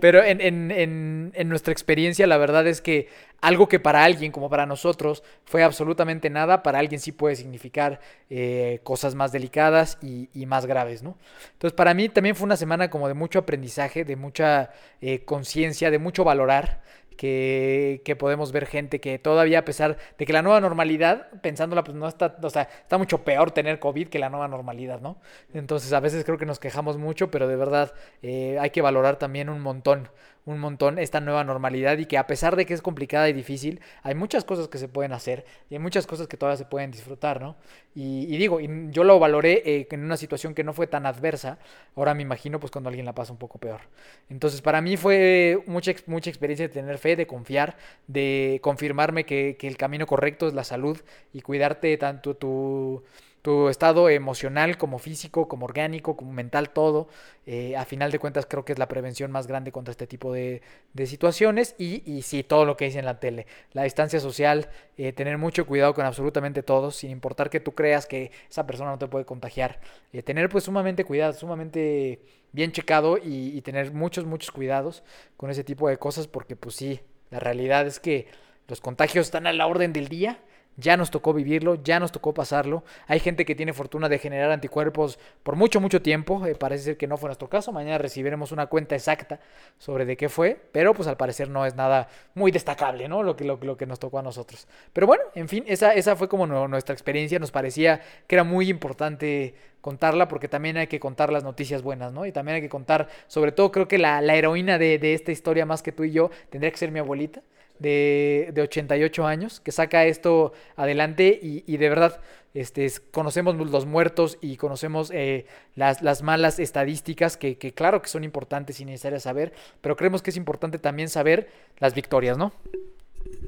Pero 0.00 0.22
en, 0.24 0.40
en, 0.40 0.70
en, 0.70 1.32
en 1.34 1.48
nuestra 1.50 1.72
experiencia, 1.72 2.26
la 2.26 2.38
verdad 2.38 2.66
es 2.66 2.80
que 2.80 3.08
algo 3.42 3.68
que 3.68 3.78
para 3.78 4.04
alguien, 4.04 4.32
como 4.32 4.48
para 4.48 4.64
nosotros, 4.64 5.22
fue 5.44 5.62
absolutamente 5.62 6.30
nada, 6.30 6.62
para 6.62 6.78
alguien 6.78 6.98
sí 6.98 7.12
puede 7.12 7.36
significar 7.36 8.00
eh, 8.30 8.80
cosas 8.82 9.14
más 9.14 9.32
delicadas 9.32 9.98
y, 10.00 10.30
y 10.32 10.46
más 10.46 10.64
graves, 10.64 11.02
¿no? 11.02 11.18
Entonces, 11.52 11.76
para 11.76 11.92
mí 11.92 12.08
también 12.08 12.36
fue 12.36 12.46
una 12.46 12.56
semana 12.56 12.88
como 12.88 13.06
de 13.06 13.12
mucho 13.14 13.38
aprendizaje, 13.40 14.04
de 14.06 14.16
mucha 14.16 14.70
eh, 15.02 15.24
conciencia, 15.26 15.90
de 15.90 15.98
mucho 15.98 16.24
valorar 16.24 16.82
que, 17.16 18.02
que 18.04 18.16
podemos 18.16 18.52
ver 18.52 18.66
gente 18.66 19.00
que 19.00 19.18
todavía, 19.18 19.60
a 19.60 19.64
pesar 19.64 19.96
de 20.18 20.26
que 20.26 20.32
la 20.32 20.42
nueva 20.42 20.60
normalidad, 20.60 21.28
pensándola, 21.40 21.84
pues 21.84 21.96
no 21.96 22.08
está, 22.08 22.36
o 22.42 22.50
sea, 22.50 22.62
está 22.62 22.98
mucho 22.98 23.24
peor 23.24 23.50
tener 23.50 23.78
COVID 23.78 24.08
que 24.08 24.18
la 24.18 24.30
nueva 24.30 24.48
normalidad, 24.48 25.00
¿no? 25.00 25.18
Entonces, 25.52 25.92
a 25.92 26.00
veces 26.00 26.24
creo 26.24 26.38
que 26.38 26.46
nos 26.46 26.58
quejamos 26.58 26.98
mucho, 26.98 27.30
pero 27.30 27.48
de 27.48 27.56
verdad 27.56 27.94
eh, 28.22 28.58
hay 28.60 28.70
que 28.70 28.82
valorar 28.82 29.16
también 29.16 29.48
un 29.48 29.60
montón, 29.60 30.08
un 30.46 30.58
montón 30.58 30.98
esta 30.98 31.20
nueva 31.20 31.44
normalidad 31.44 31.98
y 31.98 32.06
que 32.06 32.18
a 32.18 32.26
pesar 32.26 32.56
de 32.56 32.66
que 32.66 32.74
es 32.74 32.82
complicada 32.82 33.28
y 33.28 33.32
difícil, 33.32 33.80
hay 34.02 34.14
muchas 34.14 34.44
cosas 34.44 34.68
que 34.68 34.78
se 34.78 34.88
pueden 34.88 35.12
hacer 35.12 35.44
y 35.70 35.74
hay 35.74 35.80
muchas 35.80 36.06
cosas 36.06 36.26
que 36.26 36.36
todavía 36.36 36.58
se 36.58 36.64
pueden 36.66 36.90
disfrutar, 36.90 37.40
¿no? 37.40 37.56
Y, 37.94 38.36
digo, 38.36 38.60
y 38.60 38.68
yo 38.90 39.04
lo 39.04 39.18
valoré 39.18 39.62
eh, 39.64 39.88
en 39.90 40.04
una 40.04 40.16
situación 40.16 40.54
que 40.54 40.64
no 40.64 40.72
fue 40.72 40.86
tan 40.86 41.06
adversa, 41.06 41.58
ahora 41.94 42.14
me 42.14 42.22
imagino 42.22 42.60
pues 42.60 42.72
cuando 42.72 42.88
alguien 42.88 43.06
la 43.06 43.14
pasa 43.14 43.32
un 43.32 43.38
poco 43.38 43.58
peor. 43.58 43.80
Entonces 44.28 44.60
para 44.60 44.80
mí 44.80 44.96
fue 44.96 45.62
mucha, 45.66 45.92
mucha 46.06 46.30
experiencia 46.30 46.68
de 46.68 46.74
tener 46.74 46.98
fe, 46.98 47.16
de 47.16 47.26
confiar, 47.26 47.76
de 48.06 48.58
confirmarme 48.62 49.24
que, 49.24 49.56
que 49.58 49.68
el 49.68 49.76
camino 49.76 50.06
correcto 50.06 50.48
es 50.48 50.54
la 50.54 50.64
salud 50.64 51.00
y 51.32 51.40
cuidarte 51.40 51.96
tanto 51.96 52.34
tu, 52.36 53.02
tu 53.44 53.68
estado 53.68 54.08
emocional 54.08 54.78
como 54.78 54.98
físico, 54.98 55.48
como 55.48 55.66
orgánico, 55.66 56.16
como 56.16 56.32
mental, 56.32 56.70
todo. 56.70 57.08
Eh, 57.44 57.76
a 57.76 57.84
final 57.84 58.10
de 58.10 58.18
cuentas 58.18 58.46
creo 58.46 58.64
que 58.64 58.72
es 58.72 58.78
la 58.78 58.88
prevención 58.88 59.30
más 59.30 59.46
grande 59.46 59.70
contra 59.70 59.92
este 59.92 60.06
tipo 60.06 60.32
de, 60.32 60.62
de 60.94 61.06
situaciones 61.06 61.74
y, 61.76 62.02
y 62.10 62.22
sí, 62.22 62.42
todo 62.42 62.64
lo 62.64 62.78
que 62.78 62.86
dice 62.86 63.00
en 63.00 63.04
la 63.04 63.20
tele. 63.20 63.46
La 63.74 63.82
distancia 63.82 64.18
social, 64.18 64.70
eh, 64.96 65.12
tener 65.12 65.36
mucho 65.36 65.66
cuidado 65.66 65.92
con 65.92 66.06
absolutamente 66.06 66.62
todos, 66.62 66.96
sin 66.96 67.10
importar 67.10 67.50
que 67.50 67.60
tú 67.60 67.72
creas 67.74 68.06
que 68.06 68.32
esa 68.48 68.66
persona 68.66 68.92
no 68.92 68.98
te 68.98 69.08
puede 69.08 69.26
contagiar. 69.26 69.78
Eh, 70.14 70.22
tener 70.22 70.48
pues 70.48 70.64
sumamente 70.64 71.04
cuidado, 71.04 71.34
sumamente 71.34 72.22
bien 72.52 72.72
checado 72.72 73.18
y, 73.18 73.54
y 73.54 73.60
tener 73.60 73.92
muchos, 73.92 74.24
muchos 74.24 74.52
cuidados 74.52 75.02
con 75.36 75.50
ese 75.50 75.64
tipo 75.64 75.86
de 75.90 75.98
cosas 75.98 76.28
porque 76.28 76.56
pues 76.56 76.76
sí, 76.76 77.00
la 77.30 77.40
realidad 77.40 77.86
es 77.86 78.00
que 78.00 78.26
los 78.68 78.80
contagios 78.80 79.26
están 79.26 79.46
a 79.46 79.52
la 79.52 79.66
orden 79.66 79.92
del 79.92 80.08
día. 80.08 80.38
Ya 80.76 80.96
nos 80.96 81.10
tocó 81.10 81.32
vivirlo, 81.32 81.76
ya 81.76 82.00
nos 82.00 82.10
tocó 82.10 82.34
pasarlo. 82.34 82.82
Hay 83.06 83.20
gente 83.20 83.44
que 83.44 83.54
tiene 83.54 83.72
fortuna 83.72 84.08
de 84.08 84.18
generar 84.18 84.50
anticuerpos 84.50 85.18
por 85.42 85.54
mucho, 85.54 85.80
mucho 85.80 86.02
tiempo. 86.02 86.44
Eh, 86.46 86.56
parece 86.56 86.84
ser 86.84 86.96
que 86.96 87.06
no 87.06 87.16
fue 87.16 87.28
nuestro 87.28 87.48
caso. 87.48 87.70
Mañana 87.70 87.98
recibiremos 87.98 88.50
una 88.50 88.66
cuenta 88.66 88.96
exacta 88.96 89.38
sobre 89.78 90.04
de 90.04 90.16
qué 90.16 90.28
fue. 90.28 90.58
Pero 90.72 90.92
pues 90.92 91.06
al 91.06 91.16
parecer 91.16 91.48
no 91.48 91.64
es 91.64 91.76
nada 91.76 92.08
muy 92.34 92.50
destacable, 92.50 93.08
¿no? 93.08 93.22
Lo 93.22 93.36
que, 93.36 93.44
lo, 93.44 93.76
que 93.76 93.86
nos 93.86 94.00
tocó 94.00 94.18
a 94.18 94.22
nosotros. 94.22 94.66
Pero 94.92 95.06
bueno, 95.06 95.22
en 95.36 95.48
fin, 95.48 95.62
esa, 95.68 95.94
esa 95.94 96.16
fue 96.16 96.28
como 96.28 96.46
nu- 96.46 96.66
nuestra 96.66 96.92
experiencia. 96.92 97.38
Nos 97.38 97.52
parecía 97.52 98.00
que 98.26 98.34
era 98.34 98.42
muy 98.42 98.68
importante 98.68 99.54
contarla 99.80 100.28
porque 100.28 100.48
también 100.48 100.76
hay 100.78 100.86
que 100.86 100.98
contar 100.98 101.30
las 101.32 101.44
noticias 101.44 101.82
buenas, 101.82 102.12
¿no? 102.12 102.26
Y 102.26 102.32
también 102.32 102.56
hay 102.56 102.62
que 102.62 102.70
contar, 102.70 103.08
sobre 103.26 103.52
todo 103.52 103.70
creo 103.70 103.86
que 103.86 103.98
la, 103.98 104.20
la 104.22 104.34
heroína 104.34 104.78
de, 104.78 104.98
de 104.98 105.12
esta 105.12 105.30
historia 105.30 105.66
más 105.66 105.82
que 105.82 105.92
tú 105.92 106.04
y 106.04 106.10
yo 106.10 106.30
tendría 106.48 106.70
que 106.70 106.78
ser 106.78 106.90
mi 106.90 107.00
abuelita 107.00 107.42
de, 107.78 108.50
de 108.52 108.62
88 108.62 109.26
años, 109.26 109.60
que 109.60 109.72
saca 109.72 110.04
esto 110.04 110.52
adelante 110.76 111.38
y, 111.42 111.64
y 111.66 111.76
de 111.76 111.88
verdad 111.88 112.20
este, 112.54 112.88
conocemos 113.10 113.56
los 113.56 113.84
muertos 113.84 114.38
y 114.40 114.56
conocemos 114.56 115.10
eh, 115.12 115.46
las, 115.74 116.02
las, 116.02 116.22
malas 116.22 116.60
estadísticas 116.60 117.36
que, 117.36 117.58
que, 117.58 117.74
claro 117.74 118.00
que 118.00 118.08
son 118.08 118.22
importantes 118.22 118.78
y 118.78 118.84
necesarias 118.84 119.24
saber, 119.24 119.52
pero 119.80 119.96
creemos 119.96 120.22
que 120.22 120.30
es 120.30 120.36
importante 120.36 120.78
también 120.78 121.08
saber 121.08 121.48
las 121.78 121.94
victorias, 121.94 122.38
¿no? 122.38 122.52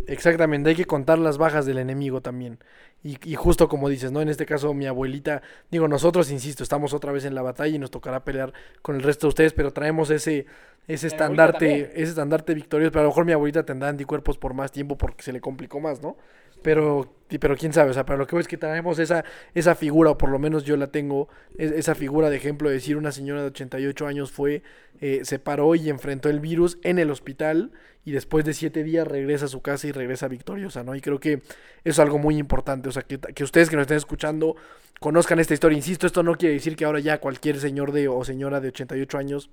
Exactamente, 0.07 0.71
hay 0.71 0.77
que 0.77 0.85
contar 0.85 1.19
las 1.19 1.39
bajas 1.39 1.67
del 1.67 1.79
enemigo 1.79 2.21
también. 2.21 2.59
Y, 3.03 3.19
y, 3.29 3.35
justo 3.35 3.69
como 3.69 3.89
dices, 3.89 4.11
¿no? 4.11 4.21
En 4.21 4.29
este 4.29 4.47
caso, 4.47 4.73
mi 4.75 4.87
abuelita, 4.87 5.43
digo, 5.71 5.87
nosotros, 5.89 6.31
insisto, 6.31 6.63
estamos 6.63 6.93
otra 6.93 7.13
vez 7.13 7.25
en 7.25 7.35
la 7.35 7.43
batalla 7.43 7.75
y 7.75 7.79
nos 7.79 7.91
tocará 7.91 8.25
pelear 8.25 8.53
con 8.83 8.97
el 8.97 9.03
resto 9.03 9.27
de 9.27 9.29
ustedes, 9.29 9.53
pero 9.53 9.73
traemos 9.73 10.11
ese, 10.11 10.47
ese 10.89 11.07
estandarte, 11.07 11.93
ese 11.95 12.11
estandarte 12.11 12.55
victorioso. 12.55 12.91
Pero 12.93 13.01
a 13.01 13.05
lo 13.05 13.11
mejor 13.11 13.25
mi 13.25 13.33
abuelita 13.33 13.65
tendrá 13.65 13.89
anticuerpos 13.89 14.39
por 14.39 14.55
más 14.55 14.73
tiempo 14.73 14.97
porque 14.97 15.23
se 15.23 15.33
le 15.33 15.41
complicó 15.41 15.79
más, 15.81 16.03
¿no? 16.03 16.17
Pero, 16.63 17.16
pero 17.41 17.57
quién 17.57 17.73
sabe, 17.73 17.91
o 17.91 17.95
sea, 17.95 18.07
pero 18.07 18.19
lo 18.19 18.27
que 18.27 18.37
veo 18.37 18.41
es 18.41 18.49
que 18.49 18.57
traemos 18.57 18.99
esa, 18.99 19.25
esa 19.55 19.75
figura, 19.75 20.11
o 20.11 20.19
por 20.19 20.31
lo 20.31 20.39
menos 20.39 20.65
yo 20.65 20.77
la 20.77 20.89
tengo, 20.89 21.29
esa 21.59 21.95
figura 21.95 22.31
de 22.31 22.37
ejemplo 22.37 22.69
de 22.69 22.77
decir 22.77 22.97
una 22.97 23.11
señora 23.13 23.41
de 23.41 23.49
88 23.49 24.07
años 24.07 24.31
fue, 24.31 24.63
eh, 25.01 25.21
se 25.25 25.39
paró 25.39 25.75
y 25.75 25.91
enfrentó 25.91 26.29
el 26.29 26.41
virus 26.41 26.79
en 26.83 26.99
el 26.99 27.11
hospital 27.11 27.73
y 28.05 28.13
después 28.13 28.45
de 28.45 28.55
siete 28.55 28.85
días 28.85 29.07
regresa 29.07 29.47
a 29.47 29.49
su 29.49 29.61
casa 29.61 29.89
y 29.89 29.93
regresa 29.93 30.29
victoriosa, 30.29 30.85
¿no? 30.85 30.95
Y 30.95 31.01
creo 31.01 31.19
que 31.19 31.33
eso 31.33 31.43
es 31.85 31.99
algo 31.99 32.19
muy 32.19 32.39
importante, 32.39 32.89
o 32.89 32.93
sea, 32.93 33.03
que, 33.03 33.19
que 33.19 33.43
ustedes 33.43 33.69
que 33.69 33.77
nos 33.77 33.83
estén 33.83 33.97
escuchando 33.97 34.55
conozcan 35.01 35.41
esta 35.41 35.55
historia. 35.55 35.77
Insisto, 35.77 36.07
esto 36.07 36.23
no 36.23 36.37
quiere 36.37 36.55
decir 36.55 36.77
que 36.77 36.85
ahora 36.85 37.01
ya 37.01 37.19
cualquier 37.19 37.59
señor 37.59 37.93
de 37.93 38.09
o 38.09 38.25
señora 38.25 38.61
de 38.61 38.69
88 38.69 39.19
años 39.19 39.51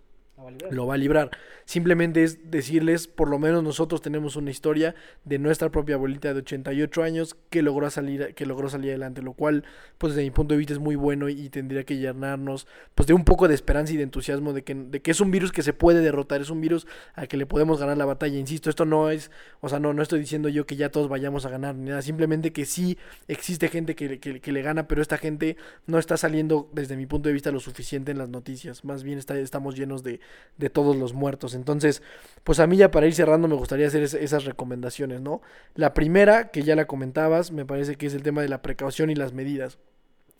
lo 0.71 0.87
va 0.87 0.95
a 0.95 0.97
librar. 0.97 1.31
Simplemente 1.65 2.23
es 2.23 2.51
decirles, 2.51 3.07
por 3.07 3.29
lo 3.29 3.39
menos 3.39 3.63
nosotros 3.63 4.01
tenemos 4.01 4.35
una 4.35 4.51
historia 4.51 4.95
de 5.23 5.39
nuestra 5.39 5.69
propia 5.69 5.95
abuelita 5.95 6.33
de 6.33 6.39
88 6.39 7.03
años 7.03 7.37
que 7.49 7.61
logró 7.61 7.89
salir, 7.89 8.33
que 8.35 8.45
logró 8.45 8.69
salir 8.69 8.91
adelante, 8.91 9.21
lo 9.21 9.33
cual, 9.33 9.63
pues 9.97 10.13
desde 10.13 10.25
mi 10.25 10.31
punto 10.31 10.53
de 10.53 10.57
vista 10.57 10.73
es 10.73 10.79
muy 10.79 10.95
bueno 10.95 11.29
y, 11.29 11.49
tendría 11.49 11.83
que 11.83 11.97
llenarnos, 11.97 12.67
pues 12.95 13.07
de 13.07 13.13
un 13.13 13.23
poco 13.23 13.47
de 13.47 13.53
esperanza 13.53 13.93
y 13.93 13.97
de 13.97 14.03
entusiasmo 14.03 14.53
de 14.53 14.63
que, 14.63 14.73
de 14.73 15.01
que 15.01 15.11
es 15.11 15.21
un 15.21 15.29
virus 15.29 15.51
que 15.51 15.61
se 15.61 15.71
puede 15.71 16.01
derrotar, 16.01 16.41
es 16.41 16.49
un 16.49 16.61
virus 16.61 16.87
al 17.13 17.27
que 17.27 17.37
le 17.37 17.45
podemos 17.45 17.79
ganar 17.79 17.97
la 17.97 18.05
batalla. 18.05 18.37
Insisto, 18.37 18.69
esto 18.69 18.85
no 18.85 19.11
es, 19.11 19.31
o 19.61 19.69
sea, 19.69 19.79
no, 19.79 19.93
no 19.93 20.01
estoy 20.01 20.19
diciendo 20.19 20.49
yo 20.49 20.65
que 20.65 20.75
ya 20.75 20.89
todos 20.89 21.07
vayamos 21.09 21.45
a 21.45 21.49
ganar 21.49 21.75
ni 21.75 21.89
nada, 21.89 22.01
simplemente 22.01 22.51
que 22.51 22.65
sí 22.65 22.97
existe 23.27 23.69
gente 23.69 23.95
que, 23.95 24.19
que, 24.19 24.41
que 24.41 24.51
le 24.51 24.61
gana, 24.61 24.87
pero 24.87 25.01
esta 25.01 25.17
gente 25.17 25.57
no 25.85 25.99
está 25.99 26.17
saliendo 26.17 26.69
desde 26.73 26.97
mi 26.97 27.05
punto 27.05 27.29
de 27.29 27.33
vista 27.33 27.51
lo 27.51 27.59
suficiente 27.59 28.11
en 28.11 28.17
las 28.17 28.29
noticias, 28.29 28.83
más 28.83 29.03
bien 29.03 29.19
está, 29.19 29.37
estamos 29.37 29.75
llenos 29.75 30.03
de 30.03 30.19
de 30.57 30.69
todos 30.69 30.95
los 30.95 31.13
muertos. 31.13 31.55
Entonces, 31.55 32.01
pues 32.43 32.59
a 32.59 32.67
mí 32.67 32.77
ya 32.77 32.91
para 32.91 33.07
ir 33.07 33.13
cerrando 33.13 33.47
me 33.47 33.55
gustaría 33.55 33.87
hacer 33.87 34.03
esas 34.03 34.45
recomendaciones, 34.45 35.21
¿no? 35.21 35.41
La 35.75 35.93
primera, 35.93 36.49
que 36.49 36.63
ya 36.63 36.75
la 36.75 36.85
comentabas, 36.85 37.51
me 37.51 37.65
parece 37.65 37.95
que 37.95 38.05
es 38.05 38.13
el 38.13 38.23
tema 38.23 38.41
de 38.41 38.49
la 38.49 38.61
precaución 38.61 39.09
y 39.09 39.15
las 39.15 39.33
medidas. 39.33 39.79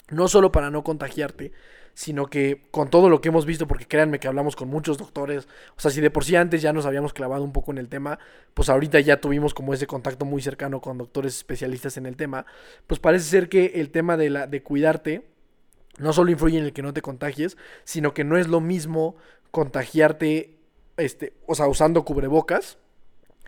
No 0.10 0.28
solo 0.28 0.52
para 0.52 0.70
no 0.70 0.84
contagiarte, 0.84 1.54
sino 1.94 2.28
que 2.28 2.68
con 2.72 2.90
todo 2.90 3.10
lo 3.10 3.22
que 3.22 3.30
hemos 3.30 3.46
visto, 3.46 3.68
porque 3.68 3.88
créanme 3.88 4.20
que 4.20 4.28
hablamos 4.28 4.56
con 4.56 4.68
muchos 4.68 4.98
doctores, 4.98 5.48
o 5.78 5.80
sea, 5.80 5.92
si 5.92 6.02
de 6.02 6.10
por 6.10 6.26
sí 6.26 6.36
antes 6.36 6.62
ya 6.62 6.74
nos 6.74 6.86
habíamos 6.86 7.14
clavado 7.14 7.44
un 7.44 7.54
poco 7.54 7.72
en 7.72 7.78
el 7.78 7.88
tema, 7.88 8.20
pues 8.54 8.70
ahorita 8.70 9.00
ya 9.00 9.22
tuvimos 9.22 9.54
como 9.54 9.74
ese 9.74 9.88
contacto 9.88 10.26
muy 10.26 10.42
cercano 10.42 10.82
con 10.82 10.98
doctores 10.98 11.36
especialistas 11.38 11.98
en 11.98 12.06
el 12.06 12.16
tema, 12.16 12.46
pues 12.88 13.00
parece 13.00 13.26
ser 13.26 13.48
que 13.48 13.74
el 13.76 13.92
tema 13.92 14.18
de, 14.18 14.30
la, 14.30 14.48
de 14.48 14.64
cuidarte 14.64 15.28
no 16.00 16.12
solo 16.14 16.32
influye 16.32 16.58
en 16.58 16.66
el 16.66 16.74
que 16.74 16.82
no 16.82 16.94
te 16.94 17.04
contagies, 17.04 17.58
sino 17.84 18.14
que 18.14 18.24
no 18.24 18.38
es 18.38 18.48
lo 18.48 18.60
mismo 18.60 19.16
contagiarte, 19.54 20.58
este, 20.98 21.34
o 21.46 21.54
sea, 21.54 21.68
usando 21.68 22.04
cubrebocas 22.04 22.80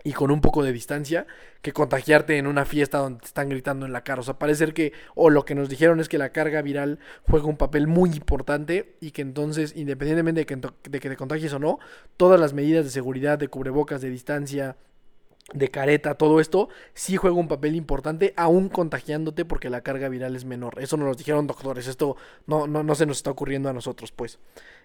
y 0.04 0.12
con 0.12 0.30
un 0.30 0.40
poco 0.40 0.62
de 0.62 0.72
distancia, 0.72 1.26
que 1.62 1.72
contagiarte 1.72 2.38
en 2.38 2.46
una 2.46 2.64
fiesta 2.64 2.98
donde 2.98 3.18
te 3.18 3.26
están 3.26 3.48
gritando 3.48 3.86
en 3.86 3.92
la 3.92 4.04
cara. 4.04 4.20
O 4.20 4.22
sea, 4.22 4.38
parece 4.38 4.58
ser 4.58 4.72
que, 4.72 4.92
o 5.16 5.30
lo 5.30 5.44
que 5.44 5.56
nos 5.56 5.68
dijeron 5.68 5.98
es 5.98 6.08
que 6.08 6.16
la 6.16 6.28
carga 6.28 6.62
viral 6.62 7.00
juega 7.28 7.46
un 7.46 7.56
papel 7.56 7.88
muy 7.88 8.10
importante 8.10 8.94
y 9.00 9.10
que 9.10 9.22
entonces, 9.22 9.74
independientemente 9.74 10.42
de 10.42 10.46
que, 10.46 10.56
de 10.88 11.00
que 11.00 11.08
te 11.08 11.16
contagies 11.16 11.52
o 11.54 11.58
no, 11.58 11.80
todas 12.16 12.38
las 12.38 12.52
medidas 12.52 12.84
de 12.84 12.92
seguridad, 12.92 13.36
de 13.36 13.48
cubrebocas, 13.48 14.00
de 14.00 14.10
distancia, 14.10 14.76
de 15.52 15.68
careta, 15.70 16.14
todo 16.14 16.40
esto 16.40 16.68
sí 16.94 17.16
juega 17.16 17.36
un 17.36 17.48
papel 17.48 17.76
importante, 17.76 18.34
aún 18.36 18.68
contagiándote 18.68 19.44
porque 19.44 19.70
la 19.70 19.82
carga 19.82 20.08
viral 20.08 20.34
es 20.34 20.44
menor. 20.44 20.80
Eso 20.80 20.96
nos 20.96 21.08
lo 21.08 21.14
dijeron 21.14 21.46
doctores, 21.46 21.86
esto 21.86 22.16
no, 22.46 22.66
no, 22.66 22.82
no 22.82 22.94
se 22.94 23.06
nos 23.06 23.18
está 23.18 23.30
ocurriendo 23.30 23.68
a 23.68 23.72
nosotros, 23.72 24.12
pues. 24.12 24.38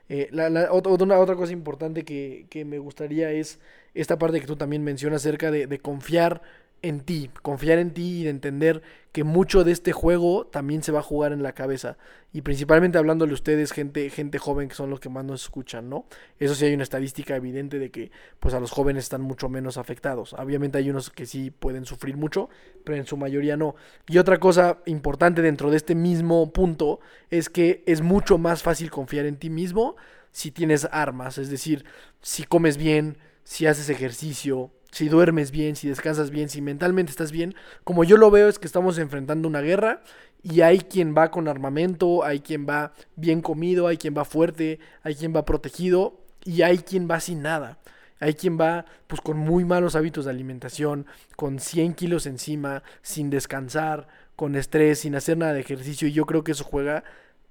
Eh, 0.10 0.28
la, 0.32 0.50
la, 0.50 0.72
otra, 0.72 1.20
otra 1.20 1.36
cosa 1.36 1.54
importante 1.54 2.04
que, 2.04 2.46
que, 2.50 2.66
me 2.66 2.80
gustaría 2.80 3.32
es 3.32 3.60
esta 3.94 4.18
parte 4.18 4.42
que 4.42 4.48
tú 4.48 4.56
también 4.56 4.84
mencionas 4.84 5.22
acerca 5.22 5.52
de, 5.52 5.68
de 5.68 5.80
confiar 5.80 6.42
en 6.84 7.02
ti, 7.02 7.30
confiar 7.42 7.78
en 7.78 7.94
ti 7.94 8.22
y 8.22 8.24
de 8.24 8.30
entender 8.30 8.82
que 9.12 9.24
mucho 9.24 9.64
de 9.64 9.72
este 9.72 9.92
juego 9.92 10.48
también 10.48 10.84
se 10.84 10.92
va 10.92 11.00
a 11.00 11.04
jugar 11.04 11.34
en 11.34 11.44
la 11.44 11.54
cabeza. 11.54 11.98
Y 12.34 12.42
principalmente 12.42 12.98
hablándole 12.98 13.32
a 13.32 13.36
ustedes, 13.36 13.72
gente, 13.72 14.10
gente 14.10 14.40
joven 14.40 14.70
que 14.70 14.76
son 14.76 14.90
los 14.90 15.00
que 15.00 15.10
más 15.10 15.26
nos 15.26 15.44
escuchan, 15.44 15.90
¿no? 15.90 16.06
Eso 16.40 16.56
sí 16.56 16.66
hay 16.66 16.74
una 16.74 16.84
estadística 16.84 17.36
evidente 17.36 17.78
de 17.78 17.92
que 17.92 18.12
pues 18.40 18.54
a 18.54 18.60
los 18.60 18.72
jóvenes 18.72 19.04
están 19.04 19.22
mucho 19.22 19.50
menos 19.50 19.78
afectados. 19.78 20.34
Obviamente 20.34 20.78
hay 20.78 20.90
unos 20.90 21.10
que 21.10 21.26
sí 21.26 21.52
pueden 21.52 21.86
sufrir 21.86 22.18
mucho, 22.18 22.50
pero 22.84 22.98
en 22.98 23.06
su 23.06 23.18
mayoría 23.18 23.58
no. 23.58 23.76
Y 24.08 24.18
otra 24.18 24.40
cosa 24.40 24.80
importante 24.86 25.42
dentro 25.42 25.70
de 25.70 25.78
este 25.78 25.94
mismo 25.94 26.52
punto 26.52 27.00
es 27.30 27.50
que 27.50 27.84
es 27.86 28.02
mucho 28.02 28.38
más 28.38 28.64
fácil 28.64 28.90
confiar 28.90 29.26
en 29.26 29.38
ti 29.38 29.50
mismo 29.50 29.96
si 30.32 30.52
tienes 30.52 30.88
armas, 30.92 31.38
es 31.38 31.50
decir, 31.50 31.84
si 32.22 32.44
comes 32.46 32.78
bien, 32.78 33.18
si 33.44 33.66
haces 33.66 33.90
ejercicio, 33.90 34.72
si 34.92 35.10
duermes 35.10 35.52
bien, 35.52 35.76
si 35.76 35.88
descansas 35.88 36.30
bien, 36.30 36.50
si 36.50 36.62
mentalmente 36.62 37.12
estás 37.12 37.32
bien, 37.32 37.56
como 37.84 38.04
yo 38.04 38.18
lo 38.18 38.30
veo 38.30 38.48
es 38.48 38.60
que 38.60 38.68
estamos 38.68 38.98
enfrentando 38.98 39.48
una 39.48 39.62
guerra 39.62 40.04
y 40.44 40.62
hay 40.62 40.80
quien 40.80 41.16
va 41.16 41.32
con 41.32 41.48
armamento, 41.48 42.24
hay 42.24 42.42
quien 42.42 42.68
va 42.68 42.94
bien 43.16 43.42
comido, 43.42 43.88
hay 43.88 43.98
quien 43.98 44.16
va 44.16 44.26
fuerte, 44.26 44.80
hay 45.04 45.16
quien 45.16 45.36
va 45.36 45.46
protegido 45.46 46.20
y 46.44 46.62
hay 46.64 46.80
quien 46.80 47.08
va 47.10 47.20
sin 47.20 47.42
nada. 47.42 47.80
Hay 48.20 48.36
quien 48.36 48.60
va 48.60 48.86
pues 49.08 49.20
con 49.20 49.38
muy 49.38 49.66
malos 49.66 49.96
hábitos 49.96 50.26
de 50.26 50.32
alimentación, 50.32 51.08
con 51.36 51.60
100 51.60 51.96
kilos 51.96 52.28
encima, 52.28 52.84
sin 53.02 53.32
descansar, 53.32 54.08
con 54.36 54.56
estrés, 54.56 55.00
sin 55.00 55.16
hacer 55.16 55.38
nada 55.38 55.54
de 55.54 55.62
ejercicio 55.62 56.08
y 56.08 56.12
yo 56.12 56.26
creo 56.26 56.44
que 56.44 56.52
eso 56.52 56.64
juega 56.64 57.04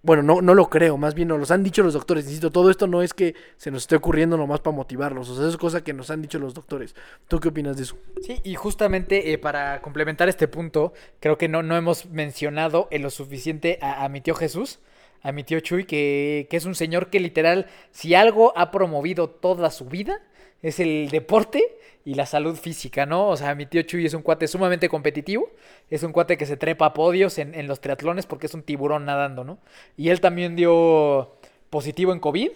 bueno, 0.02 0.22
no, 0.22 0.40
no 0.40 0.54
lo 0.54 0.70
creo, 0.70 0.96
más 0.96 1.14
bien 1.14 1.28
nos 1.28 1.38
los 1.38 1.50
han 1.50 1.62
dicho 1.62 1.82
los 1.82 1.92
doctores. 1.92 2.24
Insisto, 2.24 2.50
todo 2.50 2.70
esto 2.70 2.86
no 2.86 3.02
es 3.02 3.12
que 3.12 3.34
se 3.56 3.70
nos 3.70 3.82
esté 3.82 3.96
ocurriendo 3.96 4.36
nomás 4.36 4.60
para 4.60 4.76
motivarlos. 4.76 5.28
O 5.28 5.34
sea, 5.34 5.42
eso 5.42 5.50
es 5.50 5.56
cosa 5.56 5.84
que 5.84 5.92
nos 5.92 6.10
han 6.10 6.22
dicho 6.22 6.38
los 6.38 6.54
doctores. 6.54 6.94
¿Tú 7.28 7.38
qué 7.38 7.48
opinas 7.48 7.76
de 7.76 7.82
eso? 7.82 7.96
Sí, 8.22 8.40
y 8.42 8.54
justamente 8.54 9.32
eh, 9.32 9.38
para 9.38 9.82
complementar 9.82 10.28
este 10.28 10.48
punto, 10.48 10.94
creo 11.20 11.36
que 11.36 11.48
no, 11.48 11.62
no 11.62 11.76
hemos 11.76 12.06
mencionado 12.06 12.88
en 12.90 13.02
lo 13.02 13.10
suficiente 13.10 13.78
a, 13.82 14.04
a 14.04 14.08
mi 14.08 14.22
tío 14.22 14.34
Jesús, 14.34 14.80
a 15.22 15.32
mi 15.32 15.44
tío 15.44 15.60
Chuy, 15.60 15.84
que, 15.84 16.46
que 16.50 16.56
es 16.56 16.64
un 16.64 16.74
señor 16.74 17.10
que 17.10 17.20
literal, 17.20 17.66
si 17.90 18.14
algo 18.14 18.56
ha 18.56 18.70
promovido 18.70 19.28
toda 19.28 19.70
su 19.70 19.84
vida, 19.84 20.22
es 20.62 20.80
el 20.80 21.08
deporte 21.10 21.62
y 22.04 22.14
la 22.14 22.26
salud 22.26 22.56
física, 22.56 23.06
¿no? 23.06 23.28
O 23.28 23.36
sea, 23.36 23.54
mi 23.54 23.66
tío 23.66 23.82
Chuy 23.82 24.06
es 24.06 24.14
un 24.14 24.22
cuate 24.22 24.48
sumamente 24.48 24.88
competitivo, 24.88 25.50
es 25.90 26.02
un 26.02 26.12
cuate 26.12 26.36
que 26.36 26.46
se 26.46 26.56
trepa 26.56 26.86
a 26.86 26.94
podios 26.94 27.38
en, 27.38 27.54
en 27.54 27.66
los 27.66 27.80
triatlones 27.80 28.26
porque 28.26 28.46
es 28.46 28.54
un 28.54 28.62
tiburón 28.62 29.04
nadando, 29.04 29.44
¿no? 29.44 29.58
Y 29.96 30.08
él 30.08 30.20
también 30.20 30.56
dio 30.56 31.36
positivo 31.70 32.12
en 32.12 32.20
COVID. 32.20 32.50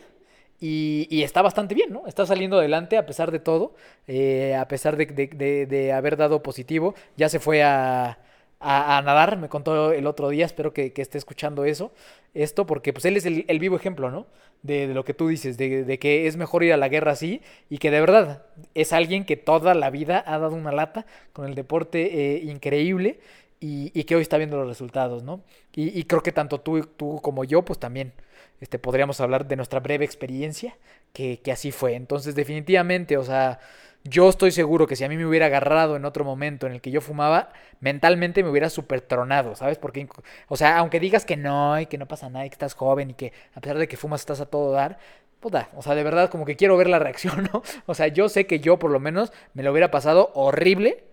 Y, 0.60 1.08
y, 1.10 1.24
está 1.24 1.42
bastante 1.42 1.74
bien, 1.74 1.92
¿no? 1.92 2.06
Está 2.06 2.24
saliendo 2.24 2.58
adelante 2.58 2.96
a 2.96 3.04
pesar 3.04 3.30
de 3.30 3.38
todo, 3.38 3.74
eh, 4.06 4.54
a 4.54 4.66
pesar 4.68 4.96
de, 4.96 5.04
de, 5.06 5.92
haber 5.92 6.16
dado 6.16 6.42
positivo. 6.42 6.94
Ya 7.16 7.28
se 7.28 7.38
fue 7.38 7.62
a, 7.62 8.18
a, 8.64 9.02
nadar, 9.02 9.36
me 9.36 9.48
contó 9.48 9.92
el 9.92 10.06
otro 10.06 10.28
día, 10.28 10.46
espero 10.46 10.72
que, 10.72 10.92
esté 10.96 11.18
escuchando 11.18 11.64
eso, 11.64 11.92
esto, 12.32 12.66
porque 12.66 12.92
pues 12.92 13.04
él 13.04 13.16
es 13.16 13.26
el, 13.26 13.44
el 13.48 13.58
vivo 13.58 13.76
ejemplo, 13.76 14.10
¿no? 14.10 14.26
De, 14.62 14.86
lo 14.88 15.04
que 15.04 15.12
tú 15.12 15.28
dices, 15.28 15.58
de, 15.58 15.98
que 15.98 16.26
es 16.26 16.36
mejor 16.36 16.64
ir 16.64 16.72
a 16.72 16.76
la 16.76 16.88
guerra 16.88 17.12
así 17.12 17.42
y 17.68 17.78
que 17.78 17.90
de 17.90 18.00
verdad 18.00 18.46
es 18.74 18.94
alguien 18.94 19.26
que 19.26 19.36
toda 19.36 19.74
la 19.74 19.90
vida 19.90 20.24
ha 20.26 20.38
dado 20.38 20.54
una 20.56 20.72
lata 20.72 21.04
con 21.34 21.46
el 21.46 21.54
deporte 21.54 22.36
eh, 22.36 22.44
increíble 22.44 23.20
y, 23.60 24.04
que 24.04 24.16
hoy 24.16 24.22
está 24.22 24.36
viendo 24.36 24.58
los 24.58 24.68
resultados, 24.68 25.22
¿no? 25.22 25.42
Y, 25.74 25.98
y, 25.98 26.04
creo 26.04 26.22
que 26.22 26.32
tanto 26.32 26.60
tú, 26.60 26.84
tú 26.84 27.20
como 27.22 27.44
yo, 27.44 27.62
pues 27.62 27.78
también 27.78 28.12
este, 28.60 28.78
podríamos 28.78 29.20
hablar 29.20 29.46
de 29.46 29.56
nuestra 29.56 29.80
breve 29.80 30.04
experiencia, 30.04 30.76
que, 31.12 31.40
que 31.40 31.52
así 31.52 31.70
fue. 31.70 31.94
Entonces, 31.94 32.34
definitivamente, 32.34 33.16
o 33.16 33.24
sea, 33.24 33.60
yo 34.04 34.28
estoy 34.28 34.52
seguro 34.52 34.86
que 34.86 34.96
si 34.96 35.04
a 35.04 35.08
mí 35.08 35.16
me 35.16 35.26
hubiera 35.26 35.46
agarrado 35.46 35.96
en 35.96 36.04
otro 36.04 36.24
momento 36.24 36.66
en 36.66 36.74
el 36.74 36.80
que 36.82 36.90
yo 36.90 37.00
fumaba, 37.00 37.50
mentalmente 37.80 38.42
me 38.42 38.50
hubiera 38.50 38.68
super 38.68 39.00
tronado, 39.00 39.54
¿sabes? 39.56 39.78
Porque, 39.78 40.06
o 40.48 40.56
sea, 40.56 40.78
aunque 40.78 41.00
digas 41.00 41.24
que 41.24 41.38
no 41.38 41.80
y 41.80 41.86
que 41.86 41.96
no 41.96 42.06
pasa 42.06 42.28
nada 42.28 42.44
y 42.44 42.50
que 42.50 42.54
estás 42.54 42.74
joven 42.74 43.10
y 43.10 43.14
que 43.14 43.32
a 43.54 43.60
pesar 43.60 43.78
de 43.78 43.88
que 43.88 43.96
fumas 43.96 44.20
estás 44.20 44.40
a 44.40 44.46
todo 44.46 44.72
dar, 44.72 44.98
puta, 45.40 45.70
o 45.74 45.82
sea, 45.82 45.94
de 45.94 46.04
verdad 46.04 46.28
como 46.30 46.44
que 46.44 46.56
quiero 46.56 46.76
ver 46.76 46.88
la 46.88 46.98
reacción, 46.98 47.48
¿no? 47.52 47.62
O 47.86 47.94
sea, 47.94 48.08
yo 48.08 48.28
sé 48.28 48.46
que 48.46 48.60
yo 48.60 48.78
por 48.78 48.90
lo 48.90 49.00
menos 49.00 49.32
me 49.54 49.62
lo 49.62 49.72
hubiera 49.72 49.90
pasado 49.90 50.30
horrible 50.34 51.04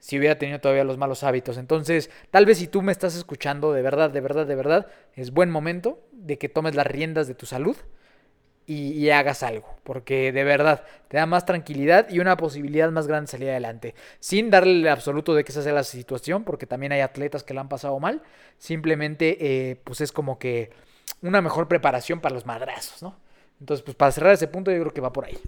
si 0.00 0.18
hubiera 0.18 0.36
tenido 0.36 0.60
todavía 0.60 0.82
los 0.82 0.98
malos 0.98 1.22
hábitos. 1.22 1.58
Entonces, 1.58 2.10
tal 2.32 2.44
vez 2.44 2.58
si 2.58 2.66
tú 2.66 2.82
me 2.82 2.90
estás 2.90 3.14
escuchando 3.14 3.72
de 3.72 3.82
verdad, 3.82 4.10
de 4.10 4.20
verdad, 4.20 4.46
de 4.46 4.56
verdad, 4.56 4.86
es 5.14 5.32
buen 5.32 5.50
momento 5.50 6.00
de 6.10 6.38
que 6.38 6.48
tomes 6.48 6.74
las 6.74 6.88
riendas 6.88 7.28
de 7.28 7.34
tu 7.34 7.46
salud 7.46 7.76
y, 8.66 9.10
hagas 9.10 9.42
algo, 9.42 9.76
porque 9.82 10.32
de 10.32 10.44
verdad 10.44 10.84
te 11.08 11.16
da 11.16 11.26
más 11.26 11.44
tranquilidad 11.44 12.08
y 12.08 12.20
una 12.20 12.36
posibilidad 12.36 12.90
más 12.90 13.06
grande 13.06 13.26
de 13.26 13.30
salir 13.32 13.50
adelante, 13.50 13.94
sin 14.20 14.50
darle 14.50 14.80
el 14.80 14.88
absoluto 14.88 15.34
de 15.34 15.44
que 15.44 15.52
esa 15.52 15.62
sea 15.62 15.72
la 15.72 15.84
situación, 15.84 16.44
porque 16.44 16.66
también 16.66 16.92
hay 16.92 17.00
atletas 17.00 17.44
que 17.44 17.54
la 17.54 17.60
han 17.60 17.68
pasado 17.68 17.98
mal, 17.98 18.22
simplemente 18.58 19.36
eh, 19.40 19.76
pues 19.84 20.00
es 20.00 20.12
como 20.12 20.38
que 20.38 20.70
una 21.20 21.40
mejor 21.42 21.68
preparación 21.68 22.20
para 22.20 22.34
los 22.34 22.46
madrazos, 22.46 23.02
¿no? 23.02 23.16
Entonces, 23.60 23.84
pues 23.84 23.96
para 23.96 24.10
cerrar 24.12 24.32
ese 24.32 24.48
punto 24.48 24.70
yo 24.70 24.80
creo 24.80 24.92
que 24.92 25.00
va 25.00 25.12
por 25.12 25.24
ahí. 25.24 25.38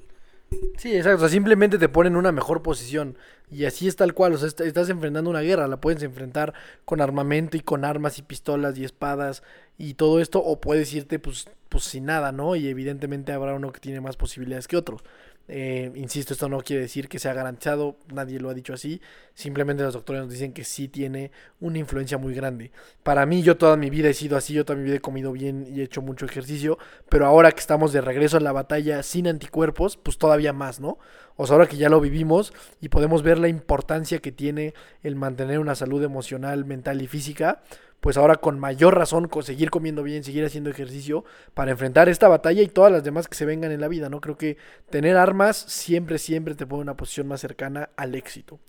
Sí, 0.77 0.97
exacto. 0.97 1.17
O 1.17 1.21
sea, 1.21 1.29
simplemente 1.29 1.79
te 1.79 1.89
ponen 1.89 2.15
en 2.15 2.19
una 2.19 2.33
mejor 2.33 2.63
posición. 2.63 3.17
Y 3.51 3.65
así 3.65 3.89
es 3.89 3.97
tal 3.97 4.15
cual. 4.15 4.35
O 4.35 4.39
sea, 4.39 4.49
estás 4.49 4.89
enfrentando 4.89 5.31
una 5.31 5.41
guerra. 5.41 5.69
La 5.69 5.81
puedes 5.81 6.03
enfrentar 6.03 6.55
con 6.85 7.01
armamento 7.01 7.57
y 7.57 7.61
con 7.61 7.85
armas 7.85 8.19
y 8.19 8.23
pistolas 8.23 8.77
y 8.79 8.85
espadas 8.85 9.43
y 9.79 9.95
todo 9.95 10.21
esto. 10.21 10.43
O 10.43 10.61
puedes 10.61 10.93
irte 10.93 11.19
pues, 11.19 11.47
pues 11.69 11.85
sin 11.85 12.07
nada, 12.07 12.33
¿no? 12.33 12.57
Y 12.57 12.69
evidentemente 12.69 13.33
habrá 13.33 13.55
uno 13.55 13.73
que 13.73 13.81
tiene 13.81 14.01
más 14.01 14.17
posibilidades 14.17 14.69
que 14.69 14.77
otros. 14.77 15.03
Eh, 15.47 15.93
insisto, 15.95 16.33
esto 16.33 16.49
no 16.49 16.61
quiere 16.61 16.83
decir 16.83 17.07
que 17.09 17.19
sea 17.19 17.35
garantizado, 17.35 17.97
nadie 18.13 18.41
lo 18.41 18.49
ha 18.49 18.55
dicho 18.55 18.73
así, 18.73 19.03
simplemente 19.35 19.83
los 19.83 19.93
doctores 19.93 20.23
nos 20.23 20.33
dicen 20.33 20.55
que 20.55 20.65
sí 20.65 20.89
tiene 20.89 21.33
una 21.61 21.79
influencia 21.79 22.17
muy 22.17 22.35
grande. 22.35 22.71
Para 23.03 23.27
mí, 23.27 23.43
yo 23.43 23.59
toda 23.59 23.77
mi 23.77 23.91
vida 23.91 24.09
he 24.09 24.15
sido 24.15 24.39
así, 24.39 24.55
yo 24.55 24.65
toda 24.65 24.79
mi 24.79 24.85
vida 24.85 24.97
he 24.97 25.01
comido 25.01 25.33
bien 25.33 25.67
y 25.69 25.81
he 25.81 25.85
hecho 25.85 26.01
mucho 26.01 26.25
ejercicio, 26.25 26.79
pero 27.11 27.27
ahora 27.27 27.53
que 27.53 27.61
estamos 27.61 27.93
de 27.93 28.01
regreso 28.01 28.39
a 28.39 28.41
la 28.41 28.53
batalla 28.53 29.03
sin 29.03 29.29
anticuerpos, 29.29 29.99
pues 29.99 30.17
todavía 30.17 30.55
más, 30.55 30.81
¿no? 30.81 30.99
O 31.37 31.47
sea, 31.47 31.55
ahora 31.55 31.69
que 31.69 31.77
ya 31.77 31.89
lo 31.89 32.01
vivimos 32.01 32.53
y 32.81 32.89
podemos 32.89 33.23
ver 33.23 33.39
la 33.39 33.49
importancia 33.49 34.21
que 34.21 34.33
tiene 34.33 34.73
el 35.03 35.17
mantener 35.17 35.59
una 35.59 35.75
salud 35.75 36.03
emocional, 36.03 36.65
mental 36.65 37.03
y 37.03 37.07
física, 37.07 37.63
pues 38.05 38.19
ahora 38.19 38.37
con 38.37 38.61
mayor 38.61 38.99
razón 38.99 39.31
seguir 39.41 39.71
comiendo 39.71 40.03
bien, 40.03 40.25
seguir 40.25 40.45
haciendo 40.45 40.69
ejercicio 40.69 41.25
para 41.55 41.71
enfrentar 41.71 42.11
esta 42.11 42.29
batalla 42.29 42.61
y 42.61 42.69
todas 42.69 42.93
las 42.93 43.03
demás 43.03 43.29
que 43.29 43.35
se 43.35 43.47
vengan 43.47 43.73
en 43.73 43.81
la 43.81 43.89
vida, 43.89 44.11
¿no? 44.11 44.21
Creo 44.21 44.37
que 44.37 44.59
tener 44.91 45.17
armas 45.17 45.57
siempre, 45.57 46.19
siempre 46.19 46.55
te 46.55 46.67
pone 46.67 46.83
una 46.83 46.99
posición 46.99 47.27
más 47.29 47.41
cercana 47.41 47.89
al 47.97 48.15
éxito. 48.15 48.61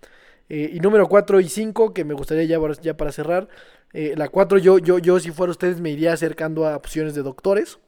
Eh, 0.47 0.71
y 0.75 0.79
número 0.79 1.09
4 1.09 1.41
y 1.41 1.49
5, 1.49 1.93
que 1.93 2.05
me 2.05 2.13
gustaría 2.13 2.45
ya, 2.45 2.95
para 2.95 3.11
cerrar. 3.11 3.49
Eh, 3.91 4.13
la 4.15 4.29
4, 4.29 4.57
yo, 4.57 4.77
yo, 4.77 4.99
yo, 4.99 5.19
si 5.19 5.31
fuera 5.31 5.51
ustedes, 5.51 5.81
me 5.81 5.89
iría 5.89 6.13
acercando 6.13 6.65
a 6.65 6.77
opciones 6.77 7.13
de 7.13 7.21
doctores. 7.21 7.79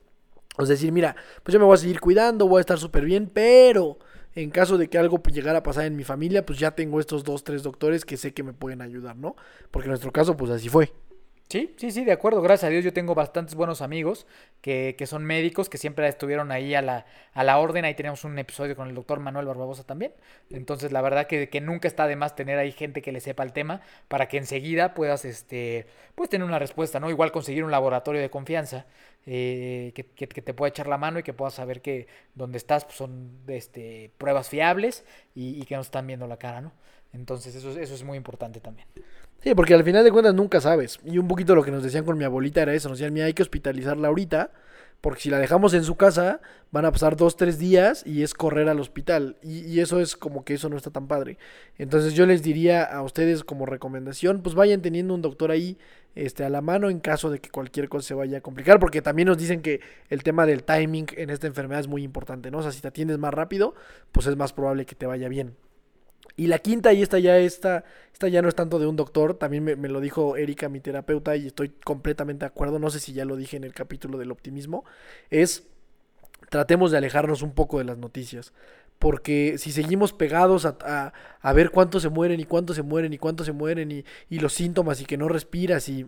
Es 0.60 0.68
decir, 0.68 0.92
mira, 0.92 1.16
pues 1.44 1.54
yo 1.54 1.60
me 1.60 1.66
voy 1.66 1.76
a 1.76 1.78
seguir 1.78 2.02
cuidando, 2.02 2.50
voy 2.50 2.58
a 2.58 2.60
estar 2.60 2.78
súper 2.78 3.06
bien, 3.06 3.32
pero 3.34 4.00
en 4.36 4.50
caso 4.50 4.78
de 4.78 4.90
que 4.90 4.98
algo 4.98 5.24
llegara 5.24 5.60
a 5.60 5.64
pasar 5.64 5.86
en 5.86 5.96
mi 5.96 6.04
familia, 6.04 6.46
pues 6.46 6.60
ya 6.60 6.72
tengo 6.72 7.00
estos 7.00 7.24
dos, 7.24 7.46
tres 7.46 7.64
doctores 7.64 8.04
que 8.04 8.18
sé 8.18 8.34
que 8.34 8.44
me 8.44 8.52
pueden 8.52 8.82
ayudar, 8.82 9.16
¿no? 9.16 9.38
Porque 9.72 9.86
en 9.86 9.92
nuestro 9.92 10.12
caso, 10.12 10.36
pues 10.36 10.52
así 10.52 10.68
fue. 10.68 10.92
Sí, 11.50 11.74
sí, 11.78 11.92
sí, 11.92 12.04
de 12.04 12.12
acuerdo. 12.12 12.42
Gracias 12.42 12.68
a 12.68 12.70
Dios 12.70 12.84
yo 12.84 12.92
tengo 12.92 13.16
bastantes 13.16 13.56
buenos 13.56 13.82
amigos 13.82 14.28
que, 14.60 14.96
que 14.98 15.08
son 15.08 15.24
médicos, 15.24 15.70
que 15.70 15.78
siempre 15.78 16.06
estuvieron 16.06 16.52
ahí 16.52 16.76
a 16.76 16.82
la, 16.82 17.06
a 17.34 17.44
la 17.46 17.58
orden. 17.58 17.86
Ahí 17.86 17.94
tenemos 17.96 18.26
un 18.26 18.38
episodio 18.38 18.76
con 18.76 18.90
el 18.90 18.96
doctor 18.96 19.22
Manuel 19.22 19.46
Barbabosa 19.46 19.86
también. 19.86 20.12
Entonces, 20.50 20.92
la 20.92 21.02
verdad 21.02 21.26
que, 21.28 21.48
que, 21.48 21.62
nunca 21.62 21.88
está 21.88 22.06
de 22.06 22.18
más 22.18 22.36
tener 22.36 22.60
ahí 22.60 22.74
gente 22.74 23.02
que 23.02 23.14
le 23.14 23.22
sepa 23.22 23.44
el 23.44 23.54
tema 23.54 23.80
para 24.10 24.28
que 24.28 24.38
enseguida 24.38 24.94
puedas 24.94 25.24
este, 25.24 25.88
pues, 26.16 26.30
tener 26.30 26.46
una 26.46 26.60
respuesta, 26.60 27.00
¿no? 27.00 27.10
Igual 27.10 27.32
conseguir 27.32 27.64
un 27.64 27.72
laboratorio 27.72 28.20
de 28.20 28.30
confianza 28.30 28.86
eh, 29.26 29.94
que, 29.96 30.06
que, 30.06 30.28
te 30.28 30.54
pueda 30.54 30.70
echar 30.70 30.88
la 30.88 30.98
mano 30.98 31.20
y 31.20 31.24
que 31.24 31.32
puedas 31.34 31.54
saber 31.54 31.82
que 31.82 32.08
donde 32.36 32.58
estás 32.58 32.84
pues, 32.84 32.98
son 32.98 33.32
este, 33.48 34.12
pruebas 34.18 34.50
fiables 34.50 35.06
y, 35.34 35.62
y 35.62 35.66
que 35.66 35.76
no 35.76 35.82
están 35.82 36.08
viendo 36.08 36.28
la 36.28 36.38
cara, 36.38 36.60
¿no? 36.60 36.74
Entonces, 37.14 37.56
eso, 37.56 37.72
eso 37.80 37.94
es 37.94 38.04
muy 38.04 38.18
importante 38.18 38.60
también. 38.60 38.88
Sí, 39.41 39.54
porque 39.56 39.73
al 39.73 39.84
final 39.84 40.04
de 40.04 40.12
cuentas 40.12 40.34
nunca 40.34 40.60
sabes. 40.62 41.00
Y 41.06 41.17
un 41.17 41.28
poquito 41.28 41.56
lo 41.56 41.63
que 41.63 41.71
nos 41.71 41.84
decían 41.84 42.06
con 42.06 42.17
mi 42.17 42.23
abuelita 42.23 42.62
era 42.62 42.73
eso. 42.73 42.89
Nos 42.89 42.97
decían, 42.97 43.13
mira, 43.13 43.28
hay 43.28 43.34
que 43.34 43.43
hospitalizarla 43.43 44.08
ahorita. 44.08 44.52
Porque 45.02 45.21
si 45.21 45.30
la 45.30 45.38
dejamos 45.38 45.73
en 45.76 45.84
su 45.84 45.95
casa, 45.95 46.41
van 46.71 46.86
a 46.86 46.91
pasar 46.91 47.15
dos, 47.15 47.38
tres 47.38 47.60
días 47.60 48.04
y 48.06 48.23
es 48.23 48.34
correr 48.34 48.67
al 48.67 48.80
hospital. 48.80 49.38
Y, 49.43 49.60
y, 49.60 49.80
eso 49.80 50.00
es 50.00 50.15
como 50.15 50.43
que 50.43 50.56
eso 50.56 50.69
no 50.69 50.78
está 50.78 50.89
tan 50.89 51.08
padre. 51.08 51.38
Entonces 51.78 52.13
yo 52.13 52.26
les 52.26 52.41
diría 52.41 52.84
a 52.84 53.04
ustedes 53.04 53.43
como 53.43 53.67
recomendación, 53.67 54.41
pues 54.41 54.56
vayan 54.56 54.82
teniendo 54.82 55.13
un 55.13 55.21
doctor 55.21 55.52
ahí 55.52 55.78
este, 56.15 56.43
a 56.43 56.50
la 56.50 56.62
mano 56.62 56.89
en 56.89 57.00
caso 57.00 57.30
de 57.30 57.39
que 57.39 57.52
cualquier 57.52 57.89
cosa 57.89 58.08
se 58.08 58.13
vaya 58.15 58.39
a 58.39 58.41
complicar. 58.41 58.80
Porque 58.80 59.04
también 59.04 59.28
nos 59.28 59.38
dicen 59.38 59.62
que 59.62 59.82
el 60.10 60.23
tema 60.23 60.47
del 60.47 60.63
timing 60.63 61.06
en 61.15 61.30
esta 61.30 61.45
enfermedad 61.45 61.82
es 61.82 61.88
muy 61.88 62.04
importante, 62.04 62.50
¿no? 62.50 62.58
O 62.58 62.63
sea, 62.63 62.71
si 62.71 62.82
te 62.82 62.88
atiendes 62.88 63.19
más 63.19 63.34
rápido, 63.34 63.76
pues 64.12 64.26
es 64.26 64.36
más 64.36 64.52
probable 64.52 64.88
que 64.88 64.95
te 64.95 65.06
vaya 65.06 65.30
bien. 65.30 65.56
Y 66.36 66.48
la 66.48 66.60
quinta, 66.60 66.94
y 66.94 67.02
esta 67.02 67.20
ya 67.20 67.38
está, 67.40 67.84
ya 68.30 68.42
no 68.42 68.50
es 68.50 68.56
tanto 68.56 68.80
de 68.80 68.88
un 68.88 68.96
doctor, 68.96 69.34
también 69.34 69.63
me, 69.63 69.76
me, 69.76 69.90
lo 69.90 70.02
dijo 70.02 70.38
Erika, 70.38 70.70
mi 70.70 70.80
terapeuta, 70.80 71.36
y 71.36 71.48
estoy 71.48 71.70
completamente 71.70 72.42
de 72.42 72.48
acuerdo, 72.48 72.80
no 72.80 72.90
sé 72.90 73.00
si 73.00 73.13
ya 73.13 73.26
lo 73.26 73.36
dije 73.36 73.58
en 73.58 73.63
el 73.63 73.74
capítulo 73.74 74.18
del 74.18 74.32
optimismo, 74.32 74.86
es 75.30 75.68
tratemos 76.50 76.92
de 76.92 76.98
alejarnos 76.98 77.42
un 77.42 77.54
poco 77.54 77.80
de 77.80 77.86
las 77.86 77.98
noticias. 77.98 78.54
Porque 79.00 79.58
si 79.60 79.72
seguimos 79.72 80.12
pegados 80.12 80.66
a, 80.66 80.76
a, 80.82 81.13
a 81.42 81.54
ver 81.54 81.70
cuántos 81.70 82.02
se 82.02 82.10
mueren 82.10 82.40
y 82.40 82.46
cuántos 82.46 82.76
se 82.76 82.82
mueren 82.82 83.13
y 83.13 83.20
cuántos 83.20 83.46
se 83.46 83.52
mueren 83.52 83.92
y, 83.92 84.06
y 84.30 84.40
los 84.40 84.54
síntomas 84.54 85.02
y 85.02 85.06
que 85.06 85.18
no 85.18 85.28
respiras 85.28 85.88
y 85.88 86.08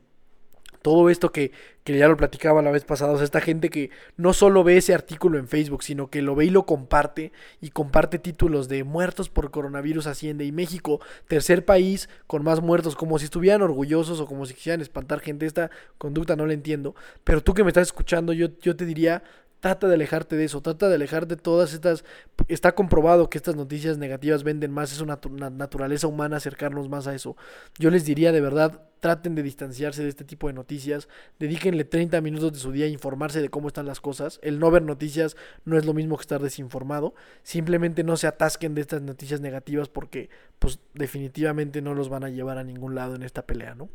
todo 0.82 1.10
esto 1.10 1.32
que, 1.32 1.52
que, 1.84 1.98
ya 1.98 2.08
lo 2.08 2.18
platicaba 2.18 2.62
la 2.62 2.72
vez 2.72 2.84
pasada, 2.86 3.14
o 3.14 3.16
sea, 3.18 3.26
esta 3.26 3.42
gente 3.42 3.70
que 3.70 3.90
no 4.18 4.34
solo 4.34 4.64
ve 4.64 4.78
ese 4.78 4.94
artículo 4.94 5.38
en 5.38 5.48
Facebook, 5.48 5.84
sino 5.84 6.10
que 6.10 6.22
lo 6.22 6.36
ve 6.36 6.46
y 6.46 6.50
lo 6.50 6.66
comparte, 6.66 7.32
y 7.62 7.70
comparte 7.70 8.20
títulos 8.20 8.68
de 8.70 8.84
muertos 8.84 9.30
por 9.30 9.52
coronavirus 9.52 10.08
asciende, 10.08 10.46
y 10.46 10.52
México, 10.52 11.00
tercer 11.28 11.66
país 11.66 12.10
con 12.28 12.44
más 12.44 12.62
muertos, 12.62 12.96
como 12.96 13.20
si 13.20 13.26
estuvieran 13.26 13.62
orgullosos 13.62 14.20
o 14.20 14.26
como 14.26 14.46
si 14.46 14.54
quisieran 14.54 14.82
espantar 14.82 15.20
gente, 15.20 15.46
esta 15.46 15.70
conducta 15.98 16.36
no 16.36 16.46
la 16.46 16.54
entiendo, 16.54 16.96
pero 17.24 17.42
tú 17.42 17.54
que 17.54 17.64
me 17.64 17.70
estás 17.70 17.88
escuchando, 17.88 18.34
yo, 18.34 18.48
yo 18.62 18.76
te 18.76 18.86
diría, 18.86 19.24
trata 19.60 19.88
de 19.88 19.96
alejarte 19.96 20.36
de 20.36 20.46
eso, 20.46 20.62
trata 20.62 20.90
de 20.90 20.96
alejarte 20.96 21.36
de 21.36 21.42
todas 21.42 21.74
estas... 21.74 22.04
Está 22.48 22.74
comprobado 22.74 23.30
que 23.30 23.38
estas 23.38 23.56
noticias 23.56 23.98
negativas 23.98 24.44
venden 24.44 24.72
más, 24.72 24.92
es 24.92 25.02
una, 25.02 25.20
una, 25.30 25.50
naturaleza 25.50 26.08
humana 26.08 26.38
acercarnos 26.38 26.90
más 26.90 27.08
a 27.08 27.16
eso. 27.16 27.36
Yo 27.78 27.90
les 27.90 28.06
diría 28.06 28.32
de 28.32 28.42
verdad, 28.42 28.82
traten 29.00 29.36
de 29.36 29.44
distanciarse 29.44 30.04
de 30.04 30.10
este 30.10 30.24
tipo 30.24 30.48
de 30.48 30.54
noticias, 30.54 31.10
dedíquenle 31.40 31.84
30 31.84 32.22
minutos 32.22 32.54
de 32.54 32.60
su 32.60 32.72
día 32.72 32.86
a 32.86 32.90
informarse 32.90 33.42
de 33.42 33.50
cómo 33.50 33.68
están 33.68 33.86
las 33.86 34.02
cosas. 34.02 34.40
El 34.42 34.60
no 34.60 34.72
ver 34.72 34.84
noticias 34.84 35.36
no 35.66 35.78
es 35.78 35.86
lo 35.86 35.94
mismo 35.94 36.18
que 36.18 36.22
estar 36.22 36.42
desinformado. 36.42 37.14
Simplemente 37.44 38.04
no 38.04 38.18
se 38.18 38.28
atasquen 38.28 38.76
de 38.76 38.82
estas 38.82 39.02
noticias 39.02 39.42
negativas 39.42 39.90
porque 39.90 40.30
pues 40.60 40.80
definitivamente 40.94 41.82
no 41.82 41.94
los 41.94 42.10
van 42.10 42.24
a 42.24 42.30
llevar 42.30 42.58
a 42.58 42.64
ningún 42.64 42.96
lado 42.96 43.16
en 43.16 43.24
esta 43.24 43.46
pelea, 43.46 43.76
¿no? 43.76 43.90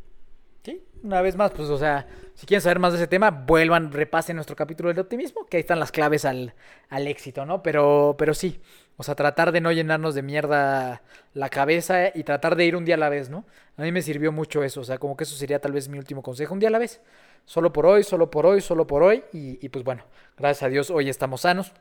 Sí, 0.64 0.82
una 1.02 1.20
vez 1.20 1.36
más, 1.36 1.50
pues, 1.50 1.68
o 1.68 1.76
sea, 1.76 2.06
si 2.32 2.46
quieren 2.46 2.62
saber 2.62 2.78
más 2.78 2.94
de 2.94 2.98
ese 2.98 3.06
tema, 3.06 3.30
vuelvan, 3.30 3.92
repasen 3.92 4.36
nuestro 4.36 4.56
capítulo 4.56 4.88
del 4.88 4.98
optimismo, 4.98 5.44
que 5.44 5.58
ahí 5.58 5.60
están 5.60 5.78
las 5.78 5.92
claves 5.92 6.24
al, 6.24 6.54
al 6.88 7.06
éxito, 7.06 7.44
¿no? 7.44 7.62
Pero, 7.62 8.14
pero 8.16 8.32
sí, 8.32 8.62
o 8.96 9.02
sea, 9.02 9.14
tratar 9.14 9.52
de 9.52 9.60
no 9.60 9.72
llenarnos 9.72 10.14
de 10.14 10.22
mierda 10.22 11.02
la 11.34 11.50
cabeza 11.50 12.08
y 12.14 12.24
tratar 12.24 12.56
de 12.56 12.64
ir 12.64 12.76
un 12.76 12.86
día 12.86 12.94
a 12.94 12.98
la 12.98 13.10
vez, 13.10 13.28
¿no? 13.28 13.44
A 13.76 13.82
mí 13.82 13.92
me 13.92 14.00
sirvió 14.00 14.32
mucho 14.32 14.62
eso, 14.64 14.80
o 14.80 14.84
sea, 14.84 14.96
como 14.96 15.18
que 15.18 15.24
eso 15.24 15.36
sería 15.36 15.60
tal 15.60 15.72
vez 15.72 15.88
mi 15.90 15.98
último 15.98 16.22
consejo, 16.22 16.54
un 16.54 16.60
día 16.60 16.70
a 16.70 16.72
la 16.72 16.78
vez. 16.78 17.02
Solo 17.44 17.70
por 17.70 17.84
hoy, 17.84 18.02
solo 18.02 18.30
por 18.30 18.46
hoy, 18.46 18.62
solo 18.62 18.86
por 18.86 19.02
hoy. 19.02 19.22
Y, 19.34 19.58
y 19.64 19.68
pues 19.68 19.84
bueno, 19.84 20.04
gracias 20.38 20.62
a 20.62 20.68
Dios 20.70 20.90
hoy 20.90 21.10
estamos 21.10 21.42
sanos, 21.42 21.74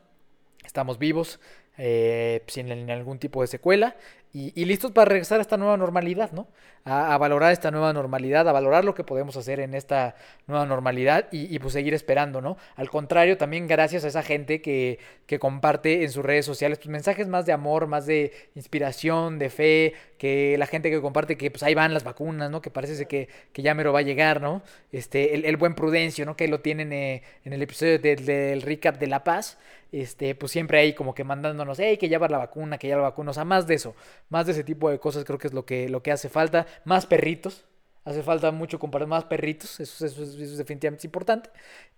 estamos 0.66 1.00
vivos, 1.00 1.40
eh, 1.78 2.44
sin 2.48 2.90
algún 2.90 3.20
tipo 3.20 3.42
de 3.42 3.48
secuela 3.48 3.96
y, 4.36 4.66
listos 4.66 4.92
para 4.92 5.06
regresar 5.10 5.38
a 5.38 5.42
esta 5.44 5.58
nueva 5.58 5.78
normalidad, 5.78 6.32
¿no? 6.32 6.48
A, 6.86 7.16
valorar 7.20 7.52
esta 7.52 7.70
nueva 7.70 7.94
normalidad, 7.94 8.50
a 8.50 8.52
valorar 8.52 8.84
lo 8.84 8.96
que 8.96 9.04
podemos 9.04 9.38
hacer 9.38 9.60
en 9.60 9.76
esta 9.76 10.16
nueva 10.48 10.66
normalidad 10.66 11.28
y, 11.32 11.60
pues 11.60 11.74
seguir 11.74 11.94
esperando, 11.94 12.42
¿no? 12.42 12.58
Al 12.76 12.90
contrario, 12.90 13.38
también 13.38 13.68
gracias 13.68 14.06
a 14.06 14.08
esa 14.08 14.24
gente 14.24 14.60
que, 14.60 14.98
que 15.28 15.38
comparte 15.38 16.04
en 16.04 16.10
sus 16.10 16.26
redes 16.26 16.48
sociales 16.48 16.80
pues, 16.80 16.90
mensajes 16.90 17.28
más 17.28 17.46
de 17.46 17.54
amor, 17.54 17.86
más 17.86 18.08
de 18.08 18.34
inspiración, 18.56 19.38
de 19.38 19.52
fe, 19.52 19.94
que 20.18 20.58
la 20.58 20.66
gente 20.66 20.90
que 20.90 21.00
comparte 21.00 21.38
que 21.38 21.52
pues 21.52 21.62
ahí 21.62 21.76
van 21.76 21.94
las 21.94 22.04
vacunas, 22.04 22.50
¿no? 22.50 22.60
Que 22.60 22.72
parece 22.72 23.06
que, 23.06 23.30
que 23.52 23.62
ya 23.62 23.76
me 23.76 23.84
lo 23.84 23.94
va 23.94 24.00
a 24.00 24.04
llegar, 24.04 24.42
¿no? 24.42 24.64
Este, 24.92 25.36
el, 25.36 25.46
el 25.46 25.58
buen 25.58 25.76
Prudencio, 25.76 26.26
¿no? 26.26 26.36
Que 26.36 26.48
lo 26.48 26.60
tienen 26.60 26.92
eh, 26.92 27.22
en 27.46 27.54
el 27.54 27.62
episodio 27.62 28.00
de, 28.00 28.16
del 28.16 28.64
recap 28.64 28.98
de 28.98 29.06
La 29.06 29.24
Paz, 29.24 29.60
este, 29.94 30.34
pues 30.34 30.52
siempre 30.52 30.80
ahí 30.80 30.94
como 30.94 31.14
que 31.14 31.24
mandándonos, 31.64 31.80
hey, 31.80 31.98
que 31.98 32.10
ya 32.10 32.20
va 32.20 32.28
la 32.28 32.38
vacuna, 32.38 32.78
que 32.78 32.88
ya 32.88 32.96
la 32.96 33.04
vacuna, 33.04 33.32
o 33.32 33.34
sea, 33.34 33.46
más 33.46 33.68
de 33.68 33.76
eso, 33.76 33.96
más 34.30 34.46
de 34.46 34.54
ese 34.54 34.64
tipo 34.64 34.90
de 34.90 35.00
cosas 35.00 35.24
creo 35.26 35.38
que 35.38 35.48
es 35.48 35.54
lo 35.54 35.66
que, 35.66 35.90
lo 35.90 36.04
que 36.04 36.12
hace 36.12 36.30
falta, 36.30 36.66
más 36.86 37.06
perritos, 37.06 37.66
hace 38.06 38.22
falta 38.22 38.52
mucho 38.52 38.80
compartir 38.80 39.08
más 39.08 39.26
perritos, 39.26 39.80
eso, 39.80 40.06
eso, 40.06 40.24
eso, 40.24 40.44
es 40.44 40.58
definitivamente 40.58 41.08
importante. 41.08 41.50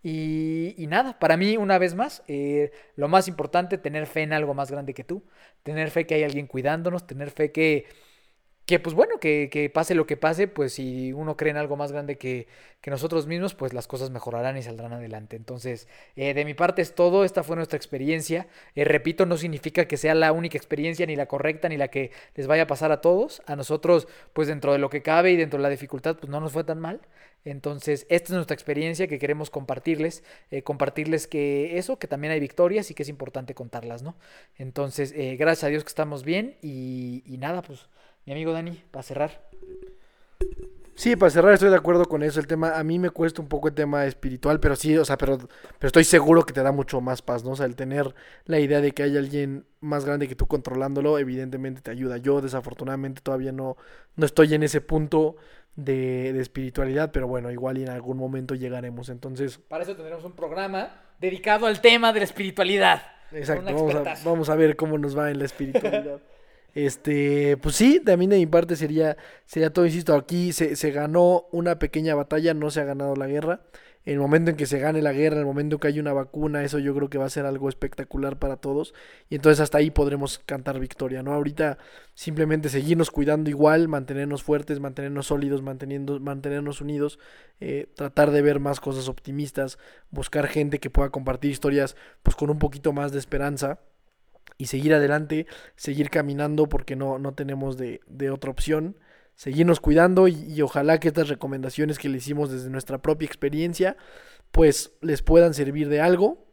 Y, 0.04 0.76
y, 0.78 0.88
nada, 0.88 1.18
para 1.20 1.36
mí, 1.38 1.58
una 1.58 1.78
vez 1.80 1.96
más, 1.96 2.24
eh, 2.28 2.72
lo 2.96 3.08
más 3.08 3.28
importante, 3.28 3.78
tener 3.78 4.06
fe 4.08 4.22
en 4.22 4.34
algo 4.34 4.54
más 4.54 4.70
grande 4.72 4.94
que 4.94 5.04
tú, 5.04 5.24
tener 5.64 5.90
fe 5.92 6.06
que 6.06 6.16
hay 6.16 6.24
alguien 6.24 6.48
cuidándonos, 6.48 7.08
tener 7.08 7.32
fe 7.32 7.52
que, 7.52 7.88
que 8.66 8.80
pues 8.80 8.96
bueno, 8.96 9.20
que, 9.20 9.50
que, 9.52 9.70
pase 9.70 9.94
lo 9.94 10.08
que 10.08 10.18
pase, 10.18 10.48
pues 10.48 10.74
si 10.74 11.14
uno 11.14 11.38
cree 11.38 11.52
en 11.52 11.58
algo 11.58 11.76
más 11.76 11.92
grande 11.92 12.18
que, 12.18 12.48
que 12.82 12.90
nosotros 12.90 13.28
mismos, 13.28 13.54
pues 13.54 13.74
las 13.74 13.88
cosas 13.88 14.10
mejorarán 14.10 14.58
y 14.58 14.64
saldrán 14.64 14.94
adelante. 14.94 15.36
Entonces, 15.36 15.88
eh, 16.16 16.34
de 16.34 16.46
mi 16.46 16.56
parte 16.56 16.82
es 16.82 16.96
todo, 16.96 17.24
esta 17.26 17.44
fue 17.44 17.56
nuestra 17.56 17.78
experiencia. 17.78 18.48
Eh, 18.74 18.84
repito, 18.84 19.28
no 19.28 19.38
significa 19.38 19.88
que 19.88 19.98
sea 19.98 20.16
la 20.16 20.32
única 20.32 20.58
experiencia, 20.58 21.06
ni 21.06 21.16
la 21.16 21.28
correcta, 21.28 21.70
ni 21.70 21.78
la 21.78 21.90
que 21.90 22.12
les 22.34 22.48
vaya 22.48 22.64
a 22.64 22.68
pasar 22.68 22.92
a 22.92 23.02
todos. 23.02 23.44
A 23.46 23.56
nosotros, 23.56 24.08
pues 24.34 24.48
dentro 24.48 24.74
de 24.74 24.80
lo 24.80 24.90
que 24.90 25.04
cabe 25.04 25.32
y 25.32 25.36
dentro 25.36 25.58
de 25.58 25.64
la 25.64 25.70
dificultad, 25.70 26.18
pues 26.18 26.30
no 26.32 26.40
nos 26.40 26.52
fue 26.52 26.64
tan 26.64 26.80
mal. 26.80 27.02
Entonces, 27.44 28.08
esta 28.10 28.30
es 28.30 28.36
nuestra 28.36 28.56
experiencia 28.56 29.08
que 29.08 29.20
queremos 29.20 29.52
compartirles, 29.52 30.24
eh, 30.50 30.64
compartirles 30.64 31.28
que 31.28 31.78
eso, 31.78 32.00
que 32.00 32.08
también 32.08 32.34
hay 32.34 32.40
victorias 32.40 32.90
y 32.90 32.96
que 32.96 33.04
es 33.04 33.10
importante 33.10 33.54
contarlas, 33.54 34.02
¿no? 34.02 34.16
Entonces, 34.58 35.14
gracias 35.38 35.64
a 35.66 35.68
Dios 35.68 35.84
que 35.84 35.90
estamos 35.90 36.24
bien 36.24 36.58
y, 36.64 37.24
y 37.28 37.38
nada, 37.38 37.62
pues 37.62 37.88
mi 38.26 38.34
amigo 38.34 38.54
Dani, 38.54 38.82
para 38.92 39.04
cerrar. 39.04 39.50
Sí, 40.96 41.18
para 41.18 41.30
cerrar 41.30 41.54
estoy 41.54 41.70
de 41.70 41.76
acuerdo 41.76 42.06
con 42.06 42.24
eso. 42.24 42.40
El 42.40 42.48
tema, 42.48 42.80
a 42.80 42.84
mí 42.84 43.00
me 43.00 43.10
cuesta 43.10 43.42
un 43.42 43.50
poco 43.50 43.68
el 43.68 43.74
tema 43.74 44.06
espiritual, 44.06 44.62
pero 44.62 44.78
sí, 44.78 44.98
o 44.98 45.04
sea, 45.04 45.18
pero, 45.18 45.38
pero 45.38 45.88
estoy 45.88 46.06
seguro 46.06 46.46
que 46.46 46.54
te 46.54 46.64
da 46.64 46.72
mucho 46.72 47.02
más 47.02 47.22
paz, 47.22 47.44
¿no? 47.44 47.52
O 47.52 47.56
sea, 47.56 47.66
el 47.66 47.76
tener 47.76 48.16
la 48.46 48.60
idea 48.60 48.80
de 48.80 48.94
que 48.94 49.04
hay 49.04 49.18
alguien 49.18 49.66
más 49.82 50.06
grande 50.06 50.30
que 50.30 50.36
tú 50.36 50.48
controlándolo, 50.48 51.20
evidentemente 51.20 51.82
te 51.82 51.92
ayuda. 51.92 52.18
Yo, 52.18 52.40
desafortunadamente, 52.40 53.22
todavía 53.22 53.52
no, 53.52 53.76
no 54.16 54.26
estoy 54.26 54.54
en 54.54 54.64
ese 54.64 54.80
punto 54.80 55.36
de, 55.76 56.32
de 56.32 56.42
espiritualidad, 56.42 57.12
pero 57.12 57.28
bueno, 57.28 57.52
igual 57.52 57.78
y 57.78 57.84
en 57.84 57.90
algún 57.90 58.18
momento 58.18 58.56
llegaremos. 58.56 59.10
Entonces. 59.10 59.58
Para 59.58 59.84
eso 59.84 59.98
tendremos 59.98 60.24
un 60.24 60.32
programa 60.32 61.02
dedicado 61.20 61.68
al 61.68 61.82
tema 61.82 62.14
de 62.14 62.20
la 62.20 62.26
espiritualidad. 62.26 63.02
Exacto, 63.34 63.66
vamos 63.66 63.96
a, 63.96 64.16
vamos 64.24 64.50
a 64.50 64.56
ver 64.56 64.78
cómo 64.78 64.98
nos 64.98 65.18
va 65.18 65.30
en 65.30 65.40
la 65.40 65.46
espiritualidad. 65.46 66.22
Este, 66.76 67.56
pues 67.58 67.76
sí, 67.76 68.02
también 68.02 68.32
de 68.32 68.38
mi 68.38 68.48
parte 68.48 68.76
sería, 68.76 69.16
sería 69.46 69.72
todo, 69.72 69.86
insisto, 69.86 70.14
aquí 70.14 70.52
se, 70.52 70.76
se, 70.76 70.92
ganó 70.92 71.46
una 71.54 71.80
pequeña 71.80 72.16
batalla, 72.16 72.54
no 72.54 72.70
se 72.70 72.82
ha 72.82 72.84
ganado 72.84 73.16
la 73.16 73.28
guerra. 73.28 73.62
En 74.04 74.16
el 74.16 74.20
momento 74.20 74.52
en 74.52 74.58
que 74.58 74.66
se 74.68 74.78
gane 74.78 75.02
la 75.02 75.14
guerra, 75.14 75.38
en 75.38 75.42
el 75.42 75.46
momento 75.48 75.78
en 75.78 75.80
que 75.80 75.88
haya 75.88 76.02
una 76.02 76.14
vacuna, 76.14 76.64
eso 76.64 76.78
yo 76.78 76.94
creo 76.94 77.10
que 77.10 77.18
va 77.18 77.26
a 77.26 77.30
ser 77.30 77.46
algo 77.46 77.70
espectacular 77.70 78.38
para 78.40 78.58
todos. 78.58 78.94
Y 79.30 79.36
entonces 79.36 79.62
hasta 79.62 79.78
ahí 79.78 79.90
podremos 79.90 80.40
cantar 80.40 80.80
victoria, 80.80 81.24
¿no? 81.24 81.34
Ahorita 81.34 81.78
simplemente 82.14 82.70
seguirnos 82.70 83.10
cuidando 83.10 83.50
igual, 83.50 83.88
mantenernos 83.88 84.44
fuertes, 84.44 84.80
mantenernos 84.82 85.28
sólidos, 85.28 85.62
manteniendo, 85.64 86.20
mantenernos 86.20 86.82
unidos, 86.82 87.20
eh, 87.62 87.88
tratar 87.96 88.32
de 88.32 88.42
ver 88.42 88.60
más 88.60 88.82
cosas 88.82 89.08
optimistas, 89.08 89.80
buscar 90.12 90.48
gente 90.48 90.80
que 90.80 90.90
pueda 90.90 91.10
compartir 91.10 91.52
historias 91.52 91.96
pues 92.22 92.36
con 92.36 92.50
un 92.50 92.60
poquito 92.60 92.92
más 92.94 93.12
de 93.14 93.20
esperanza 93.20 93.80
y 94.58 94.68
seguir 94.68 94.94
adelante, 94.94 95.48
seguir 95.76 96.10
caminando 96.10 96.68
porque 96.68 96.96
no, 96.96 97.20
no 97.20 97.34
tenemos 97.34 97.78
de, 97.78 98.02
de 98.08 98.30
otra 98.30 98.52
opción, 98.52 98.98
seguirnos 99.36 99.80
cuidando 99.80 100.28
y, 100.28 100.62
ojalá 100.62 101.00
que 101.00 101.10
estas 101.10 101.30
recomendaciones 101.30 102.00
que 102.00 102.10
le 102.10 102.18
hicimos 102.18 102.50
desde 102.50 102.70
nuestra 102.70 103.00
propia 103.00 103.26
experiencia 103.26 103.98
pues 104.52 104.94
les 105.02 105.22
puedan 105.22 105.54
servir 105.54 105.90
de 105.90 106.00
algo. 106.00 106.46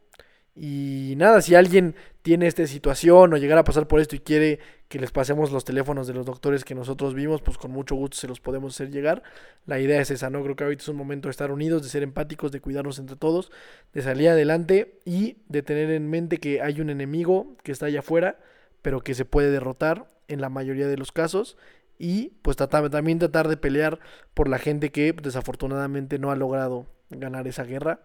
Y 0.55 1.15
nada, 1.17 1.41
si 1.41 1.55
alguien 1.55 1.95
tiene 2.23 2.47
esta 2.47 2.67
situación 2.67 3.33
o 3.35 3.37
llegar 3.37 3.59
a 3.59 3.65
pasar 3.65 3.89
por 3.89 4.01
esto 4.01 4.15
y 4.15 4.21
quiere 4.21 4.61
que 4.89 5.01
les 5.01 5.11
pasemos 5.11 5.51
los 5.51 5.65
teléfonos 5.65 6.07
de 6.07 6.15
los 6.15 6.25
doctores 6.25 6.65
que 6.65 6.75
nosotros 6.75 7.15
vimos, 7.15 7.43
pues 7.43 7.59
con 7.59 7.73
mucho 7.73 7.97
gusto 7.97 8.17
se 8.17 8.29
los 8.29 8.41
podemos 8.41 8.75
hacer 8.75 8.91
llegar. 8.91 9.25
La 9.67 9.81
idea 9.81 10.01
es 10.01 10.11
esa, 10.11 10.31
¿no? 10.31 10.43
Creo 10.43 10.55
que 10.55 10.65
ahorita 10.65 10.83
es 10.83 10.89
un 10.89 10.97
momento 10.97 11.29
de 11.29 11.33
estar 11.33 11.51
unidos, 11.51 11.83
de 11.83 11.89
ser 11.89 12.05
empáticos, 12.05 12.53
de 12.53 12.61
cuidarnos 12.61 13.01
entre 13.01 13.17
todos, 13.17 13.51
de 13.93 14.03
salir 14.03 14.29
adelante 14.29 15.01
y 15.05 15.39
de 15.49 15.63
tener 15.63 15.91
en 15.91 16.09
mente 16.11 16.39
que 16.39 16.63
hay 16.63 16.81
un 16.81 16.91
enemigo 16.91 17.57
que 17.65 17.73
está 17.73 17.87
allá 17.87 18.01
afuera, 18.01 18.39
pero 18.83 19.01
que 19.01 19.15
se 19.15 19.25
puede 19.25 19.51
derrotar 19.51 20.09
en 20.29 20.41
la 20.41 20.49
mayoría 20.49 20.87
de 20.87 20.97
los 20.97 21.11
casos. 21.11 21.57
Y 21.99 22.31
pues 22.43 22.57
tratar, 22.57 22.89
también 22.91 23.19
tratar 23.19 23.49
de 23.49 23.57
pelear 23.57 23.99
por 24.35 24.49
la 24.49 24.59
gente 24.59 24.91
que 24.91 25.13
desafortunadamente 25.13 26.19
no 26.19 26.31
ha 26.31 26.37
logrado 26.37 26.87
ganar 27.11 27.49
esa 27.49 27.65
guerra 27.65 28.01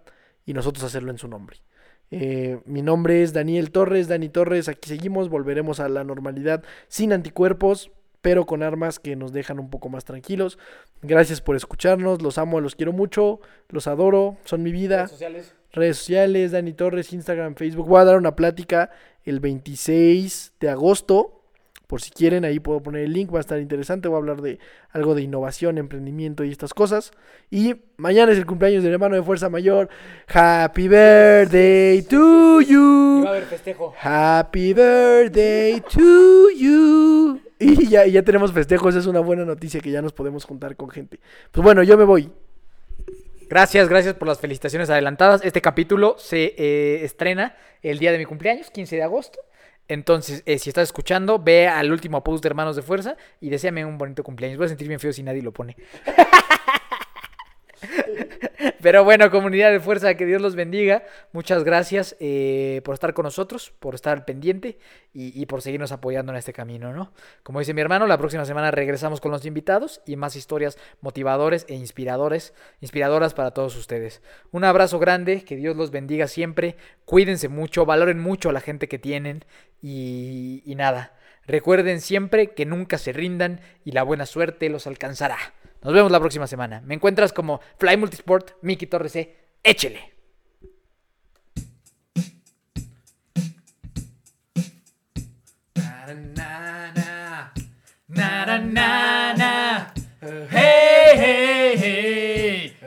y 0.46 0.54
nosotros 0.54 0.84
hacerlo 0.84 1.12
en 1.12 1.18
su 1.18 1.28
nombre. 1.28 1.58
Eh, 2.12 2.60
mi 2.66 2.82
nombre 2.82 3.24
es 3.24 3.34
Daniel 3.34 3.72
Torres, 3.72 4.08
Dani 4.08 4.30
Torres, 4.30 4.70
aquí 4.70 4.88
seguimos, 4.90 5.30
volveremos 5.30 5.80
a 5.80 5.90
la 5.90 6.04
normalidad 6.04 6.64
sin 6.88 7.12
anticuerpos, 7.12 7.92
pero 8.22 8.46
con 8.46 8.64
armas 8.64 9.00
que 9.00 9.16
nos 9.16 9.34
dejan 9.34 9.60
un 9.60 9.70
poco 9.70 9.90
más 9.90 10.06
tranquilos. 10.06 10.58
Gracias 11.02 11.42
por 11.42 11.56
escucharnos, 11.56 12.22
los 12.22 12.38
amo, 12.38 12.62
los 12.62 12.76
quiero 12.76 12.94
mucho, 12.94 13.40
los 13.70 13.88
adoro, 13.88 14.38
son 14.46 14.64
mi 14.64 14.72
vida. 14.72 14.98
Redes 14.98 15.12
sociales. 15.12 15.56
Redes 15.74 15.98
sociales, 15.98 16.52
Dani 16.52 16.74
Torres, 16.74 17.14
Instagram, 17.14 17.56
Facebook. 17.56 17.88
Voy 17.88 18.02
a 18.02 18.06
dar 18.06 18.18
una 18.18 18.36
plática 18.36 18.90
el 19.24 19.40
26 19.40 20.54
de 20.60 20.70
agosto 20.70 21.37
por 21.88 22.02
si 22.02 22.12
quieren, 22.12 22.44
ahí 22.44 22.60
puedo 22.60 22.82
poner 22.82 23.04
el 23.04 23.14
link, 23.14 23.34
va 23.34 23.38
a 23.38 23.42
estar 23.42 23.60
interesante, 23.60 24.10
voy 24.10 24.16
a 24.16 24.20
hablar 24.20 24.42
de 24.42 24.60
algo 24.92 25.16
de 25.16 25.22
innovación, 25.22 25.78
emprendimiento 25.78 26.44
y 26.44 26.52
estas 26.52 26.74
cosas. 26.74 27.12
Y 27.50 27.76
mañana 27.96 28.34
es 28.34 28.38
el 28.38 28.46
cumpleaños 28.46 28.84
del 28.84 28.94
hermano 28.94 29.16
de 29.16 29.24
Fuerza 29.24 29.50
Mayor. 29.50 29.88
Happy 30.28 30.90
birthday 30.90 32.02
to 32.04 32.60
you. 32.62 33.20
Y 33.20 33.24
va 33.24 33.30
a 33.30 33.32
haber 33.32 33.46
festejo. 33.46 33.94
Happy 34.02 34.74
birthday 34.74 35.82
to 35.82 36.50
you. 36.52 37.40
Y 37.58 37.88
ya, 37.88 38.06
ya 38.06 38.22
tenemos 38.22 38.52
festejos, 38.52 38.94
es 38.96 39.06
una 39.06 39.22
buena 39.22 39.46
noticia 39.46 39.80
que 39.80 39.90
ya 39.90 40.02
nos 40.02 40.12
podemos 40.12 40.44
juntar 40.44 40.76
con 40.76 40.90
gente. 40.90 41.20
Pues 41.52 41.64
bueno, 41.64 41.84
yo 41.84 41.98
me 41.98 42.04
voy. 42.04 42.30
Gracias, 43.50 43.88
gracias 43.88 44.14
por 44.16 44.28
las 44.28 44.40
felicitaciones 44.40 44.90
adelantadas. 44.90 45.44
Este 45.46 45.62
capítulo 45.62 46.18
se 46.20 46.54
eh, 46.58 47.06
estrena 47.06 47.56
el 47.82 47.98
día 47.98 48.12
de 48.12 48.18
mi 48.18 48.26
cumpleaños, 48.26 48.70
15 48.72 48.98
de 48.98 49.04
agosto. 49.04 49.40
Entonces, 49.88 50.44
eh, 50.46 50.60
si 50.60 50.70
estás 50.70 50.84
escuchando, 50.84 51.40
ve 51.40 51.68
al 51.68 51.92
último 51.92 52.24
post 52.24 52.44
de 52.44 52.50
Hermanos 52.50 52.76
de 52.76 52.82
Fuerza 52.82 53.16
y 53.40 53.50
deséame 53.50 53.86
un 53.86 53.98
bonito 53.98 54.24
cumpleaños. 54.24 54.58
Voy 54.58 54.66
a 54.66 54.70
sentir 54.70 54.88
bien 54.88 55.00
feo 55.00 55.14
si 55.14 55.24
nadie 55.24 55.42
lo 55.42 55.54
pone. 55.54 55.76
Pero 58.82 59.04
bueno, 59.04 59.30
comunidad 59.32 59.72
de 59.72 59.80
fuerza, 59.80 60.16
que 60.16 60.26
Dios 60.26 60.42
los 60.42 60.56
bendiga. 60.56 61.04
Muchas 61.32 61.64
gracias 61.64 62.16
eh, 62.20 62.82
por 62.84 62.94
estar 62.94 63.14
con 63.14 63.24
nosotros, 63.24 63.74
por 63.80 63.96
estar 63.96 64.26
pendiente 64.26 64.78
y, 65.14 65.40
y, 65.40 65.46
por 65.46 65.62
seguirnos 65.62 65.92
apoyando 65.92 66.32
en 66.32 66.38
este 66.38 66.54
camino, 66.54 66.94
¿no? 66.94 67.12
Como 67.44 67.60
dice 67.60 67.74
mi 67.74 67.82
hermano, 67.82 68.08
la 68.08 68.18
próxima 68.18 68.46
semana 68.46 68.72
regresamos 68.72 69.22
con 69.22 69.32
los 69.32 69.46
invitados 69.46 70.02
y 70.06 70.16
más 70.16 70.36
historias 70.36 70.78
motivadores 71.02 71.66
e 71.70 71.76
inspiradores, 71.76 72.54
inspiradoras 72.82 73.34
para 73.34 73.52
todos 73.52 73.76
ustedes. 73.76 74.22
Un 74.52 74.64
abrazo 74.64 75.00
grande, 75.00 75.44
que 75.44 75.56
Dios 75.56 75.76
los 75.76 75.92
bendiga 75.92 76.28
siempre. 76.28 76.76
Cuídense 77.06 77.50
mucho, 77.50 77.86
valoren 77.86 78.20
mucho 78.20 78.50
a 78.50 78.54
la 78.54 78.62
gente 78.62 78.88
que 78.88 79.00
tienen 79.00 79.46
y, 79.82 80.64
y 80.66 80.76
nada. 80.76 81.14
Recuerden 81.46 82.02
siempre 82.02 82.52
que 82.52 82.66
nunca 82.66 82.98
se 82.98 83.14
rindan 83.14 83.62
y 83.86 83.94
la 83.94 84.04
buena 84.04 84.26
suerte 84.26 84.70
los 84.70 84.86
alcanzará. 84.86 85.38
Nos 85.84 85.94
vemos 85.94 86.12
la 86.12 86.20
próxima 86.20 86.48
semana. 86.48 86.82
Me 86.82 86.96
encuentras 86.96 87.34
como 87.34 87.62
Fly 87.78 87.98
Multisport, 87.98 88.52
Miki 88.62 88.88
Torres 88.88 89.12
C. 89.12 89.36
Échele. 89.64 90.18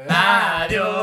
Adiós. 0.09 1.00